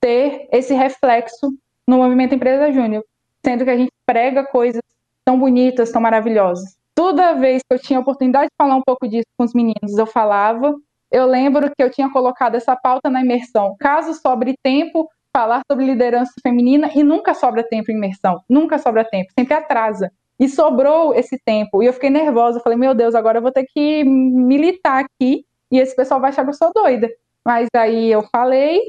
ter 0.00 0.48
esse 0.50 0.74
reflexo 0.74 1.52
no 1.86 1.98
movimento 1.98 2.34
Empresa 2.34 2.72
Júnior, 2.72 3.04
sendo 3.44 3.64
que 3.64 3.70
a 3.70 3.76
gente 3.76 3.92
prega 4.04 4.44
coisas 4.44 4.82
tão 5.24 5.38
bonitas, 5.38 5.92
tão 5.92 6.00
maravilhosas. 6.00 6.76
Toda 6.94 7.34
vez 7.34 7.62
que 7.62 7.74
eu 7.74 7.78
tinha 7.78 7.98
a 7.98 8.02
oportunidade 8.02 8.46
de 8.46 8.56
falar 8.56 8.74
um 8.74 8.82
pouco 8.82 9.06
disso 9.06 9.26
com 9.36 9.44
os 9.44 9.54
meninos, 9.54 9.96
eu 9.96 10.06
falava, 10.06 10.74
eu 11.10 11.26
lembro 11.26 11.70
que 11.74 11.82
eu 11.82 11.90
tinha 11.90 12.10
colocado 12.10 12.54
essa 12.54 12.76
pauta 12.76 13.08
na 13.08 13.22
imersão. 13.22 13.74
Caso 13.78 14.14
sobre 14.14 14.54
tempo, 14.62 15.08
falar 15.32 15.62
sobre 15.70 15.86
liderança 15.86 16.32
feminina 16.42 16.90
e 16.94 17.02
nunca 17.02 17.34
sobra 17.34 17.62
tempo 17.62 17.90
em 17.90 17.96
imersão. 17.96 18.40
Nunca 18.48 18.78
sobra 18.78 19.04
tempo, 19.04 19.32
sempre 19.38 19.54
atrasa. 19.54 20.10
E 20.38 20.48
sobrou 20.48 21.14
esse 21.14 21.38
tempo. 21.44 21.82
E 21.82 21.86
eu 21.86 21.92
fiquei 21.92 22.10
nervosa. 22.10 22.60
Falei, 22.60 22.78
meu 22.78 22.94
Deus, 22.94 23.14
agora 23.14 23.38
eu 23.38 23.42
vou 23.42 23.50
ter 23.50 23.64
que 23.64 24.04
militar 24.04 25.04
aqui 25.04 25.44
e 25.70 25.78
esse 25.78 25.96
pessoal 25.96 26.20
vai 26.20 26.30
achar 26.30 26.44
que 26.44 26.50
eu 26.50 26.54
sou 26.54 26.72
doida. 26.72 27.08
Mas 27.44 27.68
aí 27.74 28.10
eu 28.10 28.22
falei, 28.30 28.80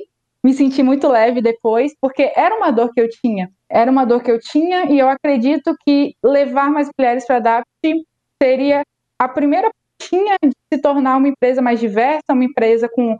me 0.43 0.53
senti 0.53 0.83
muito 0.83 1.07
leve 1.07 1.41
depois, 1.41 1.93
porque 1.99 2.31
era 2.35 2.55
uma 2.55 2.71
dor 2.71 2.91
que 2.93 3.01
eu 3.01 3.09
tinha. 3.09 3.49
Era 3.69 3.89
uma 3.89 4.05
dor 4.05 4.21
que 4.21 4.31
eu 4.31 4.39
tinha 4.39 4.85
e 4.85 4.99
eu 4.99 5.07
acredito 5.07 5.75
que 5.85 6.15
levar 6.23 6.69
mais 6.69 6.89
mulheres 6.97 7.25
para 7.25 7.59
a 7.59 7.63
seria 8.41 8.83
a 9.17 9.27
primeira 9.27 9.69
tinha 9.99 10.37
de 10.43 10.51
se 10.73 10.81
tornar 10.81 11.17
uma 11.17 11.27
empresa 11.27 11.61
mais 11.61 11.79
diversa, 11.79 12.33
uma 12.33 12.45
empresa 12.45 12.89
com 12.89 13.17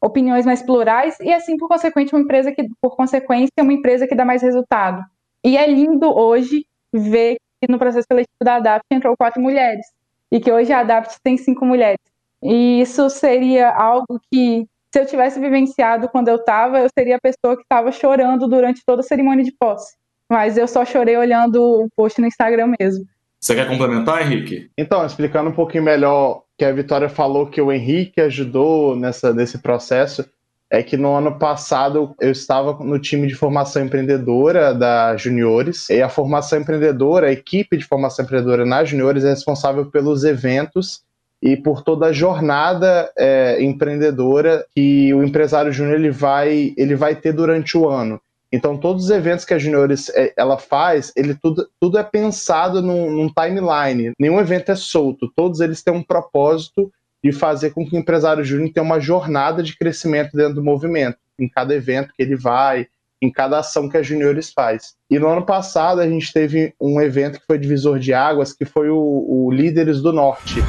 opiniões 0.00 0.46
mais 0.46 0.62
plurais 0.62 1.18
e 1.20 1.32
assim 1.32 1.56
por 1.56 1.68
consequente 1.68 2.14
uma 2.14 2.22
empresa 2.22 2.52
que 2.52 2.68
por 2.80 2.94
consequência 2.96 3.50
uma 3.62 3.72
empresa 3.72 4.06
que 4.06 4.14
dá 4.14 4.24
mais 4.24 4.42
resultado. 4.42 5.02
E 5.44 5.56
é 5.56 5.66
lindo 5.66 6.06
hoje 6.16 6.66
ver 6.92 7.36
que 7.60 7.70
no 7.70 7.78
processo 7.78 8.06
seletivo 8.06 8.44
da 8.44 8.56
Adapt 8.56 8.86
entrou 8.90 9.16
quatro 9.16 9.40
mulheres 9.40 9.86
e 10.30 10.38
que 10.38 10.52
hoje 10.52 10.72
a 10.72 10.80
Adapt 10.80 11.16
tem 11.22 11.36
cinco 11.36 11.64
mulheres. 11.64 11.98
E 12.42 12.80
isso 12.80 13.10
seria 13.10 13.70
algo 13.70 14.20
que 14.30 14.66
se 14.92 15.00
eu 15.00 15.06
tivesse 15.06 15.40
vivenciado 15.40 16.08
quando 16.08 16.28
eu 16.28 16.36
estava, 16.36 16.78
eu 16.78 16.88
seria 16.96 17.16
a 17.16 17.20
pessoa 17.20 17.56
que 17.56 17.62
estava 17.62 17.90
chorando 17.92 18.46
durante 18.46 18.82
toda 18.86 19.00
a 19.00 19.04
cerimônia 19.04 19.44
de 19.44 19.52
posse. 19.52 19.96
Mas 20.30 20.56
eu 20.56 20.68
só 20.68 20.84
chorei 20.84 21.16
olhando 21.16 21.62
o 21.62 21.88
post 21.96 22.20
no 22.20 22.26
Instagram 22.26 22.74
mesmo. 22.78 23.04
Você 23.40 23.54
quer 23.54 23.68
complementar, 23.68 24.22
Henrique? 24.22 24.70
Então, 24.76 25.04
explicando 25.06 25.50
um 25.50 25.54
pouquinho 25.54 25.84
melhor 25.84 26.42
que 26.56 26.64
a 26.64 26.72
Vitória 26.72 27.08
falou 27.08 27.46
que 27.46 27.60
o 27.60 27.70
Henrique 27.70 28.20
ajudou 28.20 28.96
nessa, 28.96 29.32
nesse 29.32 29.58
processo, 29.58 30.24
é 30.70 30.82
que 30.82 30.96
no 30.96 31.14
ano 31.14 31.38
passado 31.38 32.14
eu 32.20 32.30
estava 32.30 32.84
no 32.84 32.98
time 32.98 33.26
de 33.26 33.34
formação 33.34 33.84
empreendedora 33.84 34.74
da 34.74 35.16
Juniores, 35.16 35.88
e 35.88 36.02
a 36.02 36.08
formação 36.08 36.60
empreendedora, 36.60 37.28
a 37.28 37.32
equipe 37.32 37.76
de 37.76 37.84
formação 37.84 38.24
empreendedora 38.24 38.66
na 38.66 38.84
Juniores 38.84 39.24
é 39.24 39.30
responsável 39.30 39.86
pelos 39.86 40.24
eventos 40.24 41.02
e 41.40 41.56
por 41.56 41.82
toda 41.82 42.06
a 42.06 42.12
jornada 42.12 43.10
é, 43.16 43.62
empreendedora 43.62 44.66
que 44.74 45.14
o 45.14 45.22
empresário 45.22 45.72
júnior 45.72 45.94
ele 45.94 46.10
vai, 46.10 46.74
ele 46.76 46.96
vai 46.96 47.14
ter 47.14 47.32
durante 47.32 47.78
o 47.78 47.88
ano. 47.88 48.20
Então, 48.52 48.78
todos 48.78 49.04
os 49.04 49.10
eventos 49.10 49.44
que 49.44 49.52
a 49.52 49.58
Juniores 49.58 50.08
é, 50.10 50.32
ela 50.36 50.56
faz, 50.56 51.12
ele 51.14 51.34
tudo, 51.34 51.68
tudo 51.80 51.98
é 51.98 52.02
pensado 52.02 52.80
num, 52.80 53.10
num, 53.10 53.28
timeline. 53.28 54.12
Nenhum 54.18 54.40
evento 54.40 54.72
é 54.72 54.76
solto. 54.76 55.30
Todos 55.36 55.60
eles 55.60 55.82
têm 55.82 55.92
um 55.92 56.02
propósito 56.02 56.90
de 57.22 57.32
fazer 57.32 57.70
com 57.70 57.86
que 57.86 57.94
o 57.94 57.98
empresário 57.98 58.44
júnior 58.44 58.72
tenha 58.72 58.84
uma 58.84 59.00
jornada 59.00 59.62
de 59.62 59.76
crescimento 59.76 60.36
dentro 60.36 60.54
do 60.54 60.64
movimento, 60.64 61.18
em 61.38 61.48
cada 61.48 61.74
evento 61.74 62.12
que 62.16 62.22
ele 62.22 62.36
vai, 62.36 62.86
em 63.20 63.30
cada 63.30 63.58
ação 63.58 63.88
que 63.88 63.96
a 63.96 64.02
Juniores 64.02 64.52
faz. 64.52 64.94
E 65.10 65.18
no 65.18 65.28
ano 65.28 65.44
passado 65.44 66.00
a 66.00 66.08
gente 66.08 66.32
teve 66.32 66.72
um 66.80 67.00
evento 67.00 67.40
que 67.40 67.46
foi 67.46 67.58
divisor 67.58 67.98
de 67.98 68.14
águas, 68.14 68.52
que 68.52 68.64
foi 68.64 68.88
o, 68.88 68.96
o 68.96 69.50
Líderes 69.50 70.00
do 70.00 70.12
Norte. 70.12 70.62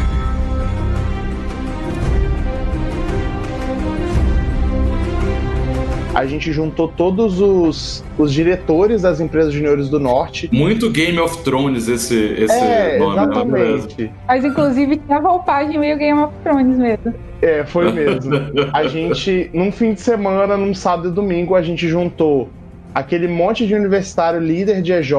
A 6.20 6.26
gente 6.26 6.52
juntou 6.52 6.90
todos 6.90 7.40
os, 7.40 8.04
os 8.18 8.34
diretores 8.34 9.04
das 9.04 9.22
empresas 9.22 9.54
juniores 9.54 9.88
do 9.88 10.02
Norte. 10.02 10.50
Muito 10.52 10.90
Game 10.90 11.18
of 11.18 11.42
Thrones 11.44 11.88
esse, 11.88 12.14
esse 12.14 12.54
é, 12.54 13.00
nome. 13.00 13.16
Né? 13.16 13.22
Exatamente. 13.24 14.12
Mas 14.28 14.44
inclusive 14.44 14.98
tinha 14.98 15.18
a 15.18 15.22
roupagem 15.22 15.80
meio 15.80 15.98
Game 15.98 16.20
of 16.20 16.34
Thrones 16.44 16.78
mesmo. 16.78 17.14
É, 17.42 17.64
foi 17.64 17.94
mesmo. 17.94 18.34
a 18.74 18.86
gente, 18.86 19.50
num 19.54 19.72
fim 19.72 19.94
de 19.94 20.02
semana, 20.02 20.58
num 20.58 20.74
sábado 20.74 21.08
e 21.08 21.12
domingo, 21.12 21.56
a 21.56 21.62
gente 21.62 21.88
juntou 21.88 22.50
aquele 22.94 23.30
monte 23.30 23.66
de 23.66 23.74
universitário 23.74 24.42
líder 24.42 24.82
de 24.82 24.92
EJ, 24.92 25.14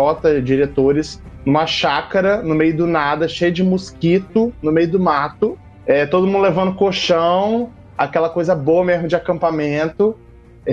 diretores, 0.44 1.22
numa 1.46 1.66
chácara, 1.66 2.42
no 2.42 2.54
meio 2.54 2.76
do 2.76 2.86
nada, 2.86 3.26
cheio 3.26 3.50
de 3.50 3.64
mosquito, 3.64 4.52
no 4.62 4.70
meio 4.70 4.90
do 4.90 5.00
mato. 5.00 5.58
É, 5.86 6.04
todo 6.04 6.26
mundo 6.26 6.42
levando 6.42 6.74
colchão, 6.74 7.70
aquela 7.96 8.28
coisa 8.28 8.54
boa 8.54 8.84
mesmo 8.84 9.08
de 9.08 9.16
acampamento 9.16 10.14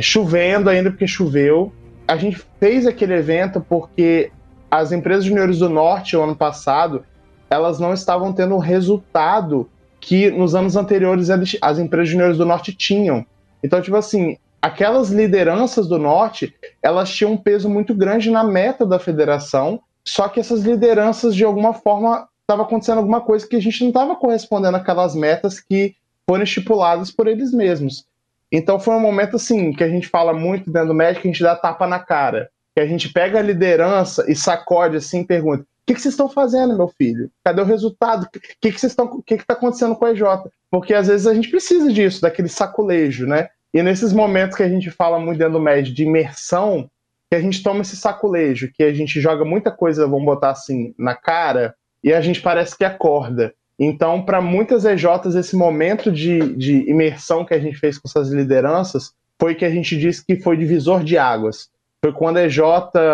chovendo 0.01 0.69
ainda 0.69 0.89
porque 0.89 1.07
choveu. 1.07 1.71
A 2.07 2.15
gente 2.15 2.41
fez 2.59 2.85
aquele 2.85 3.15
evento 3.15 3.59
porque 3.67 4.31
as 4.69 4.91
empresas 4.91 5.25
juniores 5.25 5.59
do 5.59 5.69
Norte, 5.69 6.15
o 6.15 6.23
ano 6.23 6.35
passado, 6.35 7.03
elas 7.49 7.79
não 7.79 7.93
estavam 7.93 8.33
tendo 8.33 8.55
o 8.55 8.59
resultado 8.59 9.69
que 9.99 10.29
nos 10.29 10.55
anos 10.55 10.75
anteriores 10.75 11.29
as 11.61 11.79
empresas 11.79 12.09
juniores 12.09 12.37
do 12.37 12.45
Norte 12.45 12.73
tinham. 12.73 13.25
Então, 13.63 13.81
tipo 13.81 13.95
assim, 13.95 14.37
aquelas 14.61 15.09
lideranças 15.09 15.87
do 15.87 15.97
Norte, 15.97 16.53
elas 16.81 17.09
tinham 17.09 17.33
um 17.33 17.37
peso 17.37 17.69
muito 17.69 17.93
grande 17.93 18.29
na 18.29 18.43
meta 18.43 18.85
da 18.85 18.99
federação, 18.99 19.81
só 20.05 20.29
que 20.29 20.39
essas 20.39 20.61
lideranças, 20.61 21.35
de 21.35 21.43
alguma 21.43 21.73
forma, 21.73 22.27
estava 22.41 22.63
acontecendo 22.63 22.99
alguma 22.99 23.21
coisa 23.21 23.47
que 23.47 23.55
a 23.55 23.61
gente 23.61 23.81
não 23.81 23.89
estava 23.89 24.15
correspondendo 24.15 24.77
àquelas 24.77 25.15
metas 25.15 25.59
que 25.59 25.95
foram 26.29 26.43
estipuladas 26.43 27.11
por 27.11 27.27
eles 27.27 27.51
mesmos. 27.51 28.05
Então 28.51 28.79
foi 28.79 28.95
um 28.95 28.99
momento 28.99 29.35
assim 29.35 29.73
que 29.73 29.83
a 29.83 29.89
gente 29.89 30.07
fala 30.07 30.33
muito 30.33 30.71
dentro 30.71 30.89
do 30.89 30.93
médico, 30.93 31.27
a 31.27 31.31
gente 31.31 31.43
dá 31.43 31.55
tapa 31.55 31.85
na 31.87 31.99
cara. 31.99 32.49
Que 32.73 32.81
a 32.81 32.85
gente 32.85 33.11
pega 33.11 33.39
a 33.39 33.41
liderança 33.41 34.25
e 34.29 34.35
sacode 34.35 34.97
assim 34.97 35.21
e 35.21 35.25
pergunta: 35.25 35.63
o 35.63 35.65
que, 35.85 35.93
que 35.93 36.01
vocês 36.01 36.13
estão 36.13 36.29
fazendo, 36.29 36.77
meu 36.77 36.87
filho? 36.87 37.29
Cadê 37.43 37.61
o 37.61 37.65
resultado? 37.65 38.23
O 38.23 38.29
que, 38.29 38.71
que 38.71 38.79
vocês 38.79 38.91
estão. 38.91 39.05
O 39.05 39.23
que 39.23 39.35
está 39.35 39.53
acontecendo 39.53 39.95
com 39.95 40.05
a 40.05 40.11
EJ? 40.11 40.21
Porque 40.69 40.93
às 40.93 41.07
vezes 41.07 41.27
a 41.27 41.33
gente 41.33 41.49
precisa 41.49 41.91
disso, 41.91 42.21
daquele 42.21 42.49
saculejo, 42.49 43.25
né? 43.25 43.49
E 43.73 43.81
nesses 43.83 44.13
momentos 44.13 44.55
que 44.55 44.63
a 44.63 44.69
gente 44.69 44.89
fala 44.89 45.19
muito 45.19 45.37
dentro 45.37 45.53
do 45.53 45.59
médico 45.59 45.95
de 45.95 46.03
imersão, 46.03 46.89
que 47.29 47.35
a 47.35 47.41
gente 47.41 47.61
toma 47.61 47.81
esse 47.81 47.95
saculejo, 47.95 48.71
que 48.73 48.83
a 48.83 48.93
gente 48.93 49.19
joga 49.19 49.43
muita 49.43 49.71
coisa, 49.71 50.07
vamos 50.07 50.25
botar 50.25 50.51
assim, 50.51 50.93
na 50.97 51.15
cara, 51.15 51.75
e 52.03 52.13
a 52.13 52.21
gente 52.21 52.41
parece 52.41 52.77
que 52.77 52.85
acorda. 52.85 53.53
Então, 53.79 54.23
para 54.23 54.41
muitas 54.41 54.85
EJs, 54.85 55.35
esse 55.35 55.55
momento 55.55 56.11
de, 56.11 56.55
de 56.55 56.89
imersão 56.89 57.45
que 57.45 57.53
a 57.53 57.59
gente 57.59 57.77
fez 57.77 57.97
com 57.97 58.07
essas 58.07 58.29
lideranças 58.29 59.13
foi 59.39 59.53
que 59.53 59.63
a 59.63 59.69
gente 59.69 59.95
disse 59.95 60.25
que 60.25 60.37
foi 60.37 60.57
divisor 60.57 61.03
de 61.03 61.17
águas. 61.17 61.69
Foi 62.03 62.11
quando 62.11 62.37
a 62.37 62.45
EJ 62.45 62.59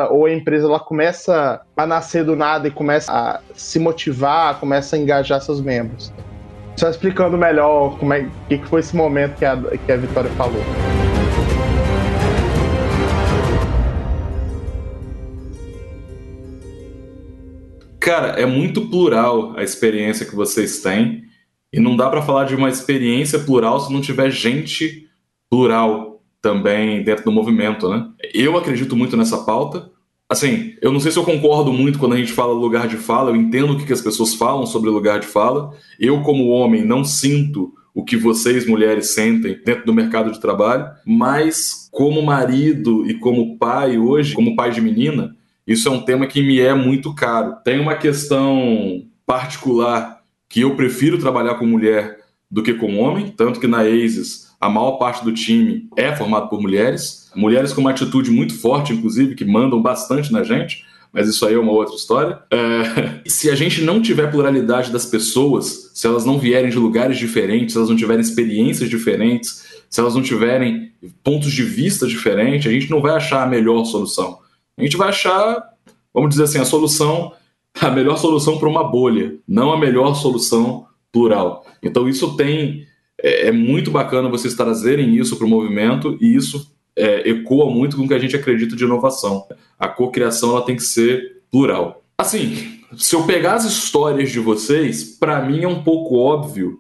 ou 0.10 0.26
a 0.26 0.34
empresa 0.34 0.68
ela 0.68 0.80
começa 0.80 1.62
a 1.76 1.86
nascer 1.86 2.24
do 2.24 2.36
nada 2.36 2.68
e 2.68 2.72
começa 2.72 3.12
a 3.12 3.42
se 3.54 3.80
motivar, 3.80 4.60
começa 4.60 4.96
a 4.96 5.00
engajar 5.00 5.42
seus 5.42 5.60
membros. 5.60 6.14
Só 6.78 6.90
explicando 6.90 7.38
melhor 7.38 7.98
como 8.00 8.14
é 8.14 8.28
que 8.48 8.58
foi 8.68 8.80
esse 8.80 8.96
momento 8.96 9.38
que 9.38 9.46
a, 9.46 9.58
que 9.58 9.92
a 9.92 9.98
Vitória 9.98 10.30
falou. 10.32 10.62
Cara, 18.04 18.32
é 18.38 18.46
muito 18.46 18.82
plural 18.90 19.54
a 19.56 19.64
experiência 19.64 20.26
que 20.26 20.36
vocês 20.36 20.82
têm. 20.82 21.24
E 21.72 21.80
não 21.80 21.96
dá 21.96 22.10
para 22.10 22.22
falar 22.22 22.44
de 22.44 22.54
uma 22.54 22.68
experiência 22.68 23.40
plural 23.40 23.80
se 23.80 23.94
não 23.94 24.02
tiver 24.02 24.30
gente 24.30 25.08
plural 25.50 26.22
também 26.42 27.02
dentro 27.02 27.24
do 27.24 27.32
movimento, 27.32 27.88
né? 27.88 28.06
Eu 28.34 28.58
acredito 28.58 28.94
muito 28.94 29.16
nessa 29.16 29.46
pauta. 29.46 29.90
Assim, 30.30 30.74
eu 30.82 30.92
não 30.92 31.00
sei 31.00 31.14
se 31.14 31.18
eu 31.18 31.24
concordo 31.24 31.72
muito 31.72 31.98
quando 31.98 32.12
a 32.12 32.18
gente 32.18 32.34
fala 32.34 32.52
lugar 32.52 32.90
de 32.90 32.98
fala, 32.98 33.32
eu 33.32 33.38
entendo 33.38 33.72
o 33.72 33.78
que 33.78 33.94
as 33.94 34.02
pessoas 34.02 34.36
falam 34.36 34.66
sobre 34.66 34.90
lugar 34.90 35.22
de 35.22 35.28
fala. 35.28 35.72
Eu, 35.98 36.22
como 36.24 36.50
homem, 36.50 36.84
não 36.84 37.06
sinto 37.06 37.74
o 37.96 38.04
que 38.04 38.18
vocês, 38.18 38.68
mulheres, 38.68 39.14
sentem 39.14 39.58
dentro 39.66 39.86
do 39.86 39.94
mercado 39.94 40.30
de 40.30 40.42
trabalho, 40.42 40.88
mas 41.06 41.88
como 41.90 42.22
marido 42.22 43.10
e 43.10 43.14
como 43.14 43.58
pai 43.58 43.98
hoje, 43.98 44.36
como 44.36 44.58
pai 44.58 44.72
de 44.72 44.82
menina, 44.82 45.38
isso 45.66 45.88
é 45.88 45.92
um 45.92 46.02
tema 46.02 46.28
que 46.28 46.42
me 46.42 46.60
é 46.60 46.74
muito 46.74 47.14
caro. 47.14 47.56
Tem 47.64 47.80
uma 47.80 47.96
questão 47.96 49.04
particular 49.26 50.22
que 50.50 50.62
eu 50.62 50.76
prefiro 50.76 51.18
trabalhar 51.18 51.56
com 51.56 51.66
mulher 51.66 52.20
do 52.52 52.62
que 52.62 52.74
com 52.74 53.00
homem, 53.00 53.34
tanto 53.36 53.60
que 53.60 53.68
na 53.68 53.82
ASIS 53.82 54.54
a 54.60 54.70
maior 54.70 54.94
parte 54.94 55.24
do 55.24 55.34
time 55.34 55.90
é 55.98 56.16
formado 56.16 56.50
por 56.50 56.62
mulheres, 56.62 57.32
mulheres 57.36 57.74
com 57.74 57.82
uma 57.82 57.90
atitude 57.90 58.30
muito 58.30 58.54
forte, 58.54 58.94
inclusive, 58.94 59.36
que 59.36 59.44
mandam 59.44 59.82
bastante 59.82 60.32
na 60.32 60.44
gente, 60.44 60.86
mas 61.12 61.28
isso 61.28 61.46
aí 61.46 61.56
é 61.56 61.60
uma 61.60 61.72
outra 61.72 61.96
história. 61.96 62.40
É... 62.52 63.22
se 63.28 63.50
a 63.50 63.56
gente 63.56 63.82
não 63.82 64.02
tiver 64.02 64.30
pluralidade 64.30 64.92
das 64.92 65.06
pessoas, 65.06 65.92
se 65.94 66.06
elas 66.06 66.26
não 66.26 66.38
vierem 66.38 66.70
de 66.70 66.78
lugares 66.78 67.18
diferentes, 67.18 67.74
se 67.74 67.78
elas 67.78 67.90
não 67.90 67.98
tiverem 67.98 68.22
experiências 68.22 68.90
diferentes, 68.90 69.66
se 69.90 70.00
elas 70.00 70.14
não 70.14 70.22
tiverem 70.22 70.92
pontos 71.24 71.52
de 71.52 71.64
vista 71.64 72.06
diferentes, 72.06 72.68
a 72.68 72.72
gente 72.72 72.90
não 72.90 73.02
vai 73.02 73.16
achar 73.16 73.44
a 73.44 73.50
melhor 73.50 73.86
solução 73.86 74.43
a 74.78 74.84
gente 74.84 74.98
vai 74.98 75.10
achar, 75.10 75.62
vamos 76.14 76.30
dizer 76.32 76.44
assim, 76.44 76.60
a 76.60 76.66
solução, 76.66 77.34
a 77.80 77.90
melhor 77.90 78.18
solução 78.18 78.58
para 78.58 78.70
uma 78.70 78.84
bolha, 78.84 79.36
não 79.48 79.72
a 79.72 79.78
melhor 79.78 80.14
solução 80.16 80.88
plural. 81.12 81.66
Então 81.82 82.08
isso 82.08 82.36
tem, 82.36 82.86
é, 83.22 83.48
é 83.48 83.52
muito 83.52 83.92
bacana 83.92 84.30
vocês 84.30 84.56
trazerem 84.56 85.16
isso 85.16 85.38
para 85.38 85.46
o 85.46 85.50
movimento 85.50 86.18
e 86.20 86.36
isso 86.36 86.74
é, 86.96 87.30
ecoa 87.30 87.72
muito 87.72 87.98
com 87.98 88.04
o 88.04 88.08
que 88.08 88.14
a 88.14 88.20
gente 88.20 88.36
acredita 88.36 88.76
de 88.76 88.84
inovação. 88.84 89.48
A 89.78 89.88
cocriação 89.88 90.52
ela 90.52 90.66
tem 90.66 90.76
que 90.76 90.84
ser 90.84 91.42
plural. 91.52 92.04
Assim, 92.18 92.80
se 92.98 93.16
eu 93.16 93.26
pegar 93.26 93.56
as 93.56 93.66
histórias 93.66 94.32
de 94.32 94.40
vocês, 94.40 95.04
para 95.04 95.44
mim 95.44 95.64
é 95.64 95.68
um 95.68 95.84
pouco 95.84 96.18
óbvio 96.18 96.80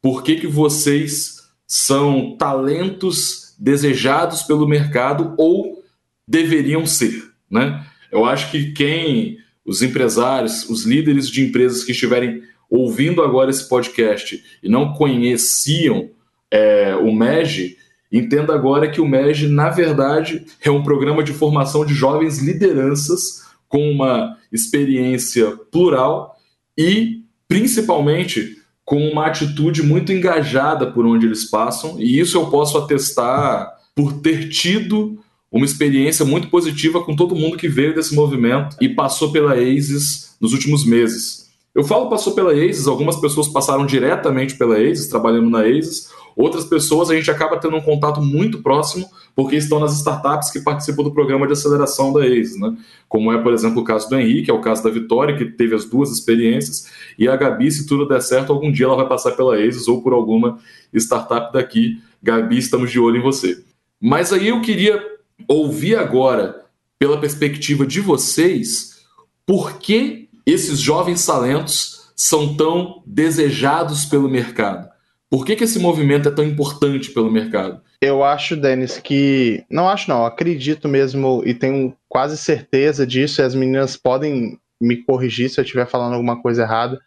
por 0.00 0.22
que, 0.22 0.36
que 0.36 0.46
vocês 0.46 1.42
são 1.66 2.36
talentos 2.36 3.54
desejados 3.58 4.42
pelo 4.42 4.68
mercado 4.68 5.34
ou 5.38 5.82
deveriam 6.26 6.86
ser. 6.86 7.33
Né? 7.54 7.86
Eu 8.10 8.24
acho 8.24 8.50
que 8.50 8.72
quem, 8.72 9.38
os 9.64 9.80
empresários, 9.80 10.68
os 10.68 10.84
líderes 10.84 11.28
de 11.28 11.46
empresas 11.46 11.84
que 11.84 11.92
estiverem 11.92 12.42
ouvindo 12.68 13.22
agora 13.22 13.48
esse 13.48 13.68
podcast 13.68 14.42
e 14.60 14.68
não 14.68 14.92
conheciam 14.92 16.10
é, 16.50 16.96
o 16.96 17.14
MEG, 17.14 17.76
entenda 18.10 18.52
agora 18.52 18.90
que 18.90 19.00
o 19.00 19.06
MEG, 19.06 19.46
na 19.46 19.70
verdade, 19.70 20.44
é 20.60 20.70
um 20.70 20.82
programa 20.82 21.22
de 21.22 21.32
formação 21.32 21.86
de 21.86 21.94
jovens 21.94 22.38
lideranças 22.38 23.44
com 23.68 23.88
uma 23.88 24.36
experiência 24.52 25.52
plural 25.70 26.36
e, 26.76 27.22
principalmente, 27.46 28.56
com 28.84 29.08
uma 29.08 29.26
atitude 29.26 29.82
muito 29.82 30.12
engajada 30.12 30.90
por 30.90 31.06
onde 31.06 31.26
eles 31.26 31.44
passam, 31.44 32.00
e 32.00 32.18
isso 32.18 32.36
eu 32.36 32.50
posso 32.50 32.76
atestar 32.76 33.72
por 33.94 34.20
ter 34.20 34.48
tido 34.48 35.23
uma 35.54 35.64
experiência 35.64 36.24
muito 36.24 36.48
positiva 36.48 37.00
com 37.00 37.14
todo 37.14 37.36
mundo 37.36 37.56
que 37.56 37.68
veio 37.68 37.94
desse 37.94 38.12
movimento 38.12 38.76
e 38.80 38.88
passou 38.88 39.30
pela 39.30 39.54
ASIS 39.54 40.36
nos 40.40 40.52
últimos 40.52 40.84
meses. 40.84 41.48
Eu 41.72 41.84
falo 41.84 42.10
passou 42.10 42.34
pela 42.34 42.52
ASIS, 42.52 42.88
algumas 42.88 43.16
pessoas 43.20 43.46
passaram 43.46 43.86
diretamente 43.86 44.56
pela 44.56 44.76
ASIS, 44.76 45.06
trabalhando 45.06 45.48
na 45.48 45.60
ASIS, 45.60 46.10
outras 46.34 46.64
pessoas 46.64 47.08
a 47.08 47.14
gente 47.14 47.30
acaba 47.30 47.56
tendo 47.56 47.76
um 47.76 47.80
contato 47.80 48.20
muito 48.20 48.62
próximo 48.62 49.08
porque 49.32 49.54
estão 49.54 49.78
nas 49.78 49.96
startups 49.96 50.50
que 50.50 50.58
participam 50.58 51.04
do 51.04 51.12
programa 51.12 51.46
de 51.46 51.52
aceleração 51.52 52.12
da 52.12 52.24
ASIS, 52.24 52.58
né? 52.58 52.76
como 53.08 53.32
é, 53.32 53.40
por 53.40 53.52
exemplo, 53.52 53.80
o 53.80 53.84
caso 53.84 54.08
do 54.08 54.16
Henrique, 54.16 54.50
é 54.50 54.54
o 54.54 54.60
caso 54.60 54.82
da 54.82 54.90
Vitória, 54.90 55.36
que 55.36 55.44
teve 55.44 55.76
as 55.76 55.84
duas 55.84 56.10
experiências, 56.10 56.90
e 57.16 57.28
a 57.28 57.36
Gabi, 57.36 57.70
se 57.70 57.86
tudo 57.86 58.08
der 58.08 58.22
certo, 58.22 58.52
algum 58.52 58.72
dia 58.72 58.86
ela 58.86 58.96
vai 58.96 59.06
passar 59.06 59.30
pela 59.32 59.56
ASIS 59.56 59.86
ou 59.86 60.02
por 60.02 60.12
alguma 60.12 60.58
startup 60.92 61.52
daqui. 61.52 62.00
Gabi, 62.20 62.58
estamos 62.58 62.90
de 62.90 62.98
olho 62.98 63.18
em 63.18 63.22
você. 63.22 63.62
Mas 64.00 64.32
aí 64.32 64.48
eu 64.48 64.60
queria 64.60 65.13
ouvir 65.48 65.96
agora, 65.96 66.64
pela 66.98 67.20
perspectiva 67.20 67.86
de 67.86 68.00
vocês, 68.00 69.04
por 69.46 69.78
que 69.78 70.28
esses 70.46 70.78
jovens 70.80 71.24
talentos 71.24 72.12
são 72.14 72.56
tão 72.56 73.02
desejados 73.06 74.04
pelo 74.04 74.28
mercado. 74.28 74.88
Por 75.30 75.44
que, 75.44 75.56
que 75.56 75.64
esse 75.64 75.78
movimento 75.78 76.28
é 76.28 76.32
tão 76.32 76.44
importante 76.44 77.10
pelo 77.10 77.30
mercado? 77.30 77.82
Eu 78.00 78.22
acho, 78.22 78.56
Denis, 78.56 78.98
que. 78.98 79.64
Não 79.68 79.88
acho, 79.88 80.08
não. 80.08 80.24
Acredito 80.24 80.88
mesmo 80.88 81.42
e 81.44 81.54
tenho 81.54 81.96
quase 82.08 82.36
certeza 82.36 83.06
disso. 83.06 83.40
E 83.40 83.44
as 83.44 83.54
meninas 83.54 83.96
podem 83.96 84.58
me 84.80 85.02
corrigir 85.02 85.50
se 85.50 85.58
eu 85.58 85.64
estiver 85.64 85.86
falando 85.86 86.12
alguma 86.12 86.40
coisa 86.40 86.62
errada. 86.62 87.00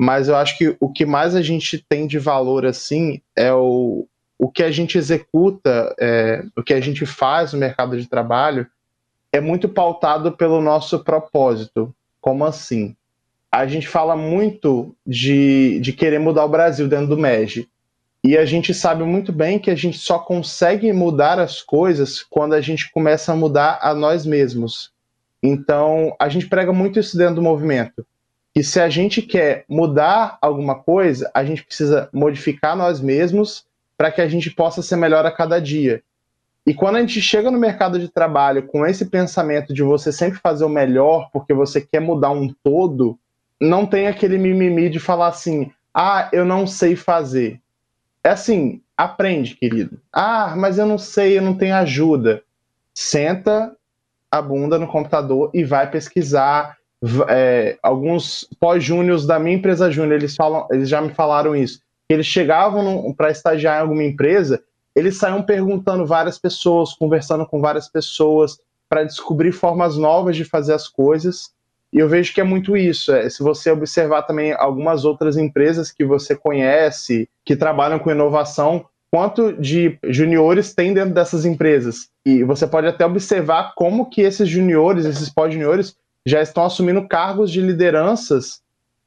Mas 0.00 0.28
eu 0.28 0.36
acho 0.36 0.56
que 0.56 0.76
o 0.80 0.90
que 0.90 1.04
mais 1.04 1.34
a 1.34 1.42
gente 1.42 1.84
tem 1.88 2.06
de 2.06 2.18
valor, 2.18 2.64
assim, 2.64 3.20
é 3.36 3.52
o, 3.52 4.06
o 4.38 4.48
que 4.48 4.62
a 4.62 4.70
gente 4.70 4.96
executa, 4.96 5.94
é, 5.98 6.44
o 6.56 6.62
que 6.62 6.72
a 6.72 6.80
gente 6.80 7.04
faz 7.04 7.52
no 7.52 7.58
mercado 7.58 8.00
de 8.00 8.08
trabalho, 8.08 8.66
é 9.32 9.40
muito 9.40 9.68
pautado 9.68 10.32
pelo 10.32 10.60
nosso 10.60 11.00
propósito. 11.00 11.92
Como 12.20 12.44
assim? 12.44 12.94
A 13.50 13.66
gente 13.66 13.88
fala 13.88 14.14
muito 14.14 14.94
de, 15.06 15.80
de 15.80 15.92
querer 15.92 16.20
mudar 16.20 16.44
o 16.44 16.48
Brasil 16.48 16.86
dentro 16.86 17.08
do 17.08 17.18
MEG. 17.18 17.68
E 18.22 18.36
a 18.36 18.44
gente 18.44 18.74
sabe 18.74 19.04
muito 19.04 19.32
bem 19.32 19.58
que 19.58 19.70
a 19.70 19.74
gente 19.74 19.98
só 19.98 20.18
consegue 20.18 20.92
mudar 20.92 21.38
as 21.38 21.62
coisas 21.62 22.22
quando 22.22 22.54
a 22.54 22.60
gente 22.60 22.90
começa 22.90 23.32
a 23.32 23.36
mudar 23.36 23.78
a 23.80 23.94
nós 23.94 24.26
mesmos. 24.26 24.92
Então, 25.42 26.14
a 26.18 26.28
gente 26.28 26.48
prega 26.48 26.72
muito 26.72 26.98
isso 26.98 27.16
dentro 27.16 27.36
do 27.36 27.42
movimento. 27.42 28.04
Que 28.52 28.62
se 28.62 28.80
a 28.80 28.88
gente 28.88 29.22
quer 29.22 29.64
mudar 29.68 30.36
alguma 30.42 30.74
coisa, 30.74 31.30
a 31.32 31.44
gente 31.44 31.64
precisa 31.64 32.08
modificar 32.12 32.76
nós 32.76 33.00
mesmos 33.00 33.67
para 33.98 34.12
que 34.12 34.20
a 34.20 34.28
gente 34.28 34.48
possa 34.48 34.80
ser 34.80 34.94
melhor 34.94 35.26
a 35.26 35.32
cada 35.32 35.60
dia. 35.60 36.02
E 36.64 36.72
quando 36.72 36.96
a 36.96 37.00
gente 37.00 37.20
chega 37.20 37.50
no 37.50 37.58
mercado 37.58 37.98
de 37.98 38.08
trabalho 38.08 38.62
com 38.68 38.86
esse 38.86 39.06
pensamento 39.06 39.74
de 39.74 39.82
você 39.82 40.12
sempre 40.12 40.38
fazer 40.38 40.64
o 40.64 40.68
melhor 40.68 41.28
porque 41.32 41.52
você 41.52 41.80
quer 41.80 42.00
mudar 42.00 42.30
um 42.30 42.54
todo, 42.62 43.18
não 43.60 43.84
tem 43.84 44.06
aquele 44.06 44.38
mimimi 44.38 44.88
de 44.88 45.00
falar 45.00 45.28
assim: 45.28 45.72
ah, 45.92 46.28
eu 46.32 46.44
não 46.44 46.66
sei 46.66 46.94
fazer. 46.94 47.60
É 48.22 48.30
assim, 48.30 48.80
aprende, 48.96 49.56
querido. 49.56 49.98
Ah, 50.12 50.54
mas 50.56 50.78
eu 50.78 50.86
não 50.86 50.98
sei, 50.98 51.38
eu 51.38 51.42
não 51.42 51.54
tenho 51.54 51.74
ajuda. 51.74 52.42
Senta 52.94 53.74
a 54.30 54.42
bunda 54.42 54.78
no 54.78 54.86
computador 54.86 55.50
e 55.52 55.64
vai 55.64 55.90
pesquisar. 55.90 56.76
É, 57.28 57.78
alguns 57.82 58.48
pós-júniors 58.60 59.24
da 59.24 59.38
minha 59.38 59.56
empresa 59.56 59.90
júnior, 59.90 60.16
eles, 60.16 60.36
falam, 60.36 60.66
eles 60.70 60.88
já 60.88 61.00
me 61.00 61.14
falaram 61.14 61.56
isso. 61.56 61.80
Eles 62.08 62.26
chegavam 62.26 63.12
para 63.14 63.30
estagiar 63.30 63.78
em 63.78 63.82
alguma 63.82 64.04
empresa 64.04 64.62
eles 64.98 65.16
saíam 65.16 65.42
perguntando 65.44 66.04
várias 66.04 66.40
pessoas, 66.40 66.92
conversando 66.92 67.46
com 67.46 67.60
várias 67.60 67.88
pessoas, 67.88 68.58
para 68.88 69.04
descobrir 69.04 69.52
formas 69.52 69.96
novas 69.96 70.36
de 70.36 70.44
fazer 70.44 70.72
as 70.72 70.88
coisas. 70.88 71.52
E 71.92 72.00
eu 72.00 72.08
vejo 72.08 72.34
que 72.34 72.40
é 72.40 72.44
muito 72.44 72.76
isso. 72.76 73.12
É, 73.12 73.30
se 73.30 73.40
você 73.40 73.70
observar 73.70 74.22
também 74.22 74.52
algumas 74.52 75.04
outras 75.04 75.36
empresas 75.36 75.92
que 75.92 76.04
você 76.04 76.34
conhece, 76.34 77.28
que 77.44 77.54
trabalham 77.54 78.00
com 78.00 78.10
inovação, 78.10 78.86
quanto 79.08 79.52
de 79.52 79.96
juniores 80.08 80.74
tem 80.74 80.92
dentro 80.92 81.14
dessas 81.14 81.44
empresas. 81.44 82.08
E 82.26 82.42
você 82.42 82.66
pode 82.66 82.88
até 82.88 83.06
observar 83.06 83.74
como 83.76 84.10
que 84.10 84.22
esses 84.22 84.48
juniores, 84.48 85.04
esses 85.04 85.30
pós-juniores, 85.30 85.96
já 86.26 86.42
estão 86.42 86.64
assumindo 86.64 87.06
cargos 87.06 87.52
de 87.52 87.60
lideranças 87.60 88.60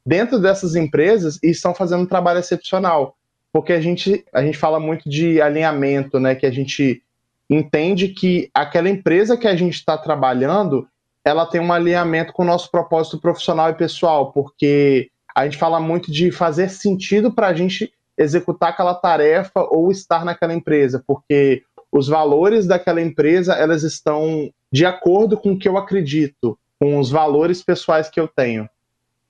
dentro 0.06 0.40
dessas 0.40 0.76
empresas 0.76 1.40
e 1.44 1.50
estão 1.50 1.74
fazendo 1.74 2.04
um 2.04 2.08
trabalho 2.08 2.40
excepcional 2.40 3.16
porque 3.52 3.74
a 3.74 3.82
gente, 3.82 4.26
a 4.34 4.42
gente 4.42 4.58
fala 4.58 4.80
muito 4.80 5.10
de 5.10 5.42
alinhamento, 5.42 6.20
né? 6.20 6.36
Que 6.36 6.46
a 6.46 6.52
gente 6.52 7.04
entende 7.50 8.08
que 8.08 8.50
aquela 8.54 8.90
empresa 8.90 9.36
que 9.36 9.48
a 9.48 9.56
gente 9.56 9.74
está 9.74 9.98
trabalhando, 9.98 10.88
ela 11.24 11.46
tem 11.46 11.60
um 11.60 11.74
alinhamento 11.74 12.32
com 12.32 12.44
o 12.44 12.46
nosso 12.46 12.72
propósito 12.72 13.20
profissional 13.20 13.70
e 13.70 13.76
pessoal, 13.76 14.32
porque 14.32 15.10
a 15.36 15.44
gente 15.44 15.58
fala 15.58 15.80
muito 15.80 16.12
de 16.12 16.32
fazer 16.32 16.70
sentido 16.70 17.32
para 17.32 17.48
a 17.48 17.54
gente 17.54 17.92
executar 18.18 18.70
aquela 18.70 18.94
tarefa 18.94 19.68
ou 19.70 19.92
estar 19.92 20.24
naquela 20.24 20.54
empresa, 20.54 21.04
porque 21.06 21.64
os 21.92 22.08
valores 22.08 22.66
daquela 22.66 23.02
empresa 23.02 23.54
elas 23.54 23.84
estão 23.84 24.50
de 24.72 24.86
acordo 24.86 25.38
com 25.38 25.54
o 25.54 25.60
que 25.60 25.68
eu 25.68 25.78
acredito, 25.78 26.58
com 26.80 27.00
os 27.00 27.10
valores 27.10 27.62
pessoais 27.62 28.10
que 28.10 28.20
eu 28.20 28.30
tenho. 28.30 28.70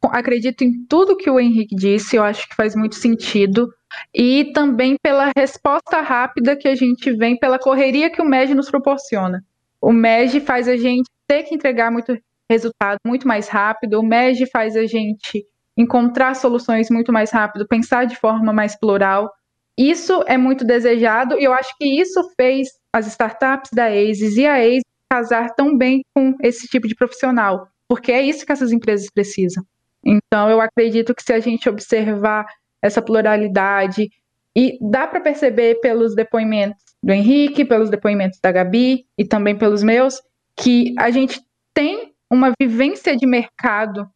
Acredito 0.09 0.63
em 0.63 0.85
tudo 0.87 1.15
que 1.15 1.29
o 1.29 1.39
Henrique 1.39 1.75
disse, 1.75 2.15
eu 2.15 2.23
acho 2.23 2.47
que 2.49 2.55
faz 2.55 2.75
muito 2.75 2.95
sentido 2.95 3.71
e 4.13 4.51
também 4.53 4.95
pela 5.01 5.31
resposta 5.37 6.01
rápida 6.01 6.55
que 6.55 6.67
a 6.67 6.75
gente 6.75 7.11
vem, 7.11 7.37
pela 7.37 7.59
correria 7.59 8.09
que 8.09 8.21
o 8.21 8.25
MEG 8.25 8.53
nos 8.53 8.69
proporciona. 8.69 9.43
O 9.79 9.91
MEG 9.91 10.39
faz 10.39 10.67
a 10.67 10.75
gente 10.75 11.09
ter 11.27 11.43
que 11.43 11.55
entregar 11.55 11.91
muito 11.91 12.17
resultado 12.49 12.99
muito 13.05 13.27
mais 13.27 13.47
rápido, 13.47 13.99
o 13.99 14.03
MEG 14.03 14.45
faz 14.49 14.75
a 14.75 14.85
gente 14.85 15.45
encontrar 15.77 16.35
soluções 16.35 16.89
muito 16.89 17.11
mais 17.13 17.31
rápido, 17.31 17.67
pensar 17.67 18.05
de 18.05 18.15
forma 18.15 18.51
mais 18.51 18.77
plural. 18.77 19.31
Isso 19.77 20.23
é 20.27 20.37
muito 20.37 20.65
desejado 20.65 21.39
e 21.39 21.43
eu 21.43 21.53
acho 21.53 21.75
que 21.77 22.01
isso 22.01 22.21
fez 22.35 22.67
as 22.93 23.07
startups 23.07 23.71
da 23.73 23.85
ASIS 23.85 24.35
e 24.35 24.45
a 24.45 24.55
ASIS 24.55 24.83
casar 25.09 25.53
tão 25.55 25.77
bem 25.77 26.01
com 26.13 26.35
esse 26.41 26.67
tipo 26.67 26.87
de 26.87 26.95
profissional, 26.95 27.67
porque 27.87 28.11
é 28.11 28.21
isso 28.21 28.45
que 28.45 28.51
essas 28.51 28.71
empresas 28.71 29.09
precisam. 29.13 29.63
Então, 30.03 30.49
eu 30.49 30.59
acredito 30.59 31.13
que 31.13 31.23
se 31.23 31.33
a 31.33 31.39
gente 31.39 31.69
observar 31.69 32.45
essa 32.81 33.01
pluralidade. 33.01 34.09
E 34.55 34.77
dá 34.81 35.07
para 35.07 35.21
perceber 35.21 35.79
pelos 35.79 36.15
depoimentos 36.15 36.83
do 37.01 37.13
Henrique, 37.13 37.63
pelos 37.63 37.89
depoimentos 37.89 38.39
da 38.41 38.51
Gabi 38.51 39.05
e 39.17 39.23
também 39.23 39.57
pelos 39.57 39.81
meus, 39.81 40.21
que 40.55 40.93
a 40.97 41.09
gente 41.09 41.41
tem 41.73 42.13
uma 42.29 42.51
vivência 42.59 43.15
de 43.15 43.25
mercado 43.25 44.09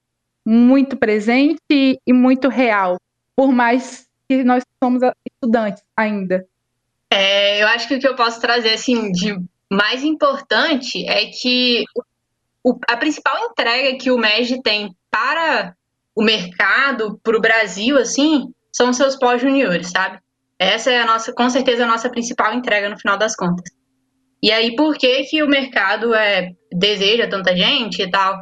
muito 0.46 0.98
presente 0.98 1.62
e 1.70 2.14
muito 2.14 2.50
real, 2.50 2.98
por 3.36 3.52
mais 3.52 4.08
que 4.28 4.44
nós 4.44 4.64
somos 4.84 5.02
estudantes 5.26 5.84
ainda. 5.96 6.46
É, 7.10 7.62
eu 7.64 7.68
acho 7.70 7.88
que 7.88 7.96
o 7.96 8.00
que 8.00 8.08
eu 8.08 8.16
posso 8.16 8.40
trazer 8.42 8.74
assim 8.74 9.12
de 9.12 9.38
mais 9.72 10.04
importante 10.04 11.08
é 11.08 11.28
que 11.28 11.84
a 12.88 12.98
principal 12.98 13.38
entrega 13.50 13.98
que 13.98 14.12
o 14.12 14.18
MEG 14.18 14.62
tem 14.62 14.94
para 15.16 15.74
o 16.14 16.22
mercado, 16.22 17.18
para 17.24 17.38
o 17.38 17.42
Brasil, 17.42 17.98
assim, 17.98 18.50
são 18.70 18.92
seus 18.92 19.16
pós-juniores, 19.16 19.90
sabe? 19.90 20.20
Essa 20.60 20.92
é 20.92 21.02
a 21.02 21.06
nossa, 21.06 21.32
com 21.34 21.50
certeza, 21.50 21.86
a 21.86 21.88
nossa 21.88 22.10
principal 22.10 22.54
entrega 22.54 22.90
no 22.90 23.00
final 23.00 23.18
das 23.18 23.34
contas. 23.34 23.64
E 24.44 24.52
aí, 24.52 24.76
por 24.76 24.98
que, 24.98 25.24
que 25.24 25.42
o 25.42 25.48
mercado 25.48 26.14
é, 26.14 26.50
deseja 26.70 27.30
tanta 27.30 27.56
gente 27.56 28.02
e 28.02 28.12
tal? 28.12 28.38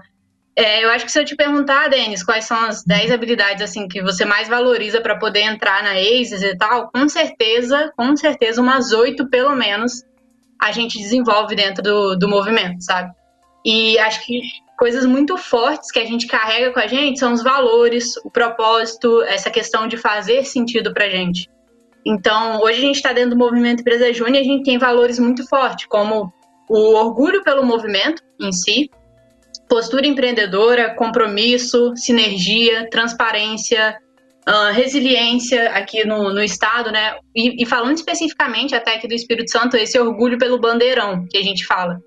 É, 0.56 0.84
eu 0.84 0.90
acho 0.90 1.06
que 1.06 1.12
se 1.12 1.20
eu 1.20 1.26
te 1.26 1.36
perguntar, 1.36 1.90
Denis, 1.90 2.24
quais 2.24 2.46
são 2.46 2.58
as 2.66 2.84
10 2.84 3.12
habilidades 3.12 3.62
assim 3.62 3.88
que 3.88 4.02
você 4.02 4.26
mais 4.26 4.48
valoriza 4.48 5.00
para 5.00 5.18
poder 5.20 5.42
entrar 5.42 5.84
na 5.84 5.94
ACES 5.94 6.42
e 6.42 6.58
tal, 6.58 6.92
com 6.92 7.08
certeza, 7.08 7.92
com 7.96 8.16
certeza, 8.18 8.62
umas 8.62 8.92
oito 8.94 9.30
pelo 9.30 9.56
menos 9.56 10.04
a 10.60 10.72
gente 10.72 10.98
desenvolve 10.98 11.56
dentro 11.56 11.84
do, 11.84 12.16
do 12.16 12.28
movimento, 12.28 12.84
sabe? 12.84 13.12
E 13.64 13.98
acho 14.00 14.26
que 14.26 14.42
coisas 14.78 15.06
muito 15.06 15.38
fortes 15.38 15.92
que 15.92 16.00
a 16.00 16.06
gente 16.06 16.28
carrega 16.28 16.72
com 16.72 16.80
a 16.80 16.88
gente 16.88 17.20
são 17.20 17.34
os 17.34 17.44
valores, 17.44 18.18
o 18.18 18.30
propósito, 18.30 19.22
essa 19.24 19.50
questão 19.50 19.88
de 19.88 19.98
fazer 19.98 20.46
sentido 20.46 20.94
pra 20.94 21.10
gente. 21.10 21.50
Então, 22.06 22.60
hoje 22.62 22.80
a 22.80 22.82
gente 22.82 22.96
está 22.96 23.14
dentro 23.14 23.32
do 23.32 23.38
movimento 23.38 23.82
Empresa 23.82 24.12
Júnior 24.12 24.38
e 24.38 24.40
a 24.40 24.44
gente 24.44 24.64
tem 24.64 24.78
valores 24.78 25.20
muito 25.20 25.48
fortes, 25.48 25.86
como 25.86 26.34
o 26.70 26.94
orgulho 26.96 27.44
pelo 27.44 27.66
movimento 27.66 28.22
em 28.40 28.52
si, 28.52 28.90
postura 29.70 30.06
empreendedora, 30.06 30.94
compromisso, 30.96 31.94
sinergia, 31.96 32.90
transparência, 32.90 33.98
uh, 34.48 34.74
resiliência 34.74 35.70
aqui 35.70 36.06
no, 36.06 36.34
no 36.34 36.44
estado, 36.44 36.92
né? 36.92 37.16
E, 37.34 37.64
e 37.64 37.66
falando 37.66 37.96
especificamente 37.96 38.76
até 38.76 38.96
aqui 38.96 39.08
do 39.08 39.14
Espírito 39.14 39.52
Santo, 39.52 39.78
esse 39.78 39.98
orgulho 39.98 40.38
pelo 40.38 40.60
bandeirão 40.60 41.26
que 41.30 41.38
a 41.38 41.44
gente 41.44 41.66
fala 41.66 42.00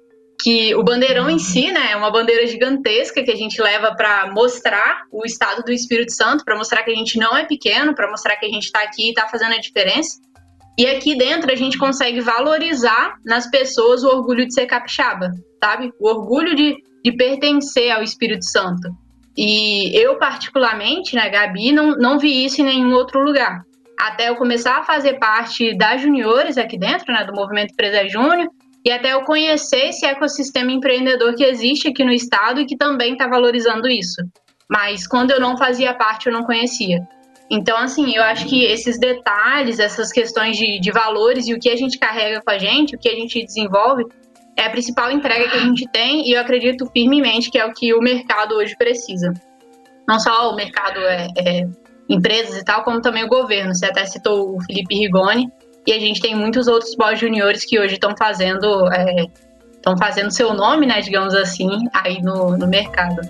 que 0.46 0.76
o 0.76 0.84
bandeirão 0.84 1.28
em 1.28 1.40
si, 1.40 1.72
né, 1.72 1.90
é 1.90 1.96
uma 1.96 2.08
bandeira 2.08 2.46
gigantesca 2.46 3.20
que 3.20 3.32
a 3.32 3.34
gente 3.34 3.60
leva 3.60 3.96
para 3.96 4.30
mostrar 4.32 5.02
o 5.10 5.24
estado 5.26 5.64
do 5.64 5.72
Espírito 5.72 6.12
Santo, 6.12 6.44
para 6.44 6.56
mostrar 6.56 6.84
que 6.84 6.90
a 6.92 6.94
gente 6.94 7.18
não 7.18 7.36
é 7.36 7.44
pequeno, 7.44 7.96
para 7.96 8.08
mostrar 8.08 8.36
que 8.36 8.46
a 8.46 8.48
gente 8.48 8.66
está 8.66 8.80
aqui 8.80 9.06
e 9.06 9.08
está 9.08 9.26
fazendo 9.26 9.54
a 9.54 9.58
diferença. 9.58 10.20
E 10.78 10.86
aqui 10.86 11.16
dentro 11.16 11.50
a 11.50 11.56
gente 11.56 11.76
consegue 11.76 12.20
valorizar 12.20 13.16
nas 13.24 13.50
pessoas 13.50 14.04
o 14.04 14.08
orgulho 14.08 14.46
de 14.46 14.54
ser 14.54 14.66
capixaba, 14.66 15.32
sabe? 15.60 15.92
O 15.98 16.08
orgulho 16.08 16.54
de, 16.54 16.76
de 17.04 17.10
pertencer 17.10 17.90
ao 17.90 18.04
Espírito 18.04 18.44
Santo. 18.44 18.88
E 19.36 19.98
eu, 19.98 20.16
particularmente, 20.16 21.16
né, 21.16 21.28
Gabi, 21.28 21.72
não, 21.72 21.96
não 21.96 22.20
vi 22.20 22.44
isso 22.44 22.60
em 22.60 22.66
nenhum 22.66 22.92
outro 22.92 23.20
lugar. 23.20 23.64
Até 23.98 24.28
eu 24.28 24.36
começar 24.36 24.76
a 24.76 24.84
fazer 24.84 25.14
parte 25.14 25.76
das 25.76 26.02
juniores 26.02 26.56
aqui 26.56 26.78
dentro, 26.78 27.12
né, 27.12 27.24
do 27.24 27.34
Movimento 27.34 27.72
Empresa 27.72 28.06
Júnior, 28.06 28.48
e 28.86 28.92
até 28.92 29.14
eu 29.14 29.24
conhecer 29.24 29.88
esse 29.88 30.06
ecossistema 30.06 30.70
empreendedor 30.70 31.34
que 31.34 31.42
existe 31.42 31.88
aqui 31.88 32.04
no 32.04 32.12
estado 32.12 32.60
e 32.60 32.66
que 32.66 32.76
também 32.76 33.14
está 33.14 33.26
valorizando 33.26 33.88
isso. 33.88 34.22
Mas 34.70 35.08
quando 35.08 35.32
eu 35.32 35.40
não 35.40 35.58
fazia 35.58 35.92
parte, 35.92 36.28
eu 36.28 36.32
não 36.32 36.44
conhecia. 36.44 37.00
Então, 37.50 37.76
assim, 37.76 38.14
eu 38.14 38.22
acho 38.22 38.46
que 38.46 38.62
esses 38.64 38.96
detalhes, 38.96 39.80
essas 39.80 40.12
questões 40.12 40.56
de, 40.56 40.78
de 40.78 40.92
valores 40.92 41.48
e 41.48 41.54
o 41.54 41.58
que 41.58 41.68
a 41.68 41.74
gente 41.74 41.98
carrega 41.98 42.40
com 42.40 42.50
a 42.52 42.58
gente, 42.58 42.94
o 42.94 42.98
que 42.98 43.08
a 43.08 43.14
gente 43.16 43.44
desenvolve, 43.44 44.04
é 44.56 44.66
a 44.66 44.70
principal 44.70 45.10
entrega 45.10 45.50
que 45.50 45.56
a 45.56 45.60
gente 45.62 45.84
tem 45.90 46.24
e 46.24 46.34
eu 46.34 46.40
acredito 46.40 46.86
firmemente 46.92 47.50
que 47.50 47.58
é 47.58 47.66
o 47.66 47.72
que 47.72 47.92
o 47.92 47.98
mercado 47.98 48.54
hoje 48.54 48.76
precisa. 48.78 49.32
Não 50.08 50.20
só 50.20 50.52
o 50.52 50.54
mercado 50.54 51.00
é, 51.00 51.26
é 51.36 51.68
empresas 52.08 52.56
e 52.56 52.64
tal, 52.64 52.84
como 52.84 53.00
também 53.00 53.24
o 53.24 53.28
governo. 53.28 53.74
Você 53.74 53.86
até 53.86 54.06
citou 54.06 54.54
o 54.54 54.60
Felipe 54.62 54.94
Rigoni, 54.94 55.48
e 55.86 55.92
a 55.92 56.00
gente 56.00 56.20
tem 56.20 56.34
muitos 56.34 56.66
outros 56.66 56.94
pós-juniores 56.96 57.64
que 57.64 57.78
hoje 57.78 57.94
estão 57.94 58.14
fazendo 58.16 58.88
estão 59.72 59.92
é, 59.94 59.98
fazendo 59.98 60.32
seu 60.32 60.52
nome, 60.52 60.84
né, 60.84 61.00
digamos 61.00 61.34
assim, 61.34 61.68
aí 61.94 62.20
no, 62.20 62.58
no 62.58 62.66
mercado. 62.66 63.20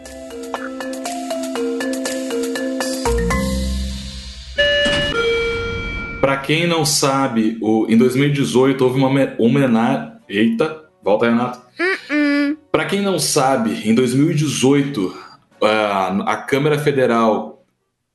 Para 6.21 6.39
quem 6.39 6.67
não 6.67 6.85
sabe, 6.85 7.59
o, 7.61 7.87
em 7.89 7.97
2018 7.97 8.83
houve 8.83 8.99
uma 8.99 9.09
homenagem. 9.39 10.13
Eita, 10.29 10.85
volta, 11.03 11.27
Renato. 11.27 11.61
Uh 11.79 12.13
-uh. 12.13 12.57
Para 12.73 12.87
quem 12.87 13.01
não 13.01 13.19
sabe, 13.19 13.89
em 13.89 13.95
2018 13.95 15.15
a, 15.63 16.33
a 16.33 16.37
Câmara 16.39 16.79
Federal 16.79 17.65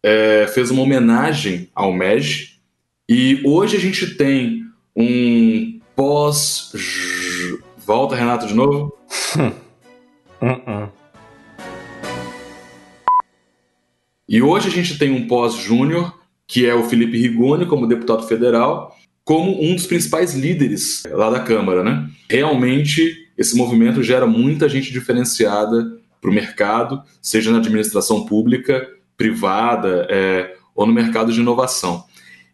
é, 0.03 0.47
fez 0.47 0.71
uma 0.71 0.81
homenagem 0.81 1.69
ao 1.73 1.93
MEG 1.93 2.50
e 3.09 3.41
hoje 3.45 3.77
a 3.77 3.79
gente 3.79 4.15
tem 4.15 4.63
um 4.95 5.79
pós. 5.95 6.71
Volta, 7.85 8.15
Renato, 8.15 8.47
de 8.47 8.53
novo. 8.53 8.97
uh 10.41 11.01
e 14.27 14.41
hoje 14.41 14.69
a 14.69 14.71
gente 14.71 14.97
tem 14.97 15.11
um 15.11 15.27
pós-júnior 15.27 16.17
que 16.47 16.65
é 16.65 16.73
o 16.73 16.83
Felipe 16.83 17.17
Rigoni, 17.17 17.65
como 17.65 17.87
deputado 17.87 18.27
federal, 18.27 18.95
como 19.23 19.61
um 19.63 19.73
dos 19.73 19.85
principais 19.85 20.33
líderes 20.33 21.03
lá 21.09 21.29
da 21.29 21.39
Câmara. 21.39 21.81
Né? 21.81 22.09
Realmente, 22.29 23.29
esse 23.37 23.55
movimento 23.55 24.03
gera 24.03 24.27
muita 24.27 24.67
gente 24.67 24.91
diferenciada 24.91 25.97
para 26.19 26.29
o 26.29 26.33
mercado, 26.33 27.01
seja 27.21 27.51
na 27.51 27.57
administração 27.57 28.25
pública, 28.25 28.85
privada 29.15 30.07
é, 30.09 30.53
ou 30.75 30.85
no 30.85 30.93
mercado 30.93 31.31
de 31.31 31.39
inovação. 31.39 32.03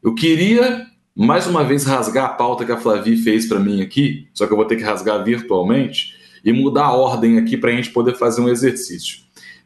Eu 0.03 0.13
queria, 0.13 0.85
mais 1.15 1.47
uma 1.47 1.63
vez, 1.63 1.85
rasgar 1.85 2.25
a 2.25 2.29
pauta 2.29 2.65
que 2.65 2.71
a 2.71 2.77
Flavi 2.77 3.17
fez 3.17 3.47
para 3.47 3.59
mim 3.59 3.81
aqui, 3.81 4.27
só 4.33 4.45
que 4.45 4.53
eu 4.53 4.57
vou 4.57 4.65
ter 4.65 4.75
que 4.75 4.83
rasgar 4.83 5.23
virtualmente, 5.23 6.15
e 6.43 6.53
mudar 6.53 6.85
a 6.85 6.93
ordem 6.93 7.37
aqui 7.37 7.57
para 7.57 7.71
a 7.71 7.73
gente 7.73 7.89
poder 7.89 8.15
fazer 8.15 8.41
um 8.41 8.49
exercício. 8.49 9.19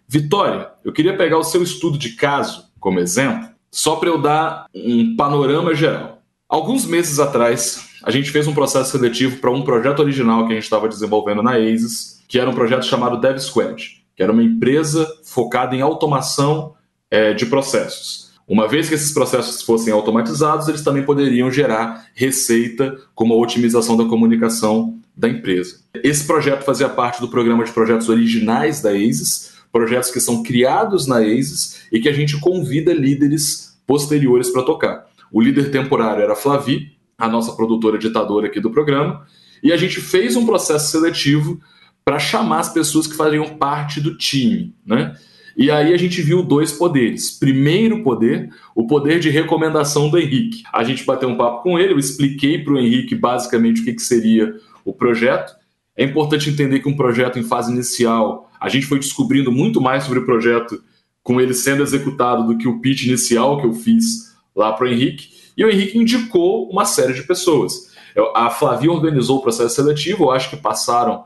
Vitória, 0.07 0.69
eu 0.83 0.91
queria 0.91 1.15
pegar 1.15 1.37
o 1.37 1.43
seu 1.43 1.61
estudo 1.61 1.97
de 1.97 2.11
caso 2.15 2.71
como 2.79 2.99
exemplo 2.99 3.49
só 3.71 3.95
para 3.95 4.09
eu 4.09 4.17
dar 4.17 4.65
um 4.73 5.15
panorama 5.15 5.73
geral. 5.73 6.21
Alguns 6.49 6.85
meses 6.85 7.19
atrás, 7.19 7.87
a 8.03 8.11
gente 8.11 8.29
fez 8.29 8.47
um 8.47 8.53
processo 8.53 8.91
seletivo 8.91 9.37
para 9.37 9.51
um 9.51 9.61
projeto 9.61 9.99
original 9.99 10.45
que 10.45 10.51
a 10.51 10.55
gente 10.55 10.65
estava 10.65 10.89
desenvolvendo 10.89 11.41
na 11.41 11.55
ASIS, 11.55 12.21
que 12.27 12.37
era 12.37 12.49
um 12.49 12.53
projeto 12.53 12.85
chamado 12.85 13.21
Dev 13.21 13.37
Squad, 13.37 14.03
que 14.15 14.21
era 14.21 14.31
uma 14.31 14.43
empresa 14.43 15.07
focada 15.23 15.75
em 15.75 15.81
automação 15.81 16.73
é, 17.09 17.33
de 17.33 17.45
processos. 17.45 18.30
Uma 18.47 18.67
vez 18.67 18.89
que 18.89 18.95
esses 18.95 19.13
processos 19.13 19.61
fossem 19.61 19.93
automatizados, 19.93 20.67
eles 20.67 20.81
também 20.81 21.03
poderiam 21.03 21.51
gerar 21.51 22.07
receita 22.13 22.97
como 23.15 23.33
a 23.33 23.37
otimização 23.37 23.95
da 23.95 24.05
comunicação 24.05 24.99
da 25.15 25.29
empresa. 25.29 25.79
Esse 26.03 26.25
projeto 26.25 26.63
fazia 26.63 26.89
parte 26.89 27.21
do 27.21 27.27
programa 27.27 27.63
de 27.63 27.71
projetos 27.71 28.09
originais 28.09 28.81
da 28.81 28.91
ASIS, 28.91 29.53
projetos 29.71 30.11
que 30.11 30.19
são 30.19 30.43
criados 30.43 31.07
na 31.07 31.19
ASIS 31.19 31.83
e 31.91 31.99
que 31.99 32.09
a 32.09 32.13
gente 32.13 32.39
convida 32.39 32.93
líderes 32.93 33.77
posteriores 33.87 34.49
para 34.49 34.63
tocar. 34.63 35.07
O 35.31 35.41
líder 35.41 35.71
temporário 35.71 36.23
era 36.23 36.33
a 36.33 36.35
Flavi, 36.35 36.97
a 37.17 37.27
nossa 37.27 37.53
produtora 37.53 37.97
ditadora 37.97 38.47
aqui 38.47 38.59
do 38.59 38.71
programa, 38.71 39.25
e 39.63 39.71
a 39.71 39.77
gente 39.77 40.01
fez 40.01 40.35
um 40.35 40.45
processo 40.45 40.91
seletivo 40.91 41.61
para 42.03 42.19
chamar 42.19 42.59
as 42.59 42.73
pessoas 42.73 43.05
que 43.05 43.15
fariam 43.15 43.57
parte 43.57 44.01
do 44.01 44.17
time, 44.17 44.73
né? 44.85 45.15
E 45.57 45.69
aí 45.69 45.93
a 45.93 45.97
gente 45.97 46.21
viu 46.21 46.43
dois 46.43 46.71
poderes. 46.71 47.31
Primeiro 47.31 48.03
poder, 48.03 48.49
o 48.75 48.87
poder 48.87 49.19
de 49.19 49.29
recomendação 49.29 50.09
do 50.09 50.17
Henrique. 50.17 50.63
A 50.71 50.83
gente 50.83 51.05
bateu 51.05 51.29
um 51.29 51.37
papo 51.37 51.63
com 51.63 51.77
ele, 51.77 51.93
eu 51.93 51.99
expliquei 51.99 52.63
para 52.63 52.73
o 52.73 52.79
Henrique 52.79 53.15
basicamente 53.15 53.81
o 53.81 53.85
que, 53.85 53.93
que 53.93 54.01
seria 54.01 54.53
o 54.85 54.93
projeto. 54.93 55.53
É 55.95 56.03
importante 56.03 56.49
entender 56.49 56.79
que 56.79 56.89
um 56.89 56.95
projeto 56.95 57.37
em 57.37 57.43
fase 57.43 57.71
inicial 57.71 58.49
a 58.59 58.69
gente 58.69 58.85
foi 58.85 58.99
descobrindo 58.99 59.51
muito 59.51 59.81
mais 59.81 60.03
sobre 60.03 60.19
o 60.19 60.25
projeto 60.25 60.81
com 61.23 61.39
ele 61.39 61.53
sendo 61.53 61.83
executado 61.83 62.45
do 62.45 62.57
que 62.57 62.67
o 62.67 62.79
pitch 62.79 63.03
inicial 63.03 63.59
que 63.59 63.65
eu 63.65 63.73
fiz 63.73 64.35
lá 64.55 64.71
para 64.73 64.85
o 64.85 64.87
Henrique. 64.87 65.29
E 65.57 65.65
o 65.65 65.69
Henrique 65.69 65.97
indicou 65.97 66.69
uma 66.69 66.85
série 66.85 67.13
de 67.13 67.23
pessoas. 67.23 67.91
A 68.35 68.49
Flavia 68.49 68.91
organizou 68.91 69.37
o 69.37 69.41
processo 69.41 69.75
seletivo, 69.75 70.25
eu 70.25 70.31
acho 70.31 70.49
que 70.49 70.57
passaram 70.57 71.23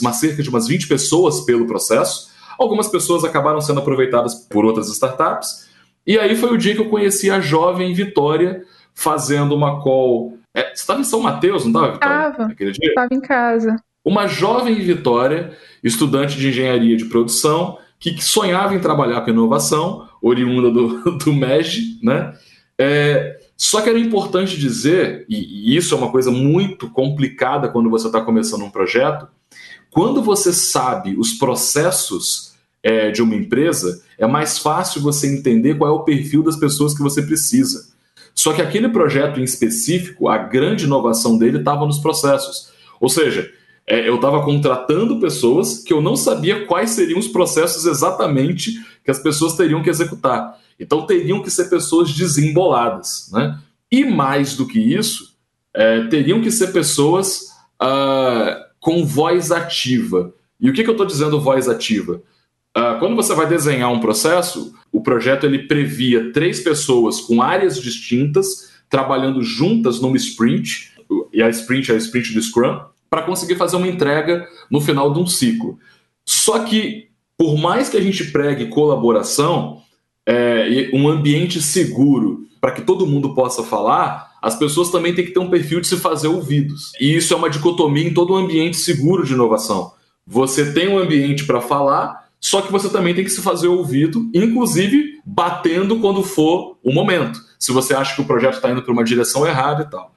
uma 0.00 0.12
cerca 0.12 0.42
de 0.42 0.48
umas 0.48 0.66
20 0.66 0.88
pessoas 0.88 1.40
pelo 1.42 1.66
processo. 1.66 2.33
Algumas 2.58 2.88
pessoas 2.88 3.24
acabaram 3.24 3.60
sendo 3.60 3.80
aproveitadas 3.80 4.34
por 4.34 4.64
outras 4.64 4.88
startups. 4.88 5.68
E 6.06 6.18
aí 6.18 6.36
foi 6.36 6.52
o 6.52 6.58
dia 6.58 6.74
que 6.74 6.80
eu 6.80 6.88
conheci 6.88 7.30
a 7.30 7.40
jovem 7.40 7.92
Vitória 7.92 8.64
fazendo 8.94 9.54
uma 9.54 9.80
call. 9.82 10.38
É, 10.54 10.64
você 10.64 10.74
estava 10.74 11.00
em 11.00 11.04
São 11.04 11.20
Mateus, 11.20 11.64
não 11.64 11.70
estava, 11.70 11.92
Vitória? 11.92 12.28
Estava. 12.28 12.54
Estava 12.70 13.14
em 13.14 13.20
casa. 13.20 13.76
Uma 14.04 14.26
jovem 14.26 14.74
Vitória, 14.76 15.56
estudante 15.82 16.36
de 16.36 16.48
engenharia 16.48 16.96
de 16.96 17.06
produção, 17.06 17.78
que 17.98 18.22
sonhava 18.22 18.74
em 18.74 18.80
trabalhar 18.80 19.22
com 19.22 19.30
inovação, 19.30 20.06
oriunda 20.20 20.70
do, 20.70 21.16
do 21.18 21.32
MEG, 21.32 21.98
né? 22.02 22.34
É, 22.78 23.38
só 23.56 23.80
que 23.80 23.88
era 23.88 23.98
importante 23.98 24.58
dizer, 24.58 25.24
e, 25.28 25.72
e 25.72 25.76
isso 25.76 25.94
é 25.94 25.98
uma 25.98 26.10
coisa 26.10 26.30
muito 26.30 26.90
complicada 26.90 27.68
quando 27.68 27.88
você 27.88 28.08
está 28.08 28.20
começando 28.20 28.64
um 28.64 28.70
projeto, 28.70 29.28
quando 29.94 30.20
você 30.20 30.52
sabe 30.52 31.14
os 31.16 31.34
processos 31.34 32.52
é, 32.82 33.12
de 33.12 33.22
uma 33.22 33.36
empresa, 33.36 34.02
é 34.18 34.26
mais 34.26 34.58
fácil 34.58 35.00
você 35.00 35.32
entender 35.32 35.76
qual 35.76 35.88
é 35.88 35.94
o 35.94 36.02
perfil 36.02 36.42
das 36.42 36.56
pessoas 36.56 36.92
que 36.92 37.00
você 37.00 37.22
precisa. 37.22 37.94
Só 38.34 38.52
que 38.52 38.60
aquele 38.60 38.88
projeto 38.88 39.38
em 39.38 39.44
específico, 39.44 40.28
a 40.28 40.36
grande 40.36 40.84
inovação 40.84 41.38
dele 41.38 41.58
estava 41.58 41.86
nos 41.86 42.00
processos. 42.00 42.72
Ou 43.00 43.08
seja, 43.08 43.48
é, 43.86 44.08
eu 44.08 44.16
estava 44.16 44.42
contratando 44.42 45.20
pessoas 45.20 45.78
que 45.78 45.92
eu 45.92 46.02
não 46.02 46.16
sabia 46.16 46.66
quais 46.66 46.90
seriam 46.90 47.20
os 47.20 47.28
processos 47.28 47.86
exatamente 47.86 48.84
que 49.04 49.12
as 49.12 49.20
pessoas 49.20 49.54
teriam 49.54 49.80
que 49.80 49.90
executar. 49.90 50.58
Então 50.80 51.06
teriam 51.06 51.40
que 51.40 51.52
ser 51.52 51.70
pessoas 51.70 52.12
desemboladas. 52.12 53.30
Né? 53.32 53.60
E 53.92 54.04
mais 54.04 54.56
do 54.56 54.66
que 54.66 54.80
isso, 54.80 55.36
é, 55.72 56.08
teriam 56.08 56.40
que 56.40 56.50
ser 56.50 56.72
pessoas 56.72 57.52
uh, 57.80 58.63
com 58.84 59.02
voz 59.02 59.50
ativa. 59.50 60.34
E 60.60 60.68
o 60.68 60.72
que, 60.74 60.82
que 60.84 60.90
eu 60.90 60.92
estou 60.92 61.06
dizendo 61.06 61.40
voz 61.40 61.70
ativa? 61.70 62.20
Uh, 62.76 62.98
quando 62.98 63.16
você 63.16 63.34
vai 63.34 63.48
desenhar 63.48 63.90
um 63.90 63.98
processo, 63.98 64.74
o 64.92 65.00
projeto 65.00 65.46
ele 65.46 65.66
previa 65.66 66.30
três 66.34 66.60
pessoas 66.60 67.18
com 67.18 67.40
áreas 67.40 67.80
distintas, 67.80 68.74
trabalhando 68.90 69.42
juntas 69.42 70.02
numa 70.02 70.18
sprint, 70.18 70.92
e 71.32 71.42
a 71.42 71.48
sprint 71.48 71.92
é 71.92 71.94
a 71.94 71.96
sprint 71.96 72.34
do 72.34 72.42
Scrum, 72.42 72.78
para 73.08 73.22
conseguir 73.22 73.56
fazer 73.56 73.76
uma 73.76 73.88
entrega 73.88 74.46
no 74.70 74.82
final 74.82 75.14
de 75.14 75.18
um 75.18 75.26
ciclo. 75.26 75.78
Só 76.22 76.58
que, 76.58 77.08
por 77.38 77.56
mais 77.56 77.88
que 77.88 77.96
a 77.96 78.02
gente 78.02 78.30
pregue 78.32 78.66
colaboração, 78.66 79.80
é, 80.26 80.90
um 80.92 81.08
ambiente 81.08 81.58
seguro 81.62 82.46
para 82.60 82.72
que 82.72 82.82
todo 82.82 83.06
mundo 83.06 83.34
possa 83.34 83.62
falar, 83.62 84.33
as 84.44 84.54
pessoas 84.54 84.90
também 84.90 85.14
têm 85.14 85.24
que 85.24 85.30
ter 85.30 85.40
um 85.40 85.48
perfil 85.48 85.80
de 85.80 85.88
se 85.88 85.96
fazer 85.96 86.28
ouvidos. 86.28 86.92
E 87.00 87.16
isso 87.16 87.32
é 87.32 87.36
uma 87.36 87.48
dicotomia 87.48 88.06
em 88.06 88.12
todo 88.12 88.34
um 88.34 88.36
ambiente 88.36 88.76
seguro 88.76 89.24
de 89.24 89.32
inovação. 89.32 89.92
Você 90.26 90.70
tem 90.74 90.86
um 90.86 90.98
ambiente 90.98 91.46
para 91.46 91.62
falar, 91.62 92.28
só 92.38 92.60
que 92.60 92.70
você 92.70 92.90
também 92.90 93.14
tem 93.14 93.24
que 93.24 93.30
se 93.30 93.40
fazer 93.40 93.68
ouvido, 93.68 94.30
inclusive 94.34 95.18
batendo 95.24 95.98
quando 95.98 96.22
for 96.22 96.76
o 96.84 96.92
momento. 96.92 97.40
Se 97.58 97.72
você 97.72 97.94
acha 97.94 98.14
que 98.14 98.20
o 98.20 98.26
projeto 98.26 98.56
está 98.56 98.70
indo 98.70 98.82
para 98.82 98.92
uma 98.92 99.02
direção 99.02 99.46
errada 99.46 99.84
e 99.84 99.90
tal. 99.90 100.14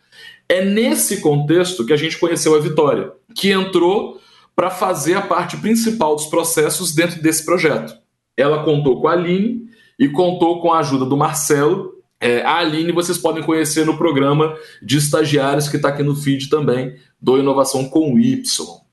É 0.50 0.62
nesse 0.62 1.22
contexto 1.22 1.86
que 1.86 1.94
a 1.94 1.98
gente 1.98 2.18
conheceu 2.18 2.54
a 2.54 2.60
Vitória, 2.60 3.14
que 3.34 3.50
entrou 3.50 4.20
para 4.54 4.70
fazer 4.70 5.14
a 5.14 5.22
parte 5.22 5.56
principal 5.56 6.18
dos 6.18 6.26
processos 6.26 6.94
dentro 6.94 7.22
desse 7.22 7.46
projeto. 7.46 7.94
Ela 8.36 8.66
contou 8.66 9.00
com 9.00 9.08
a 9.08 9.14
Aline 9.14 9.68
e 9.98 10.10
contou 10.10 10.62
com 10.62 10.74
a 10.74 10.80
ajuda 10.80 11.06
do 11.06 11.16
Marcelo. 11.16 11.94
É, 12.20 12.42
a 12.42 12.58
Aline 12.58 12.92
vocês 12.92 13.18
podem 13.18 13.44
conhecer 13.44 13.86
no 13.86 13.98
programa 13.98 14.56
de 14.82 14.98
estagiários 14.98 15.70
que 15.70 15.78
está 15.78 15.90
aqui 15.90 16.04
no 16.04 16.16
feed 16.16 16.50
também, 16.50 16.96
do 17.22 17.38
Inovação 17.38 17.86
com 17.90 18.18
Y. 18.20 18.42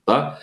Tá? 0.05 0.37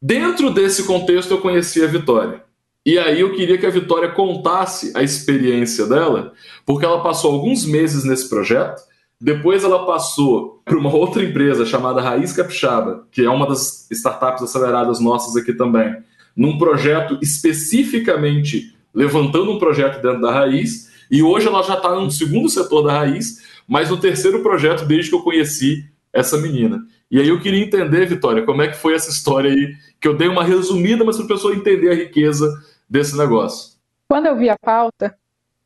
Dentro 0.00 0.50
desse 0.50 0.84
contexto 0.84 1.30
eu 1.30 1.40
conheci 1.40 1.82
a 1.82 1.86
Vitória. 1.86 2.42
E 2.84 2.98
aí 2.98 3.20
eu 3.20 3.34
queria 3.34 3.58
que 3.58 3.66
a 3.66 3.70
Vitória 3.70 4.08
contasse 4.08 4.92
a 4.96 5.02
experiência 5.02 5.86
dela, 5.86 6.32
porque 6.64 6.86
ela 6.86 7.02
passou 7.02 7.32
alguns 7.32 7.64
meses 7.64 8.04
nesse 8.04 8.28
projeto, 8.28 8.82
depois 9.20 9.64
ela 9.64 9.84
passou 9.84 10.62
para 10.64 10.78
uma 10.78 10.94
outra 10.94 11.22
empresa 11.22 11.66
chamada 11.66 12.00
Raiz 12.00 12.32
Capixaba, 12.32 13.06
que 13.10 13.22
é 13.22 13.30
uma 13.30 13.46
das 13.46 13.88
startups 13.90 14.42
aceleradas 14.42 15.00
nossas 15.00 15.36
aqui 15.36 15.52
também, 15.52 15.96
num 16.36 16.56
projeto 16.56 17.18
especificamente 17.20 18.76
levantando 18.94 19.52
um 19.52 19.58
projeto 19.58 20.00
dentro 20.00 20.20
da 20.20 20.32
Raiz, 20.32 20.87
e 21.10 21.22
hoje 21.22 21.46
ela 21.46 21.62
já 21.62 21.74
está 21.74 21.94
no 21.94 22.10
segundo 22.10 22.48
setor 22.48 22.82
da 22.82 22.98
Raiz, 22.98 23.42
mas 23.66 23.90
no 23.90 23.98
terceiro 23.98 24.42
projeto 24.42 24.84
desde 24.84 25.10
que 25.10 25.16
eu 25.16 25.22
conheci 25.22 25.84
essa 26.12 26.36
menina. 26.36 26.84
E 27.10 27.20
aí 27.20 27.28
eu 27.28 27.40
queria 27.40 27.64
entender, 27.64 28.06
Vitória, 28.06 28.44
como 28.44 28.62
é 28.62 28.68
que 28.68 28.76
foi 28.76 28.94
essa 28.94 29.10
história 29.10 29.50
aí, 29.50 29.74
que 30.00 30.06
eu 30.06 30.16
dei 30.16 30.28
uma 30.28 30.44
resumida, 30.44 31.04
mas 31.04 31.16
para 31.16 31.24
a 31.24 31.28
pessoa 31.28 31.54
entender 31.54 31.90
a 31.90 31.94
riqueza 31.94 32.46
desse 32.88 33.16
negócio. 33.16 33.76
Quando 34.08 34.26
eu 34.26 34.36
vi 34.36 34.48
a 34.48 34.56
pauta, 34.58 35.14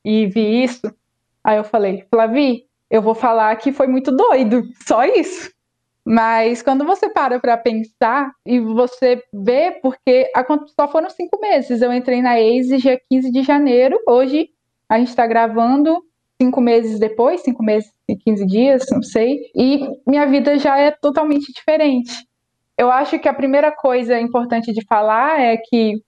e 0.05 0.27
vi 0.27 0.65
isso. 0.65 0.93
Aí 1.45 1.57
eu 1.57 1.65
falei, 1.65 2.05
Flavi, 2.11 2.65
eu 2.91 3.03
vou 3.03 3.15
falar 3.15 3.55
que 3.57 3.73
foi 3.73 3.87
muito 3.87 4.13
doido, 4.13 4.63
só 4.87 5.05
isso. 5.05 5.51
Mas 6.05 6.63
quando 6.63 6.85
você 6.85 7.09
para 7.09 7.39
para 7.39 7.57
pensar 7.57 8.33
e 8.45 8.59
você 8.59 9.23
vê, 9.33 9.71
porque 9.81 10.31
só 10.79 10.89
foram 10.89 11.09
cinco 11.09 11.41
meses. 11.41 11.81
Eu 11.81 11.93
entrei 11.93 12.21
na 12.21 12.41
ACE 12.41 12.79
dia 12.79 13.01
15 13.09 13.31
de 13.31 13.43
janeiro. 13.43 14.01
Hoje 14.07 14.51
a 14.93 14.99
gente 14.99 15.09
está 15.09 15.27
gravando 15.27 16.05
cinco 16.41 16.61
meses 16.61 16.99
depois, 16.99 17.41
cinco 17.41 17.63
meses 17.63 17.91
e 18.07 18.15
15 18.15 18.47
dias, 18.47 18.85
não 18.91 19.03
sei. 19.03 19.39
E 19.55 19.89
minha 20.07 20.27
vida 20.27 20.59
já 20.59 20.79
é 20.79 20.91
totalmente 20.91 21.51
diferente. 21.51 22.13
Eu 22.77 22.91
acho 22.91 23.19
que 23.19 23.27
a 23.29 23.33
primeira 23.33 23.73
coisa 23.73 24.21
importante 24.21 24.71
de 24.71 24.85
falar 24.85 25.41
é 25.41 25.57
que 25.57 26.03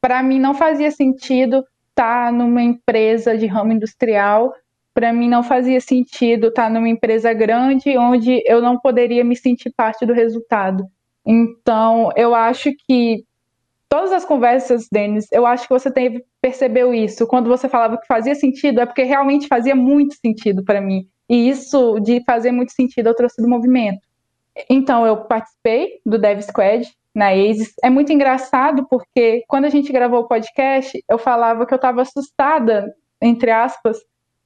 para 0.00 0.22
mim 0.22 0.38
não 0.38 0.54
fazia 0.54 0.90
sentido 0.90 1.64
estar 1.90 2.26
tá 2.26 2.32
numa 2.32 2.62
empresa 2.62 3.36
de 3.36 3.46
ramo 3.46 3.72
industrial 3.72 4.54
para 4.94 5.12
mim 5.12 5.28
não 5.28 5.42
fazia 5.42 5.80
sentido 5.80 6.48
estar 6.48 6.70
numa 6.70 6.88
empresa 6.88 7.32
grande 7.32 7.96
onde 7.96 8.42
eu 8.46 8.60
não 8.60 8.78
poderia 8.78 9.24
me 9.24 9.36
sentir 9.36 9.72
parte 9.76 10.04
do 10.04 10.12
resultado. 10.12 10.84
Então, 11.24 12.10
eu 12.16 12.34
acho 12.34 12.70
que 12.86 13.24
todas 13.90 14.12
as 14.12 14.24
conversas, 14.24 14.86
Denis, 14.90 15.26
eu 15.32 15.44
acho 15.44 15.64
que 15.64 15.74
você 15.74 15.90
teve, 15.90 16.24
percebeu 16.40 16.94
isso. 16.94 17.26
Quando 17.26 17.48
você 17.48 17.68
falava 17.68 17.98
que 17.98 18.06
fazia 18.06 18.34
sentido, 18.36 18.80
é 18.80 18.86
porque 18.86 19.02
realmente 19.02 19.48
fazia 19.48 19.74
muito 19.74 20.14
sentido 20.14 20.64
para 20.64 20.80
mim. 20.80 21.06
E 21.28 21.48
isso 21.50 21.98
de 21.98 22.22
fazer 22.24 22.52
muito 22.52 22.72
sentido 22.72 23.08
eu 23.08 23.14
trouxe 23.14 23.42
do 23.42 23.48
movimento. 23.48 24.00
Então, 24.68 25.04
eu 25.04 25.16
participei 25.24 26.00
do 26.06 26.18
Dev 26.18 26.40
Squad 26.40 26.88
na 27.14 27.30
ASIS. 27.30 27.74
É 27.82 27.90
muito 27.90 28.12
engraçado 28.12 28.86
porque 28.88 29.42
quando 29.48 29.64
a 29.64 29.68
gente 29.68 29.92
gravou 29.92 30.20
o 30.20 30.28
podcast, 30.28 31.02
eu 31.08 31.18
falava 31.18 31.66
que 31.66 31.74
eu 31.74 31.76
estava 31.76 32.02
assustada, 32.02 32.94
entre 33.20 33.50
aspas, 33.50 33.98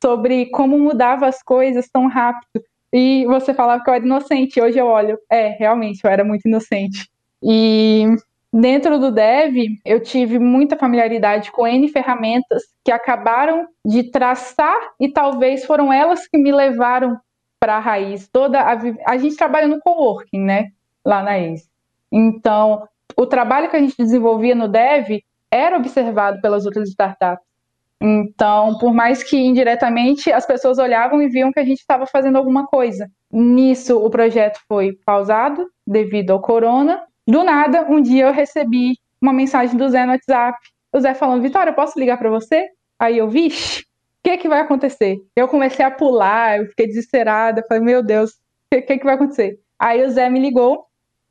sobre 0.03 0.47
como 0.47 0.79
mudava 0.79 1.27
as 1.27 1.43
coisas 1.43 1.89
tão 1.91 2.07
rápido. 2.07 2.65
E 2.91 3.27
você 3.27 3.53
falava 3.53 3.83
que 3.83 3.91
eu 3.91 3.95
era 3.95 4.05
inocente, 4.05 4.61
hoje 4.61 4.79
eu 4.79 4.87
olho, 4.87 5.19
é, 5.31 5.49
realmente, 5.49 6.01
eu 6.03 6.11
era 6.11 6.25
muito 6.25 6.47
inocente. 6.47 7.11
E 7.43 8.07
dentro 8.55 9.01
do 9.01 9.11
Dev, 9.11 9.57
eu 9.85 10.01
tive 10.01 10.39
muita 10.39 10.77
familiaridade 10.77 11.51
com 11.51 11.67
N 11.67 11.89
ferramentas 11.89 12.63
que 12.85 12.93
acabaram 12.93 13.67
de 13.85 14.05
traçar 14.05 14.77
e 15.01 15.09
talvez 15.09 15.65
foram 15.65 15.93
elas 15.93 16.29
que 16.29 16.39
me 16.39 16.53
levaram 16.53 17.19
para 17.59 17.77
a 17.77 17.81
raiz. 17.81 18.29
Toda 18.29 18.61
a, 18.61 18.79
a 19.07 19.17
gente 19.17 19.37
trabalha 19.37 19.67
no 19.67 19.81
coworking, 19.81 20.39
né, 20.39 20.69
lá 21.05 21.21
na 21.21 21.37
EIS. 21.37 21.69
Então, 22.13 22.87
o 23.17 23.27
trabalho 23.27 23.69
que 23.69 23.77
a 23.77 23.81
gente 23.81 23.97
desenvolvia 23.99 24.55
no 24.55 24.69
Dev 24.69 25.21
era 25.51 25.77
observado 25.77 26.41
pelas 26.41 26.65
outras 26.65 26.89
startups. 26.91 27.45
Então, 28.01 28.79
por 28.79 28.95
mais 28.95 29.23
que 29.23 29.37
indiretamente 29.37 30.31
as 30.31 30.47
pessoas 30.47 30.79
olhavam 30.79 31.21
e 31.23 31.29
viam 31.29 31.51
que 31.51 31.59
a 31.59 31.65
gente 31.65 31.81
estava 31.81 32.07
fazendo 32.07 32.37
alguma 32.37 32.67
coisa. 32.67 33.11
Nisso, 33.33 33.99
o 33.99 34.11
projeto 34.11 34.61
foi 34.69 34.97
pausado 35.05 35.67
devido 35.87 36.31
ao 36.31 36.41
corona. 36.41 37.03
Do 37.27 37.43
nada, 37.43 37.87
um 37.91 38.01
dia 38.01 38.27
eu 38.27 38.33
recebi 38.33 38.99
uma 39.21 39.33
mensagem 39.33 39.77
do 39.77 39.89
Zé 39.89 40.05
no 40.05 40.13
WhatsApp. 40.13 40.59
O 40.93 41.01
Zé 41.01 41.15
falando: 41.15 41.43
Vitória, 41.43 41.73
posso 41.73 41.99
ligar 41.99 42.19
para 42.19 42.31
você? 42.31 42.69
Aí 42.99 43.19
eu, 43.19 43.29
vixe, 43.29 43.81
o 43.81 43.85
que, 44.23 44.37
que 44.39 44.49
vai 44.49 44.61
acontecer? 44.61 45.19
Eu 45.35 45.49
comecei 45.49 45.85
a 45.85 45.91
pular, 45.91 46.59
eu 46.59 46.67
fiquei 46.67 46.87
desesperada. 46.87 47.65
Falei: 47.69 47.83
Meu 47.83 48.03
Deus, 48.03 48.31
o 48.31 48.35
que, 48.71 48.83
que, 48.83 48.99
que 48.99 49.05
vai 49.05 49.15
acontecer? 49.15 49.59
Aí 49.79 50.05
o 50.05 50.11
Zé 50.11 50.29
me 50.29 50.39
ligou 50.39 50.87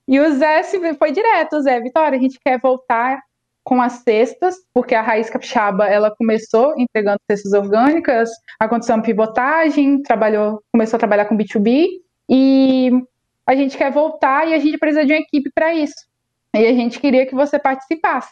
e 0.07 0.19
o 0.19 0.33
Zé 0.33 0.63
foi 0.97 1.11
direto: 1.11 1.61
Zé, 1.61 1.79
Vitória, 1.79 2.17
a 2.17 2.21
gente 2.21 2.39
quer 2.43 2.59
voltar 2.59 3.21
com 3.63 3.81
as 3.81 3.93
cestas, 4.03 4.55
porque 4.73 4.93
a 4.93 5.01
Raiz 5.01 5.29
Capixaba 5.29 5.87
ela 5.87 6.13
começou 6.15 6.73
entregando 6.77 7.19
cestas 7.31 7.53
orgânicas, 7.53 8.29
aconteceu 8.59 8.95
uma 8.95 9.03
pivotagem, 9.03 10.01
trabalhou, 10.01 10.61
começou 10.71 10.97
a 10.97 10.99
trabalhar 10.99 11.25
com 11.25 11.37
B2B 11.37 11.87
e 12.29 12.91
a 13.45 13.55
gente 13.55 13.77
quer 13.77 13.91
voltar 13.91 14.47
e 14.47 14.53
a 14.53 14.59
gente 14.59 14.77
precisa 14.77 15.05
de 15.05 15.13
uma 15.13 15.19
equipe 15.19 15.51
para 15.53 15.73
isso. 15.73 15.95
E 16.55 16.65
a 16.65 16.73
gente 16.73 16.99
queria 16.99 17.25
que 17.25 17.35
você 17.35 17.57
participasse. 17.59 18.31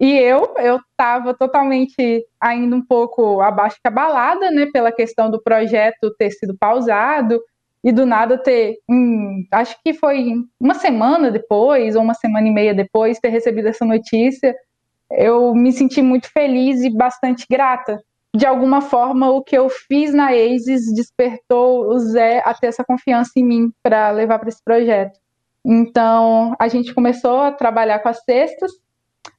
E 0.00 0.12
eu, 0.18 0.54
eu 0.58 0.76
estava 0.76 1.32
totalmente 1.32 2.26
ainda 2.40 2.76
um 2.76 2.84
pouco 2.84 3.40
abaixo 3.40 3.76
que 3.82 3.88
abalada, 3.88 4.50
né, 4.50 4.66
pela 4.72 4.92
questão 4.92 5.30
do 5.30 5.42
projeto 5.42 6.14
ter 6.18 6.30
sido 6.30 6.56
pausado 6.58 7.40
e 7.82 7.90
do 7.90 8.04
nada 8.04 8.36
ter, 8.36 8.78
hum, 8.88 9.46
acho 9.50 9.76
que 9.82 9.94
foi 9.94 10.34
uma 10.60 10.74
semana 10.74 11.30
depois, 11.30 11.96
ou 11.96 12.02
uma 12.02 12.14
semana 12.14 12.46
e 12.46 12.52
meia 12.52 12.74
depois, 12.74 13.18
ter 13.18 13.28
recebido 13.28 13.68
essa 13.68 13.84
notícia, 13.84 14.54
eu 15.10 15.54
me 15.54 15.72
senti 15.72 16.02
muito 16.02 16.30
feliz 16.30 16.82
e 16.82 16.90
bastante 16.90 17.46
grata. 17.48 18.02
De 18.38 18.46
alguma 18.46 18.80
forma, 18.80 19.28
o 19.32 19.42
que 19.42 19.58
eu 19.58 19.68
fiz 19.68 20.14
na 20.14 20.28
ASIS 20.28 20.94
despertou 20.94 21.88
o 21.88 21.98
Zé 21.98 22.40
a 22.44 22.54
ter 22.54 22.68
essa 22.68 22.84
confiança 22.84 23.32
em 23.34 23.44
mim 23.44 23.72
para 23.82 24.12
levar 24.12 24.38
para 24.38 24.48
esse 24.48 24.62
projeto. 24.62 25.18
Então, 25.64 26.54
a 26.56 26.68
gente 26.68 26.94
começou 26.94 27.40
a 27.40 27.50
trabalhar 27.50 27.98
com 27.98 28.08
as 28.08 28.22
cestas. 28.22 28.70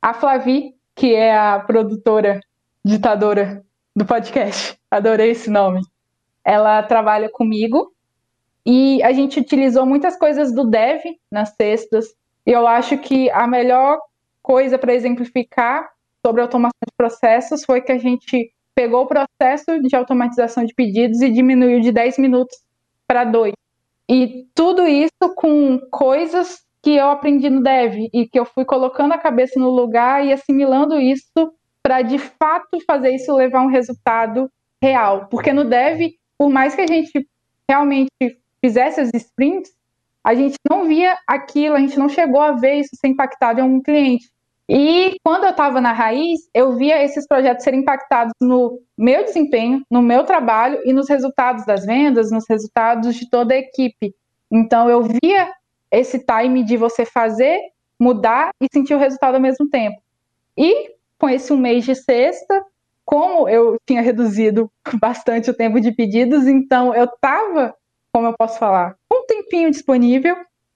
A 0.01 0.13
Flavi, 0.13 0.75
que 0.93 1.15
é 1.15 1.33
a 1.33 1.61
produtora, 1.61 2.41
ditadora 2.83 3.63
do 3.95 4.05
podcast, 4.05 4.77
adorei 4.91 5.31
esse 5.31 5.49
nome, 5.49 5.79
ela 6.43 6.83
trabalha 6.83 7.29
comigo 7.29 7.93
e 8.65 9.01
a 9.01 9.13
gente 9.13 9.39
utilizou 9.39 9.85
muitas 9.85 10.17
coisas 10.17 10.53
do 10.53 10.65
dev 10.65 11.01
nas 11.31 11.55
cestas. 11.55 12.05
E 12.45 12.51
eu 12.51 12.67
acho 12.67 12.97
que 12.97 13.31
a 13.31 13.47
melhor 13.47 13.97
coisa 14.43 14.77
para 14.77 14.93
exemplificar 14.93 15.89
sobre 16.21 16.41
automação 16.41 16.81
de 16.85 16.93
processos 16.97 17.63
foi 17.63 17.79
que 17.79 17.93
a 17.93 17.97
gente 17.97 18.51
pegou 18.79 19.01
o 19.01 19.07
processo 19.07 19.81
de 19.81 19.93
automatização 19.93 20.63
de 20.63 20.73
pedidos 20.73 21.19
e 21.19 21.29
diminuiu 21.29 21.81
de 21.81 21.91
10 21.91 22.17
minutos 22.17 22.57
para 23.05 23.25
2. 23.25 23.51
E 24.09 24.47
tudo 24.55 24.87
isso 24.87 25.35
com 25.35 25.77
coisas 25.91 26.61
que 26.81 26.95
eu 26.95 27.09
aprendi 27.09 27.49
no 27.49 27.61
dev 27.61 28.07
e 28.13 28.25
que 28.25 28.39
eu 28.39 28.45
fui 28.45 28.63
colocando 28.63 29.11
a 29.11 29.17
cabeça 29.17 29.59
no 29.59 29.69
lugar 29.69 30.25
e 30.25 30.31
assimilando 30.31 30.97
isso 30.97 31.53
para 31.83 32.01
de 32.01 32.17
fato 32.17 32.79
fazer 32.87 33.13
isso 33.13 33.35
levar 33.35 33.63
um 33.63 33.67
resultado 33.67 34.49
real. 34.81 35.27
Porque 35.29 35.51
no 35.51 35.65
dev, 35.65 36.11
por 36.37 36.49
mais 36.49 36.73
que 36.73 36.79
a 36.79 36.87
gente 36.87 37.27
realmente 37.69 38.07
fizesse 38.61 39.01
as 39.01 39.09
sprints, 39.13 39.73
a 40.23 40.33
gente 40.33 40.55
não 40.69 40.87
via 40.87 41.17
aquilo, 41.27 41.75
a 41.75 41.79
gente 41.79 41.99
não 41.99 42.07
chegou 42.07 42.39
a 42.39 42.53
ver 42.53 42.75
isso 42.75 42.95
ser 42.95 43.09
impactado 43.09 43.59
em 43.59 43.63
algum 43.63 43.81
cliente. 43.81 44.31
E 44.69 45.15
quando 45.23 45.45
eu 45.45 45.49
estava 45.49 45.81
na 45.81 45.91
raiz, 45.91 46.47
eu 46.53 46.75
via 46.75 47.03
esses 47.03 47.27
projetos 47.27 47.63
serem 47.63 47.79
impactados 47.79 48.33
no 48.39 48.79
meu 48.95 49.25
desempenho, 49.25 49.83
no 49.89 49.99
meu 49.99 50.23
trabalho 50.23 50.79
e 50.85 50.93
nos 50.93 51.09
resultados 51.09 51.65
das 51.65 51.85
vendas, 51.85 52.31
nos 52.31 52.45
resultados 52.47 53.15
de 53.15 53.27
toda 53.27 53.55
a 53.55 53.57
equipe. 53.57 54.13
Então 54.51 54.87
eu 54.87 55.01
via 55.01 55.51
esse 55.91 56.23
time 56.23 56.63
de 56.63 56.77
você 56.77 57.03
fazer, 57.03 57.59
mudar 57.99 58.51
e 58.61 58.67
sentir 58.71 58.93
o 58.93 58.99
resultado 58.99 59.35
ao 59.35 59.41
mesmo 59.41 59.67
tempo. 59.67 59.99
E 60.55 60.91
com 61.17 61.27
esse 61.27 61.51
um 61.51 61.57
mês 61.57 61.83
de 61.83 61.95
sexta, 61.95 62.63
como 63.03 63.49
eu 63.49 63.75
tinha 63.87 64.03
reduzido 64.03 64.71
bastante 65.01 65.49
o 65.49 65.53
tempo 65.53 65.81
de 65.81 65.91
pedidos, 65.91 66.45
então 66.45 66.93
eu 66.93 67.05
estava 67.05 67.75
como 68.11 68.27
eu 68.27 68.33
posso 68.37 68.59
falar, 68.59 68.95
um 69.11 69.25
tempinho 69.25 69.71
disponível. 69.71 70.35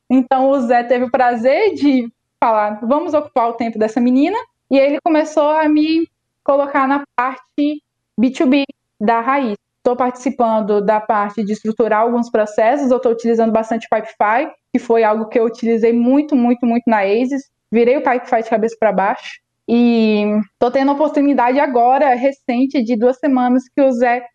Então 0.09 0.49
o 0.49 0.61
Zé 0.61 0.83
teve 0.83 1.05
o 1.05 1.11
prazer 1.11 1.73
de 1.73 2.11
falar, 2.43 2.77
vamos 2.83 3.13
ocupar 3.13 3.47
o 3.47 3.53
tempo 3.53 3.79
dessa 3.79 4.01
menina, 4.01 4.37
e 4.69 4.77
ele 4.77 4.99
começou 5.01 5.49
a 5.51 5.69
me 5.69 6.05
colocar 6.43 6.85
na 6.85 7.01
parte 7.15 7.81
B2B 8.19 8.63
da 8.99 9.21
raiz. 9.21 9.55
Estou 9.77 9.95
participando 9.95 10.81
da 10.81 10.99
parte 10.99 11.41
de 11.41 11.53
estruturar 11.53 12.01
alguns 12.01 12.29
processos, 12.29 12.91
eu 12.91 12.97
estou 12.97 13.13
utilizando 13.13 13.53
bastante 13.53 13.87
Pipefy, 13.89 14.51
que 14.73 14.79
foi 14.79 15.05
algo 15.05 15.29
que 15.29 15.39
eu 15.39 15.45
utilizei 15.45 15.93
muito, 15.93 16.35
muito, 16.35 16.65
muito 16.65 16.83
na 16.85 17.03
ASIS. 17.03 17.49
Virei 17.71 17.95
o 17.95 18.03
Pipefy 18.03 18.43
de 18.43 18.49
cabeça 18.49 18.75
para 18.77 18.91
baixo. 18.91 19.39
E 19.65 20.25
estou 20.51 20.69
tendo 20.69 20.91
a 20.91 20.95
oportunidade 20.95 21.59
agora, 21.59 22.13
recente, 22.13 22.83
de 22.83 22.97
duas 22.97 23.17
semanas, 23.19 23.63
que 23.73 23.81
o 23.81 23.91
Zé 23.91 24.25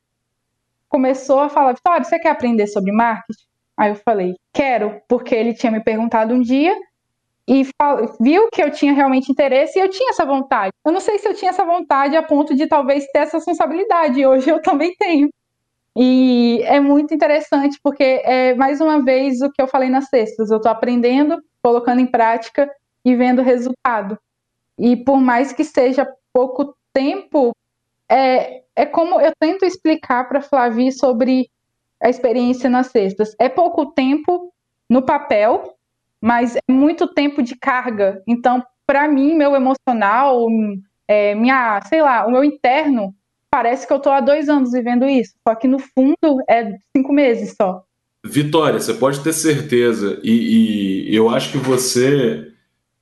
começou 0.89 1.41
a 1.41 1.51
falar: 1.51 1.75
Vitória, 1.75 2.05
você 2.05 2.19
quer 2.19 2.31
aprender 2.31 2.67
sobre 2.69 2.91
marketing? 2.91 3.45
Aí 3.77 3.91
eu 3.91 3.97
falei: 3.97 4.35
quero, 4.53 5.01
porque 5.07 5.35
ele 5.35 5.53
tinha 5.53 5.73
me 5.73 5.81
perguntado 5.81 6.33
um 6.33 6.41
dia 6.41 6.75
e 7.49 7.67
viu 8.21 8.49
que 8.53 8.63
eu 8.63 8.71
tinha 8.71 8.93
realmente 8.93 9.33
interesse 9.33 9.79
e 9.79 9.83
eu 9.83 9.89
tinha 9.89 10.11
essa 10.11 10.27
vontade. 10.27 10.71
Eu 10.85 10.93
não 10.93 11.01
sei 11.01 11.19
se 11.19 11.27
eu 11.27 11.33
tinha 11.33 11.49
essa 11.51 11.65
vontade 11.65 12.15
a 12.15 12.23
ponto 12.23 12.55
de 12.55 12.67
talvez 12.67 13.07
ter 13.07 13.21
essa 13.21 13.39
responsabilidade, 13.39 14.25
hoje 14.27 14.51
eu 14.51 14.61
também 14.63 14.95
tenho. 14.99 15.31
E 15.97 16.61
é 16.65 16.79
muito 16.79 17.15
interessante 17.15 17.79
porque 17.83 18.21
é 18.23 18.55
mais 18.55 18.83
uma 18.83 19.03
vez 19.03 19.41
o 19.41 19.51
que 19.51 19.63
eu 19.63 19.67
falei 19.67 19.89
nas 19.89 20.09
sextas, 20.11 20.51
eu 20.51 20.59
estou 20.59 20.71
aprendendo, 20.71 21.43
colocando 21.63 22.01
em 22.01 22.07
prática 22.07 22.71
e 23.03 23.17
vendo 23.17 23.41
resultado. 23.41 24.19
E 24.79 24.95
por 24.95 25.17
mais 25.17 25.51
que 25.51 25.65
seja 25.65 26.07
pouco 26.33 26.77
tempo, 26.93 27.53
é, 28.11 28.63
é 28.77 28.85
como 28.85 29.19
eu 29.21 29.33
tento 29.41 29.65
explicar 29.65 30.29
para 30.29 30.43
Flavi 30.43 30.93
sobre 30.93 31.49
a 32.01 32.11
experiência 32.11 32.69
nas 32.69 32.89
cestas. 32.89 33.35
É 33.41 33.49
pouco 33.49 33.87
tempo 33.87 34.53
no 34.89 35.03
papel, 35.03 35.78
mas 36.21 36.57
é 36.57 36.73
muito 36.73 37.07
tempo 37.07 37.43
de 37.43 37.57
carga. 37.57 38.23
Então, 38.27 38.63
para 38.87 39.07
mim, 39.09 39.35
meu 39.35 39.55
emocional, 39.55 40.47
é, 41.07 41.35
minha, 41.35 41.81
sei 41.83 42.03
lá, 42.03 42.27
o 42.27 42.31
meu 42.31 42.45
interno 42.45 43.15
parece 43.51 43.87
que 43.87 43.93
eu 43.93 44.01
tô 44.01 44.11
há 44.11 44.21
dois 44.21 44.49
anos 44.49 44.73
vivendo 44.73 45.07
isso. 45.07 45.35
Só 45.47 45.55
que 45.55 45.69
no 45.69 45.79
fundo 45.79 46.43
é 46.49 46.77
cinco 46.97 47.13
meses 47.13 47.55
só. 47.57 47.83
Vitória, 48.25 48.81
você 48.81 48.95
pode 48.95 49.21
ter 49.21 49.33
certeza. 49.33 50.21
E, 50.23 51.09
e 51.11 51.17
eu 51.17 51.31
acho 51.31 51.53
que 51.53 51.59
você 51.59 52.53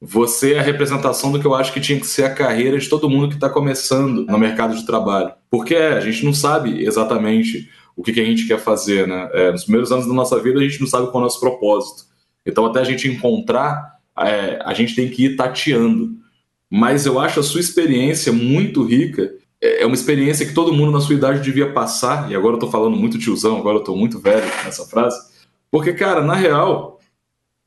você 0.01 0.55
é 0.55 0.59
a 0.59 0.63
representação 0.63 1.33
do 1.33 1.41
que 1.41 1.47
eu 1.47 1.55
acho 1.55 1.73
que 1.73 1.81
tinha 1.81 1.99
que 1.99 2.07
ser 2.07 2.25
a 2.25 2.35
carreira 2.35 2.79
de 2.79 2.89
todo 2.89 3.09
mundo 3.09 3.29
que 3.29 3.35
está 3.35 3.49
começando 3.49 4.27
no 4.27 4.39
mercado 4.39 4.77
de 4.77 4.85
trabalho. 4.85 5.33
Porque 5.51 5.75
é, 5.75 5.95
a 5.95 6.01
gente 6.01 6.25
não 6.25 6.35
sabe 6.35 6.85
exatamente 6.85 7.71
o 7.97 8.03
que, 8.03 8.13
que 8.13 8.21
a 8.21 8.25
gente 8.25 8.47
quer 8.47 8.59
fazer, 8.59 9.09
né? 9.09 9.31
É, 9.33 9.51
nos 9.51 9.65
primeiros 9.65 9.91
anos 9.91 10.07
da 10.07 10.13
nossa 10.13 10.39
vida 10.41 10.61
a 10.61 10.63
gente 10.63 10.81
não 10.81 10.87
sabe 10.87 11.07
qual 11.07 11.17
é 11.17 11.19
o 11.19 11.23
nosso 11.23 11.41
propósito. 11.41 12.05
Então 12.47 12.65
até 12.65 12.81
a 12.81 12.85
gente 12.85 13.09
encontrar, 13.09 13.99
é, 14.19 14.61
a 14.65 14.73
gente 14.73 14.95
tem 14.95 15.11
que 15.11 15.27
ir 15.27 15.37
tateando. 15.37 16.17
Mas 16.71 17.07
eu 17.07 17.19
acho 17.19 17.41
a 17.41 17.43
sua 17.43 17.61
experiência 17.61 18.33
muito 18.33 18.85
rica. 18.85 19.35
É, 19.61 19.83
é 19.83 19.87
uma 19.87 19.95
experiência 19.95 20.47
que 20.47 20.55
todo 20.55 20.73
mundo 20.73 20.93
na 20.93 21.01
sua 21.01 21.15
idade 21.15 21.43
devia 21.43 21.73
passar. 21.73 22.31
E 22.31 22.37
agora 22.37 22.55
eu 22.55 22.59
estou 22.59 22.71
falando 22.71 22.97
muito 22.97 23.19
tiozão, 23.19 23.59
agora 23.59 23.77
eu 23.77 23.81
estou 23.81 23.97
muito 23.97 24.19
velho 24.19 24.47
nessa 24.65 24.87
frase. 24.87 25.19
Porque, 25.71 25.93
cara, 25.93 26.23
na 26.23 26.35
real, 26.35 27.01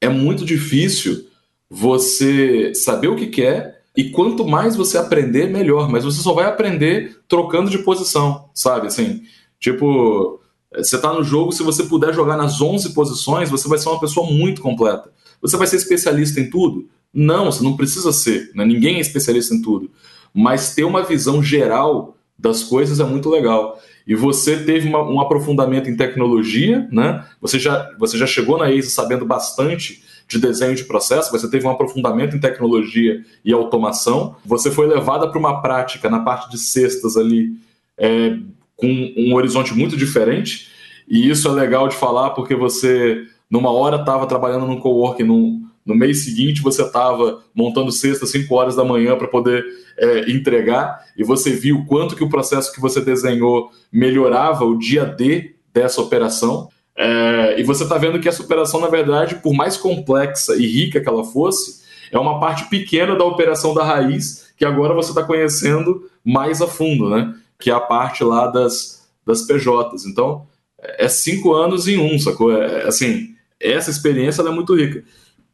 é 0.02 0.10
muito 0.10 0.46
difícil 0.46 1.28
você 1.70 2.74
saber 2.74 3.10
o 3.10 3.16
que 3.16 3.28
quer 3.28 3.84
e 3.96 4.10
quanto 4.10 4.48
mais 4.48 4.76
você 4.76 4.98
aprender, 4.98 5.50
melhor. 5.50 5.90
Mas 5.90 6.04
você 6.04 6.22
só 6.22 6.34
vai 6.34 6.46
aprender 6.46 7.20
trocando 7.28 7.70
de 7.70 7.80
posição, 7.80 8.50
sabe? 8.54 8.88
Assim, 8.88 9.24
tipo, 9.60 10.39
você 10.76 10.96
está 10.96 11.14
no 11.14 11.24
jogo, 11.24 11.52
se 11.52 11.64
você 11.64 11.84
puder 11.84 12.14
jogar 12.14 12.38
nas 12.38 12.62
11 12.62 12.94
posições, 12.94 13.50
você 13.50 13.68
vai 13.68 13.78
ser 13.80 13.90
uma 13.90 14.00
pessoa 14.00 14.30
muito 14.30 14.62
completa. 14.62 15.12
Você 15.42 15.58
vai 15.58 15.68
ser 15.68 15.78
especialista 15.78 16.40
em 16.40 16.50
tudo? 16.50 16.88
Não, 17.14 17.46
você 17.46 17.64
não 17.64 17.76
precisa 17.76 18.12
ser. 18.12 18.52
Né? 18.54 18.66
Ninguém 18.66 18.98
é 18.98 19.00
especialista 19.00 19.56
em 19.56 19.62
tudo. 19.62 19.90
Mas 20.34 20.76
ter 20.76 20.84
uma 20.84 21.04
visão 21.04 21.42
geral 21.42 22.16
das 22.38 22.64
coisas 22.64 23.00
é 23.00 23.04
muito 23.04 23.30
legal. 23.30 23.80
E 24.06 24.16
você 24.16 24.64
teve 24.64 24.88
uma, 24.88 25.04
um 25.04 25.20
aprofundamento 25.20 25.90
em 25.90 25.98
tecnologia, 25.98 26.88
né? 26.92 27.26
Você 27.42 27.60
já, 27.60 27.92
você 28.00 28.18
já 28.18 28.26
chegou 28.26 28.58
na 28.58 28.66
ASE 28.66 28.90
sabendo 28.90 29.26
bastante 29.26 30.04
de 30.28 30.40
desenho 30.40 30.76
de 30.76 30.84
processo, 30.84 31.32
você 31.32 31.50
teve 31.50 31.66
um 31.66 31.72
aprofundamento 31.72 32.36
em 32.36 32.40
tecnologia 32.40 33.24
e 33.44 33.52
automação, 33.52 34.36
você 34.46 34.70
foi 34.70 34.88
levada 34.88 35.28
para 35.28 35.40
uma 35.40 35.62
prática 35.62 36.08
na 36.10 36.20
parte 36.20 36.52
de 36.52 36.58
cestas 36.60 37.18
ali 37.18 37.54
é, 37.98 38.38
com 38.80 39.14
um 39.18 39.34
horizonte 39.36 39.74
muito 39.74 39.98
diferente, 39.98 40.70
e 41.08 41.30
isso 41.30 41.48
é 41.48 41.52
legal 41.52 41.88
de 41.88 41.96
falar 41.96 42.32
porque 42.32 42.56
você, 42.56 43.24
numa 43.50 43.72
hora, 43.72 43.98
estava 43.98 44.26
trabalhando 44.26 44.66
num 44.66 44.80
coworking, 44.80 45.24
num, 45.24 45.66
no 45.86 45.96
mês 45.96 46.24
seguinte 46.24 46.62
você 46.62 46.84
estava 46.84 47.42
montando 47.54 47.90
às 47.90 47.98
5 47.98 48.56
horas 48.56 48.76
da 48.76 48.86
manhã 48.86 49.18
para 49.18 49.28
poder 49.28 49.66
é, 49.98 50.32
entregar, 50.32 51.04
e 51.18 51.24
você 51.24 51.52
viu 51.52 51.84
quanto 51.86 52.16
que 52.16 52.24
o 52.24 52.30
processo 52.30 52.72
que 52.74 52.80
você 52.80 53.02
desenhou 53.02 53.72
melhorava 53.92 54.66
o 54.66 54.78
dia 54.78 55.06
D 55.06 55.56
dessa 55.74 56.02
operação. 56.02 56.70
É, 56.96 57.60
e 57.60 57.64
você 57.64 57.84
está 57.84 57.98
vendo 57.98 58.20
que 58.20 58.28
essa 58.28 58.44
operação, 58.44 58.80
na 58.80 58.88
verdade, 58.88 59.36
por 59.36 59.54
mais 59.54 59.78
complexa 59.78 60.56
e 60.56 60.66
rica 60.66 61.00
que 61.02 61.10
ela 61.10 61.24
fosse, 61.24 61.82
é 62.12 62.20
uma 62.20 62.40
parte 62.40 62.70
pequena 62.70 63.16
da 63.16 63.24
operação 63.24 63.74
da 63.74 63.84
raiz 63.84 64.54
que 64.58 64.66
agora 64.66 64.94
você 64.94 65.10
está 65.10 65.24
conhecendo 65.24 66.10
mais 66.24 66.62
a 66.62 66.68
fundo, 66.68 67.10
né? 67.10 67.34
Que 67.60 67.70
é 67.70 67.74
a 67.74 67.80
parte 67.80 68.24
lá 68.24 68.48
das, 68.48 69.10
das 69.26 69.42
PJs. 69.44 70.06
Então, 70.06 70.48
é 70.82 71.08
cinco 71.08 71.54
anos 71.54 71.88
em 71.88 71.98
um, 71.98 72.18
sacou? 72.18 72.52
É, 72.52 72.88
assim, 72.88 73.36
essa 73.60 73.92
experiência 73.92 74.42
é 74.42 74.50
muito 74.50 74.76
rica. 74.76 75.04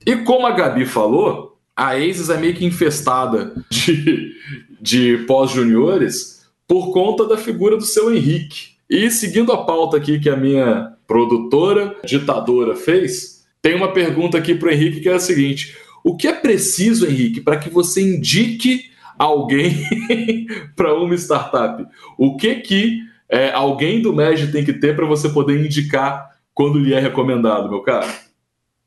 E 0.06 0.18
como 0.18 0.46
a 0.46 0.52
Gabi 0.52 0.86
falou, 0.86 1.58
a 1.76 1.96
ASIS 1.96 2.30
é 2.30 2.38
meio 2.38 2.54
que 2.54 2.66
infestada 2.66 3.54
de, 3.70 4.34
de 4.80 5.18
pós-juniores 5.28 6.46
por 6.68 6.94
conta 6.94 7.28
da 7.28 7.38
figura 7.38 7.76
do 7.76 7.86
seu 7.86 8.16
Henrique. 8.16 8.76
E 8.90 9.10
seguindo 9.10 9.52
a 9.52 9.66
pauta 9.66 9.98
aqui 9.98 10.20
que 10.20 10.30
a 10.30 10.38
minha 10.38 10.94
produtora, 11.08 11.96
ditadora, 12.06 12.76
fez, 12.76 13.44
tem 13.62 13.76
uma 13.76 13.92
pergunta 13.92 14.38
aqui 14.38 14.54
para 14.56 14.70
o 14.70 14.72
Henrique 14.72 15.02
que 15.02 15.10
é 15.10 15.14
a 15.14 15.20
seguinte: 15.20 15.76
O 16.04 16.16
que 16.16 16.28
é 16.28 16.34
preciso, 16.34 17.08
Henrique, 17.08 17.42
para 17.42 17.58
que 17.58 17.70
você 17.70 18.02
indique 18.02 18.92
alguém 19.18 19.86
para 20.76 20.94
uma 20.94 21.16
startup? 21.16 21.86
O 22.18 22.38
que 22.38 22.56
que 22.56 23.00
é, 23.30 23.52
alguém 23.52 24.02
do 24.02 24.14
MEG 24.14 24.52
tem 24.52 24.64
que 24.64 24.74
ter 24.74 24.96
para 24.96 25.06
você 25.06 25.30
poder 25.30 25.64
indicar 25.64 26.36
quando 26.54 26.80
lhe 26.80 26.94
é 26.94 27.00
recomendado, 27.00 27.70
meu 27.70 27.82
cara? 27.82 28.08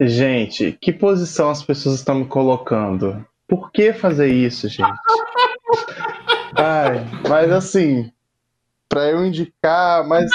Gente, 0.00 0.78
que 0.80 0.92
posição 0.92 1.50
as 1.50 1.62
pessoas 1.62 1.96
estão 1.96 2.16
me 2.16 2.26
colocando? 2.26 3.24
Por 3.48 3.72
que 3.72 3.92
fazer 3.92 4.28
isso, 4.28 4.68
gente? 4.68 4.88
Ai, 6.54 7.04
mas 7.28 7.50
assim, 7.50 8.10
para 8.88 9.10
eu 9.10 9.24
indicar, 9.24 10.06
mas 10.06 10.30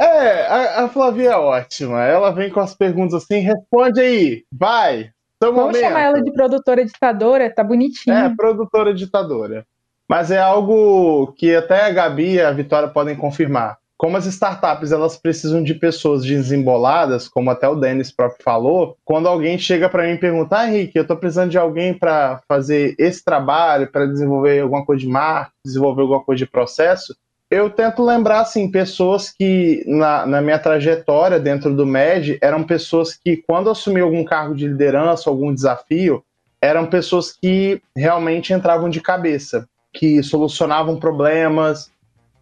é, 0.00 0.46
a, 0.46 0.84
a 0.84 0.88
Flavia 0.88 1.30
é 1.30 1.36
ótima. 1.36 2.02
Ela 2.02 2.30
vem 2.30 2.50
com 2.50 2.60
as 2.60 2.74
perguntas 2.74 3.22
assim, 3.22 3.38
responde 3.38 4.00
aí, 4.00 4.44
vai. 4.52 5.10
Vamos 5.50 5.72
momento. 5.72 5.80
chamar 5.80 6.00
ela 6.00 6.22
de 6.22 6.32
produtora 6.32 6.84
ditadora, 6.84 7.52
tá 7.52 7.64
bonitinho. 7.64 8.16
É, 8.16 8.34
produtora 8.34 8.94
ditadora. 8.94 9.66
Mas 10.08 10.30
é 10.30 10.38
algo 10.38 11.32
que 11.32 11.54
até 11.54 11.86
a 11.86 11.90
Gabi 11.90 12.34
e 12.34 12.40
a 12.40 12.52
Vitória 12.52 12.88
podem 12.88 13.16
confirmar. 13.16 13.78
Como 13.96 14.16
as 14.16 14.26
startups 14.26 14.90
elas 14.90 15.16
precisam 15.16 15.62
de 15.62 15.74
pessoas 15.74 16.24
desemboladas, 16.24 17.28
como 17.28 17.50
até 17.50 17.68
o 17.68 17.76
Denis 17.76 18.10
próprio 18.10 18.42
falou, 18.42 18.96
quando 19.04 19.28
alguém 19.28 19.56
chega 19.56 19.88
para 19.88 20.02
mim 20.02 20.14
e 20.14 20.18
pergunta, 20.18 20.58
ah, 20.58 20.68
Henrique, 20.68 20.98
eu 20.98 21.02
estou 21.02 21.16
precisando 21.16 21.50
de 21.50 21.58
alguém 21.58 21.94
para 21.94 22.42
fazer 22.48 22.96
esse 22.98 23.24
trabalho, 23.24 23.86
para 23.86 24.06
desenvolver 24.06 24.60
alguma 24.60 24.84
coisa 24.84 25.00
de 25.00 25.08
marketing, 25.08 25.54
desenvolver 25.64 26.02
alguma 26.02 26.24
coisa 26.24 26.38
de 26.38 26.50
processo, 26.50 27.14
eu 27.52 27.68
tento 27.68 28.02
lembrar, 28.02 28.40
assim, 28.40 28.70
pessoas 28.70 29.28
que, 29.28 29.84
na, 29.86 30.24
na, 30.24 30.40
minha 30.40 30.58
trajetória 30.58 31.38
dentro 31.38 31.76
do 31.76 31.84
MED, 31.84 32.38
eram 32.40 32.64
pessoas 32.64 33.14
que, 33.14 33.36
quando 33.46 33.68
assumiam 33.68 34.06
algum 34.06 34.24
cargo 34.24 34.54
de 34.54 34.66
liderança, 34.66 35.28
algum 35.28 35.52
desafio, 35.52 36.24
eram 36.62 36.86
pessoas 36.86 37.30
que 37.30 37.82
realmente 37.94 38.54
entravam 38.54 38.88
de 38.88 39.02
cabeça, 39.02 39.68
que 39.92 40.22
solucionavam 40.22 40.98
problemas, 40.98 41.92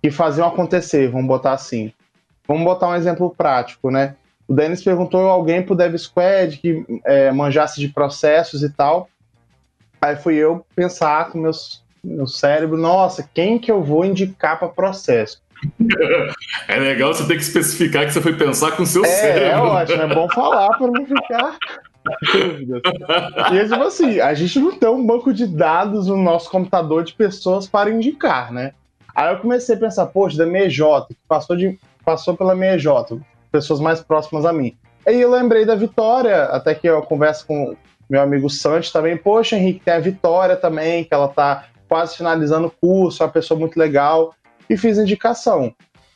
que 0.01 0.13
faziam 0.13 0.47
acontecer, 0.47 1.11
vamos 1.11 1.27
botar 1.27 1.55
assim. 1.55 1.93
Vamos 2.47 2.63
botar 2.63 2.91
um 2.91 2.95
exemplo 2.95 3.35
prático, 3.37 3.91
né? 3.91 4.15
O 4.47 4.55
Denis 4.55 4.81
perguntou 4.81 5.27
alguém 5.27 5.61
pro 5.61 5.75
Dev 5.75 5.97
Squad 5.97 6.57
que 6.57 6.87
é, 7.05 7.33
manjasse 7.33 7.81
de 7.81 7.89
processos 7.89 8.63
e 8.63 8.71
tal. 8.71 9.09
Aí 10.01 10.15
fui 10.15 10.37
eu 10.37 10.65
pensar 10.77 11.31
com 11.31 11.39
meus 11.39 11.83
no 12.03 12.27
cérebro, 12.27 12.77
nossa, 12.77 13.29
quem 13.35 13.59
que 13.59 13.71
eu 13.71 13.83
vou 13.83 14.05
indicar 14.05 14.59
para 14.59 14.69
processo? 14.69 15.43
É 16.69 16.79
legal 16.79 17.13
você 17.13 17.27
ter 17.27 17.37
que 17.37 17.43
especificar 17.43 18.07
que 18.07 18.13
você 18.13 18.21
foi 18.21 18.35
pensar 18.35 18.73
com 18.73 18.83
o 18.83 18.87
seu 18.87 19.05
é, 19.05 19.09
cérebro. 19.09 19.49
É 19.49 19.59
ótimo, 19.59 20.03
é 20.03 20.15
bom 20.15 20.29
falar 20.31 20.77
para 20.79 20.87
não 20.87 21.07
ficar 21.07 21.59
dúvidas. 22.33 22.83
E 23.53 23.59
é 23.59 23.65
tipo 23.65 23.83
assim, 23.83 24.21
a 24.21 24.35
gente 24.35 24.59
não 24.59 24.73
tem 24.79 24.89
um 24.89 25.05
banco 25.05 25.33
de 25.33 25.47
dados 25.47 26.07
no 26.07 26.17
nosso 26.17 26.51
computador 26.51 27.05
de 27.05 27.13
pessoas 27.13 27.67
para 27.67 27.91
indicar, 27.91 28.53
né? 28.53 28.73
Aí 29.15 29.33
eu 29.33 29.39
comecei 29.39 29.75
a 29.75 29.79
pensar, 29.79 30.07
poxa, 30.07 30.39
da 30.39 30.47
minha 30.47 30.65
EJ, 30.65 30.81
que 31.09 31.17
passou, 31.29 31.57
de, 31.57 31.79
passou 32.05 32.37
pela 32.37 32.55
minha 32.55 32.75
EJ, 32.75 32.87
pessoas 33.51 33.81
mais 33.81 34.01
próximas 34.01 34.45
a 34.45 34.53
mim. 34.53 34.77
Aí 35.07 35.21
eu 35.21 35.31
lembrei 35.31 35.65
da 35.65 35.75
Vitória, 35.75 36.45
até 36.45 36.75
que 36.75 36.89
eu 36.89 37.03
converso 37.03 37.47
com 37.47 37.77
meu 38.09 38.21
amigo 38.21 38.49
Santos 38.49 38.91
também, 38.91 39.17
poxa, 39.17 39.57
Henrique, 39.57 39.81
tem 39.85 39.95
a 39.95 40.01
Vitória 40.01 40.57
também, 40.57 41.05
que 41.05 41.15
ela 41.15 41.29
tá 41.29 41.67
quase 41.91 42.17
finalizando 42.17 42.69
o 42.69 42.71
curso, 42.71 43.21
é 43.21 43.27
uma 43.27 43.33
pessoa 43.33 43.59
muito 43.59 43.77
legal, 43.77 44.33
e 44.69 44.77
fiz 44.77 44.97
indicação. 44.97 45.75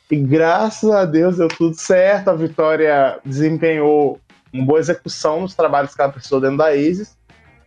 E 0.09 0.15
graças 0.15 0.89
a 0.89 1.03
Deus 1.03 1.37
deu 1.37 1.49
tudo 1.49 1.75
certo, 1.75 2.29
a 2.29 2.33
Vitória 2.33 3.19
desempenhou 3.25 4.19
uma 4.53 4.65
boa 4.65 4.79
execução 4.79 5.41
nos 5.41 5.53
trabalhos 5.53 5.93
que 5.93 6.01
ela 6.01 6.11
precisou 6.11 6.39
dentro 6.39 6.57
da 6.57 6.73
ISIS. 6.73 7.17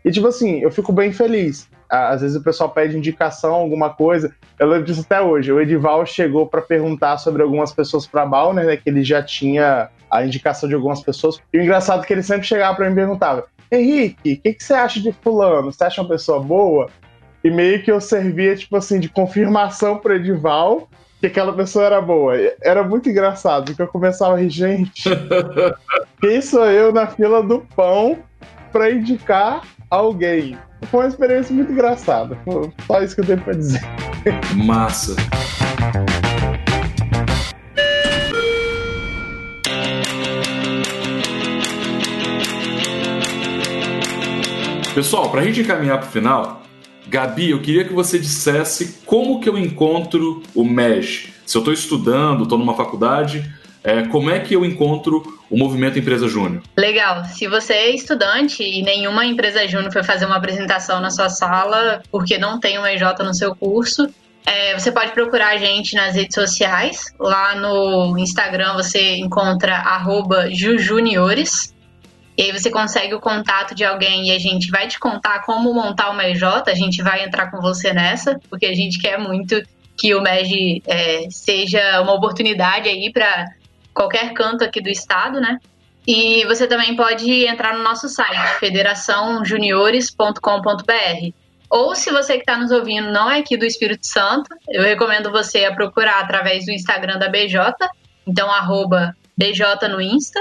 E, 0.02 0.11
tipo 0.11 0.26
assim, 0.26 0.61
eu 0.61 0.70
fico 0.70 0.90
bem 0.90 1.12
feliz. 1.12 1.68
Às 1.90 2.22
vezes 2.22 2.36
o 2.36 2.42
pessoal 2.42 2.70
pede 2.70 2.96
indicação, 2.96 3.54
alguma 3.54 3.90
coisa. 3.90 4.34
Eu 4.59 4.68
lembro 4.68 4.86
disso 4.86 5.02
até 5.02 5.20
hoje. 5.20 5.52
O 5.52 5.61
Edival 5.61 6.06
chegou 6.06 6.46
para 6.46 6.62
perguntar 6.62 7.18
sobre 7.18 7.42
algumas 7.42 7.72
pessoas 7.72 8.06
para 8.06 8.24
Balner, 8.24 8.64
né? 8.64 8.76
Que 8.76 8.88
ele 8.88 9.02
já 9.02 9.22
tinha 9.22 9.90
a 10.11 10.24
indicação 10.24 10.68
de 10.68 10.74
algumas 10.74 11.02
pessoas. 11.02 11.38
E 11.52 11.59
o 11.59 11.62
engraçado 11.62 12.02
é 12.02 12.06
que 12.06 12.12
ele 12.12 12.22
sempre 12.22 12.46
chegava 12.46 12.76
para 12.76 12.86
mim 12.86 12.92
e 12.92 12.96
perguntava: 12.96 13.46
Henrique, 13.70 14.34
o 14.34 14.42
que, 14.42 14.54
que, 14.54 14.64
você 14.64 14.74
acha 14.74 15.00
de 15.00 15.12
Fulano? 15.12 15.72
Você 15.72 15.84
acha 15.84 16.00
uma 16.00 16.09
pessoa 16.09 16.40
boa? 16.40 16.88
E 17.43 17.51
meio 17.51 17.82
que 17.82 17.91
eu 17.91 18.01
servia, 18.01 18.57
tipo 18.57 18.76
assim, 18.76 18.99
de 18.99 19.09
confirmação 19.09 19.99
pro 19.99 20.14
Edival 20.14 20.89
que 21.20 21.26
aquela 21.26 21.53
pessoa 21.53 21.84
era 21.84 22.01
boa. 22.01 22.34
Era 22.62 22.82
muito 22.82 23.09
engraçado, 23.09 23.66
porque 23.66 23.82
eu 23.82 23.89
começava 23.89 24.34
a 24.34 24.39
rir, 24.39 24.51
gente, 24.51 25.09
quem 26.20 26.41
sou 26.41 26.64
eu 26.66 26.93
na 26.93 27.07
fila 27.07 27.43
do 27.43 27.61
pão 27.74 28.18
para 28.72 28.91
indicar 28.91 29.62
alguém? 29.91 30.57
Foi 30.91 31.01
uma 31.01 31.09
experiência 31.09 31.55
muito 31.55 31.72
engraçada. 31.72 32.39
Só 32.86 33.03
isso 33.03 33.14
que 33.14 33.20
eu 33.22 33.26
tenho 33.26 33.41
pra 33.41 33.53
dizer. 33.53 33.80
Massa. 34.55 35.16
Pessoal, 44.95 45.30
para 45.30 45.41
a 45.41 45.45
gente 45.45 45.61
encaminhar 45.61 45.99
para 45.99 46.09
o 46.09 46.11
final, 46.11 46.62
Gabi, 47.09 47.50
eu 47.50 47.61
queria 47.61 47.84
que 47.84 47.92
você 47.92 48.18
dissesse 48.18 49.00
como 49.06 49.40
que 49.40 49.48
eu 49.48 49.56
encontro 49.56 50.42
o 50.54 50.64
MES. 50.64 51.28
Se 51.46 51.56
eu 51.56 51.61
estou 51.61 51.72
estudando, 51.72 52.42
estou 52.42 52.59
numa 52.59 52.74
faculdade, 52.74 53.50
é, 53.82 54.02
como 54.09 54.28
é 54.30 54.38
que 54.38 54.54
eu 54.54 54.64
encontro 54.64 55.22
o 55.48 55.56
movimento 55.56 55.98
Empresa 55.98 56.28
Júnior? 56.28 56.62
Legal. 56.76 57.24
Se 57.24 57.48
você 57.48 57.72
é 57.72 57.94
estudante 57.94 58.62
e 58.62 58.82
nenhuma 58.82 59.24
empresa 59.24 59.66
júnior 59.66 59.90
foi 59.92 60.02
fazer 60.02 60.26
uma 60.26 60.36
apresentação 60.36 61.00
na 61.00 61.11
sua 61.11 61.30
sala 61.30 62.02
porque 62.11 62.36
não 62.36 62.61
tem 62.61 62.78
uma 62.78 62.92
EJ 62.92 63.02
no 63.20 63.32
seu 63.32 63.56
curso, 63.56 64.09
é, 64.44 64.78
você 64.78 64.92
pode 64.92 65.12
procurar 65.12 65.54
a 65.54 65.56
gente 65.56 65.94
nas 65.94 66.14
redes 66.14 66.34
sociais. 66.34 67.14
Lá 67.18 67.54
no 67.54 68.18
Instagram 68.18 68.74
você 68.74 69.16
encontra 69.16 69.82
jujuniores. 70.52 71.74
E 72.39 72.43
aí 72.43 72.53
você 72.53 72.70
consegue 72.70 73.12
o 73.14 73.20
contato 73.20 73.74
de 73.74 73.84
alguém 73.84 74.28
e 74.28 74.30
a 74.30 74.39
gente 74.39 74.70
vai 74.70 74.86
te 74.86 75.01
contar 75.01 75.41
como 75.41 75.74
montar 75.74 76.11
uma 76.11 76.24
EJ. 76.24 76.45
A 76.68 76.74
gente 76.74 77.03
vai 77.03 77.24
entrar 77.24 77.51
com 77.51 77.61
você 77.61 77.93
nessa, 77.93 78.39
porque 78.49 78.64
a 78.64 78.72
gente 78.72 79.01
quer 79.01 79.18
muito 79.18 79.61
que 79.99 80.14
o 80.14 80.22
MEG 80.22 80.80
é, 80.86 81.26
seja 81.30 82.01
uma 82.01 82.12
oportunidade 82.12 82.89
aí 82.89 83.12
para 83.12 83.45
qualquer 83.93 84.32
canto 84.34 84.62
aqui 84.62 84.80
do 84.80 84.89
estado, 84.89 85.41
né? 85.41 85.59
E 86.07 86.45
você 86.45 86.68
também 86.68 86.95
pode 86.95 87.28
entrar 87.45 87.76
no 87.76 87.82
nosso 87.82 88.09
site, 88.09 88.61
federaçãojuniores.com.br. 88.61 91.32
Ou 91.68 91.97
se 91.97 92.12
você 92.12 92.34
que 92.34 92.43
está 92.43 92.57
nos 92.57 92.70
ouvindo 92.70 93.11
não 93.11 93.28
é 93.28 93.41
aqui 93.41 93.57
do 93.57 93.64
Espírito 93.64 94.07
Santo, 94.07 94.49
eu 94.68 94.84
recomendo 94.84 95.32
você 95.32 95.64
a 95.64 95.74
procurar 95.74 96.20
através 96.20 96.64
do 96.64 96.70
Instagram 96.70 97.18
da 97.18 97.28
BJ, 97.28 97.74
então 98.24 98.49
arroba 98.49 99.12
BJ 99.36 99.89
no 99.89 100.01
Insta, 100.01 100.41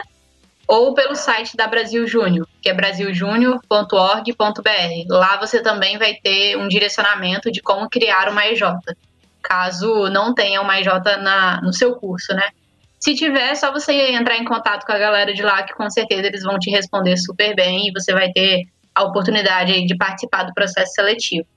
ou 0.68 0.94
pelo 0.94 1.16
site 1.16 1.56
da 1.56 1.66
Brasil 1.66 2.06
Júnior, 2.06 2.48
que 2.62 2.70
é 2.70 2.74
brasiljunior.org.br. 2.74 5.06
Lá 5.08 5.38
você 5.38 5.62
também 5.62 5.98
vai 5.98 6.16
ter 6.16 6.58
um 6.58 6.68
direcionamento 6.68 7.52
de 7.52 7.62
como 7.62 7.90
criar 7.90 8.30
uma 8.30 8.46
EJ, 8.48 8.64
caso 9.42 10.10
não 10.10 10.34
tenha 10.34 10.62
uma 10.62 10.80
EJ 10.80 10.88
na, 11.22 11.62
no 11.62 11.72
seu 11.72 11.96
curso, 11.96 12.34
né? 12.34 12.50
Se 13.00 13.16
tiver, 13.16 13.52
é 13.52 13.56
só 13.56 13.72
você 13.72 14.12
entrar 14.12 14.38
em 14.38 14.44
contato 14.44 14.86
com 14.86 14.92
a 14.92 14.98
galera 14.98 15.34
de 15.34 15.42
lá, 15.42 15.64
que 15.64 15.74
com 15.74 15.90
certeza 15.90 16.28
eles 16.28 16.44
vão 16.44 16.60
te 16.60 16.70
responder 16.70 17.16
super 17.16 17.56
bem 17.56 17.88
e 17.88 17.92
você 17.92 18.12
vai 18.12 18.30
ter 18.32 18.64
a 18.94 19.04
oportunidade 19.04 19.86
de 19.86 19.96
participar 19.96 20.44
do 20.44 20.54
processo 20.54 20.94
seletivo. 20.94 21.48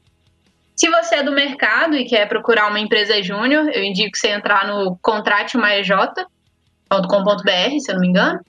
Se 0.76 0.88
você 0.88 1.16
é 1.16 1.22
do 1.22 1.32
mercado 1.32 1.96
e 1.96 2.04
quer 2.04 2.28
procurar 2.28 2.68
uma 2.68 2.78
empresa 2.78 3.20
júnior, 3.22 3.68
eu 3.70 3.82
indico 3.82 4.16
você 4.16 4.28
entrar 4.28 4.66
no 4.66 4.96
contrateomaej.com.br, 5.02 7.78
se 7.80 7.90
eu 7.90 7.94
não 7.94 8.00
me 8.00 8.08
engano, 8.08 8.40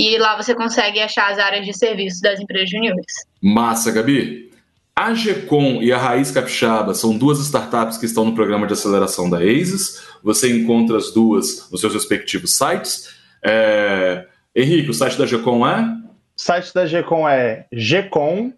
e 0.00 0.18
lá 0.18 0.36
você 0.36 0.54
consegue 0.54 1.00
achar 1.00 1.30
as 1.30 1.38
áreas 1.38 1.66
de 1.66 1.76
serviço 1.76 2.22
das 2.22 2.40
empresas 2.40 2.70
juniores. 2.70 3.26
Massa, 3.42 3.92
Gabi! 3.92 4.48
A 4.96 5.14
GECOM 5.14 5.82
e 5.82 5.92
a 5.92 5.98
Raiz 5.98 6.30
Capixaba 6.30 6.94
são 6.94 7.16
duas 7.16 7.38
startups 7.38 7.96
que 7.96 8.06
estão 8.06 8.24
no 8.24 8.34
programa 8.34 8.66
de 8.66 8.72
aceleração 8.72 9.30
da 9.30 9.38
ASIS. 9.38 10.02
Você 10.22 10.54
encontra 10.54 10.96
as 10.96 11.12
duas 11.12 11.70
nos 11.70 11.80
seus 11.80 11.94
respectivos 11.94 12.56
sites. 12.56 13.14
É... 13.42 14.26
Henrique, 14.54 14.90
o 14.90 14.94
site 14.94 15.16
da 15.16 15.26
GECOM 15.26 15.66
é? 15.66 15.82
O 15.82 16.10
site 16.36 16.74
da 16.74 16.86
GECOM 16.86 17.28
é 17.28 17.66
gcom.com.br. 17.72 18.52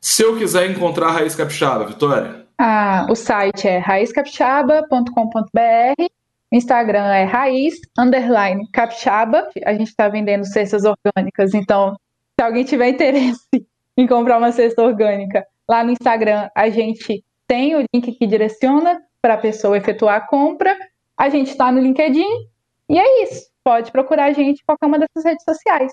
Se 0.00 0.22
eu 0.22 0.36
quiser 0.36 0.70
encontrar 0.70 1.08
a 1.08 1.12
Raiz 1.12 1.34
Capixaba, 1.34 1.84
Vitória? 1.84 2.42
Ah, 2.58 3.06
o 3.10 3.16
site 3.16 3.66
é 3.66 3.78
raizcapixaba.com.br, 3.78 6.04
Instagram 6.52 7.06
é 7.06 7.24
raiz, 7.24 7.74
underline, 7.98 8.68
capixaba. 8.70 9.48
A 9.64 9.72
gente 9.72 9.88
está 9.88 10.08
vendendo 10.08 10.44
cestas 10.44 10.84
orgânicas, 10.84 11.54
então 11.54 11.96
se 12.38 12.44
alguém 12.44 12.62
tiver 12.62 12.90
interesse 12.90 13.40
em 13.96 14.06
comprar 14.06 14.38
uma 14.38 14.52
cesta 14.52 14.82
orgânica, 14.82 15.44
lá 15.68 15.82
no 15.82 15.90
Instagram 15.90 16.48
a 16.54 16.68
gente 16.68 17.24
tem 17.52 17.76
o 17.76 17.84
link 17.94 18.12
que 18.12 18.26
direciona 18.26 19.02
para 19.20 19.34
a 19.34 19.38
pessoa 19.38 19.76
efetuar 19.76 20.16
a 20.16 20.20
compra 20.26 20.74
a 21.18 21.28
gente 21.28 21.50
está 21.50 21.70
no 21.70 21.82
LinkedIn 21.82 22.48
e 22.88 22.98
é 22.98 23.24
isso. 23.24 23.42
Pode 23.62 23.92
procurar 23.92 24.24
a 24.24 24.32
gente 24.32 24.60
em 24.60 24.64
qualquer 24.64 24.86
uma 24.86 24.98
dessas 24.98 25.22
redes 25.22 25.44
sociais. 25.44 25.92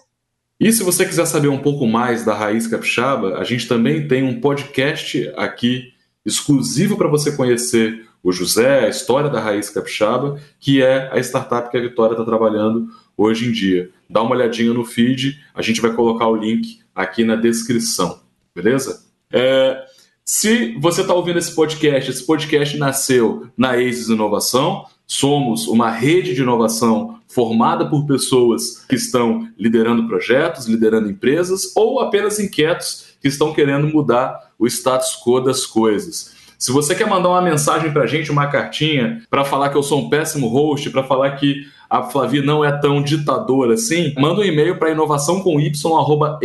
E 0.57 0.71
se 0.71 0.83
você 0.83 1.05
quiser 1.05 1.25
saber 1.25 1.49
um 1.49 1.59
pouco 1.59 1.85
mais 1.85 2.23
da 2.23 2.33
Raiz 2.33 2.65
Capixaba, 2.65 3.37
a 3.37 3.43
gente 3.43 3.67
também 3.67 4.07
tem 4.07 4.23
um 4.23 4.39
podcast 4.39 5.31
aqui 5.35 5.93
exclusivo 6.25 6.97
para 6.97 7.09
você 7.09 7.35
conhecer 7.35 8.07
o 8.23 8.31
José, 8.31 8.85
a 8.85 8.89
história 8.89 9.29
da 9.29 9.41
Raiz 9.41 9.69
Capixaba, 9.69 10.39
que 10.59 10.81
é 10.81 11.09
a 11.11 11.19
startup 11.19 11.69
que 11.69 11.77
a 11.77 11.81
Vitória 11.81 12.13
está 12.13 12.23
trabalhando 12.23 12.87
hoje 13.17 13.49
em 13.49 13.51
dia. 13.51 13.89
Dá 14.09 14.21
uma 14.21 14.31
olhadinha 14.31 14.73
no 14.73 14.85
feed, 14.85 15.43
a 15.53 15.61
gente 15.61 15.81
vai 15.81 15.93
colocar 15.93 16.27
o 16.27 16.35
link 16.37 16.79
aqui 16.95 17.25
na 17.25 17.35
descrição, 17.35 18.21
beleza? 18.55 19.05
É, 19.31 19.85
se 20.31 20.77
você 20.77 21.01
está 21.01 21.11
ouvindo 21.11 21.39
esse 21.39 21.55
podcast, 21.55 22.11
esse 22.11 22.23
podcast 22.23 22.77
nasceu 22.77 23.47
na 23.57 23.71
ASIS 23.71 24.09
Inovação, 24.09 24.85
somos 25.07 25.67
uma 25.67 25.89
rede 25.89 26.35
de 26.35 26.43
inovação 26.43 27.19
formada 27.27 27.89
por 27.89 28.05
pessoas 28.05 28.85
que 28.87 28.93
estão 28.93 29.49
liderando 29.57 30.07
projetos, 30.07 30.67
liderando 30.67 31.09
empresas 31.09 31.75
ou 31.75 31.99
apenas 31.99 32.39
inquietos 32.39 33.15
que 33.19 33.27
estão 33.27 33.55
querendo 33.55 33.87
mudar 33.87 34.51
o 34.59 34.67
status 34.67 35.19
quo 35.19 35.39
das 35.39 35.65
coisas. 35.65 36.35
Se 36.59 36.71
você 36.71 36.93
quer 36.93 37.07
mandar 37.07 37.29
uma 37.29 37.41
mensagem 37.41 37.91
para 37.91 38.03
a 38.03 38.07
gente, 38.07 38.29
uma 38.29 38.45
cartinha, 38.45 39.23
para 39.31 39.43
falar 39.43 39.69
que 39.69 39.77
eu 39.77 39.81
sou 39.81 39.99
um 39.99 40.09
péssimo 40.11 40.47
host, 40.47 40.91
para 40.91 41.03
falar 41.03 41.31
que 41.37 41.65
a 41.89 42.03
Flavi 42.03 42.41
não 42.41 42.63
é 42.63 42.71
tão 42.71 43.01
ditadora 43.01 43.73
assim, 43.73 44.13
manda 44.17 44.41
um 44.41 44.43
e-mail 44.43 44.77
para 44.77 44.91
inovação 44.91 45.41
com 45.41 45.59
y@aces.com.br. 45.59 46.43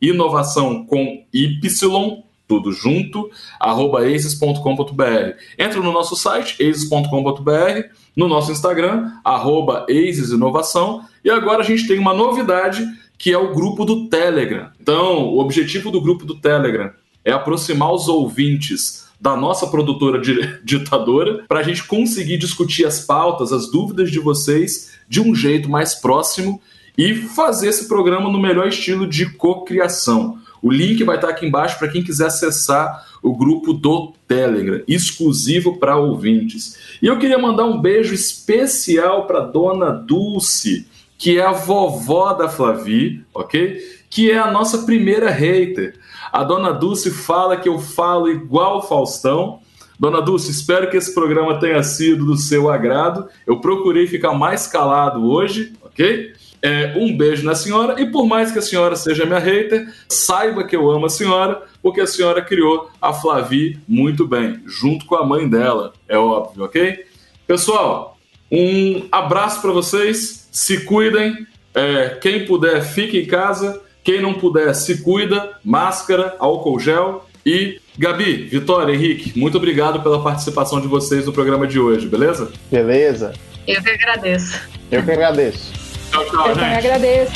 Inovação 0.00 0.84
com 0.84 1.22
y 1.32 2.24
tudo 2.48 2.72
junto, 2.72 3.30
arroba 3.58 4.00
aces.com.br. 4.04 5.36
Entra 5.58 5.80
no 5.80 5.92
nosso 5.92 6.14
site, 6.16 6.62
aces.com.br, 6.62 7.88
no 8.14 8.28
nosso 8.28 8.52
Instagram, 8.52 9.10
arroba 9.24 9.86
Inovação, 9.88 11.02
e 11.24 11.30
agora 11.30 11.62
a 11.62 11.64
gente 11.64 11.86
tem 11.86 11.98
uma 11.98 12.12
novidade 12.12 12.84
que 13.16 13.32
é 13.32 13.38
o 13.38 13.54
grupo 13.54 13.84
do 13.84 14.08
Telegram. 14.08 14.70
Então, 14.80 15.28
o 15.28 15.38
objetivo 15.38 15.90
do 15.90 16.00
grupo 16.00 16.26
do 16.26 16.34
Telegram 16.34 16.90
é 17.24 17.32
aproximar 17.32 17.92
os 17.92 18.08
ouvintes 18.08 19.01
da 19.22 19.36
nossa 19.36 19.68
produtora 19.68 20.20
ditadora 20.64 21.44
para 21.46 21.60
a 21.60 21.62
gente 21.62 21.84
conseguir 21.84 22.38
discutir 22.38 22.84
as 22.84 22.98
pautas, 22.98 23.52
as 23.52 23.70
dúvidas 23.70 24.10
de 24.10 24.18
vocês 24.18 24.94
de 25.08 25.20
um 25.20 25.32
jeito 25.32 25.70
mais 25.70 25.94
próximo 25.94 26.60
e 26.98 27.14
fazer 27.14 27.68
esse 27.68 27.86
programa 27.86 28.28
no 28.28 28.40
melhor 28.40 28.66
estilo 28.66 29.06
de 29.06 29.26
cocriação. 29.34 30.38
O 30.60 30.70
link 30.70 31.02
vai 31.04 31.16
estar 31.16 31.28
aqui 31.28 31.46
embaixo 31.46 31.78
para 31.78 31.88
quem 31.88 32.02
quiser 32.02 32.26
acessar 32.26 33.06
o 33.22 33.36
grupo 33.36 33.72
do 33.72 34.12
Telegram, 34.26 34.82
exclusivo 34.88 35.78
para 35.78 35.96
ouvintes. 35.96 36.76
E 37.00 37.06
eu 37.06 37.16
queria 37.18 37.38
mandar 37.38 37.64
um 37.64 37.80
beijo 37.80 38.12
especial 38.12 39.26
para 39.28 39.40
dona 39.40 39.90
Dulce, 39.92 40.86
que 41.16 41.38
é 41.38 41.44
a 41.44 41.52
vovó 41.52 42.32
da 42.32 42.48
Flavi, 42.48 43.24
ok? 43.32 43.80
Que 44.10 44.32
é 44.32 44.38
a 44.38 44.50
nossa 44.50 44.78
primeira 44.78 45.30
hater. 45.30 45.94
A 46.32 46.42
dona 46.42 46.72
Dulce 46.72 47.10
fala 47.10 47.58
que 47.58 47.68
eu 47.68 47.78
falo 47.78 48.26
igual 48.30 48.80
Faustão. 48.80 49.60
Dona 50.00 50.22
Dulce, 50.22 50.50
espero 50.50 50.88
que 50.88 50.96
esse 50.96 51.14
programa 51.14 51.60
tenha 51.60 51.82
sido 51.82 52.24
do 52.24 52.38
seu 52.38 52.70
agrado. 52.70 53.28
Eu 53.46 53.60
procurei 53.60 54.06
ficar 54.06 54.32
mais 54.32 54.66
calado 54.66 55.30
hoje, 55.30 55.74
ok? 55.82 56.32
É, 56.62 56.94
um 56.96 57.14
beijo 57.14 57.44
na 57.44 57.54
senhora 57.54 58.00
e 58.00 58.10
por 58.10 58.26
mais 58.26 58.50
que 58.50 58.58
a 58.58 58.62
senhora 58.62 58.96
seja 58.96 59.26
minha 59.26 59.38
hater, 59.38 59.92
saiba 60.08 60.64
que 60.64 60.74
eu 60.74 60.90
amo 60.90 61.06
a 61.06 61.10
senhora, 61.10 61.62
porque 61.82 62.00
a 62.00 62.06
senhora 62.06 62.40
criou 62.40 62.88
a 63.00 63.12
Flavi 63.12 63.78
muito 63.86 64.26
bem, 64.26 64.62
junto 64.64 65.04
com 65.04 65.16
a 65.16 65.26
mãe 65.26 65.48
dela, 65.48 65.92
é 66.08 66.16
óbvio, 66.16 66.64
ok? 66.64 67.04
Pessoal, 67.48 68.16
um 68.50 69.08
abraço 69.10 69.60
para 69.60 69.72
vocês, 69.72 70.48
se 70.52 70.84
cuidem, 70.84 71.46
é, 71.74 72.10
quem 72.20 72.46
puder 72.46 72.82
fique 72.82 73.18
em 73.18 73.26
casa, 73.26 73.82
quem 74.02 74.20
não 74.20 74.34
puder 74.34 74.74
se 74.74 75.02
cuida, 75.02 75.52
máscara, 75.64 76.36
álcool 76.38 76.78
gel 76.78 77.26
e 77.44 77.80
Gabi, 77.98 78.44
Vitória, 78.46 78.94
Henrique, 78.94 79.38
muito 79.38 79.56
obrigado 79.58 80.00
pela 80.02 80.22
participação 80.22 80.80
de 80.80 80.88
vocês 80.88 81.26
no 81.26 81.32
programa 81.32 81.66
de 81.66 81.78
hoje, 81.78 82.06
beleza? 82.06 82.50
Beleza. 82.70 83.32
Eu 83.66 83.82
que 83.82 83.90
agradeço. 83.90 84.60
Eu 84.90 85.02
que 85.02 85.10
agradeço. 85.10 85.72
Tchau, 86.10 86.24
tchau, 86.26 86.48
Eu 86.48 86.54
gente. 86.54 86.62
também 86.62 86.78
agradeço. 86.78 87.32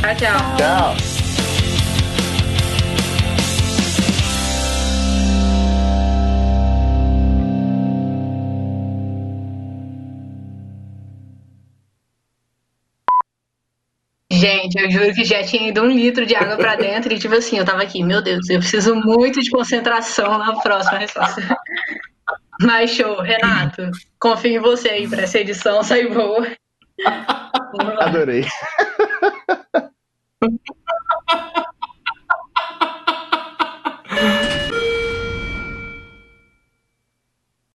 Tchau, 0.00 0.14
tchau. 0.16 0.56
Tchau. 0.56 1.15
Gente, 14.36 14.78
eu 14.78 14.90
juro 14.90 15.14
que 15.14 15.24
já 15.24 15.42
tinha 15.42 15.68
ido 15.68 15.82
um 15.82 15.90
litro 15.90 16.26
de 16.26 16.36
água 16.36 16.56
para 16.56 16.76
dentro 16.76 17.12
e, 17.12 17.18
tipo 17.18 17.34
assim, 17.34 17.58
eu 17.58 17.64
tava 17.64 17.82
aqui, 17.82 18.02
meu 18.02 18.20
Deus, 18.20 18.48
eu 18.50 18.58
preciso 18.58 18.94
muito 18.94 19.40
de 19.40 19.50
concentração 19.50 20.38
na 20.38 20.60
próxima 20.60 20.98
resposta. 20.98 21.42
Mas 22.60 22.90
show, 22.90 23.20
Renato, 23.20 23.90
confio 24.18 24.56
em 24.56 24.58
você 24.58 24.90
aí 24.90 25.08
para 25.08 25.22
essa 25.22 25.38
edição 25.38 25.82
sair 25.82 26.12
boa. 26.12 26.46
Adorei. 28.00 28.44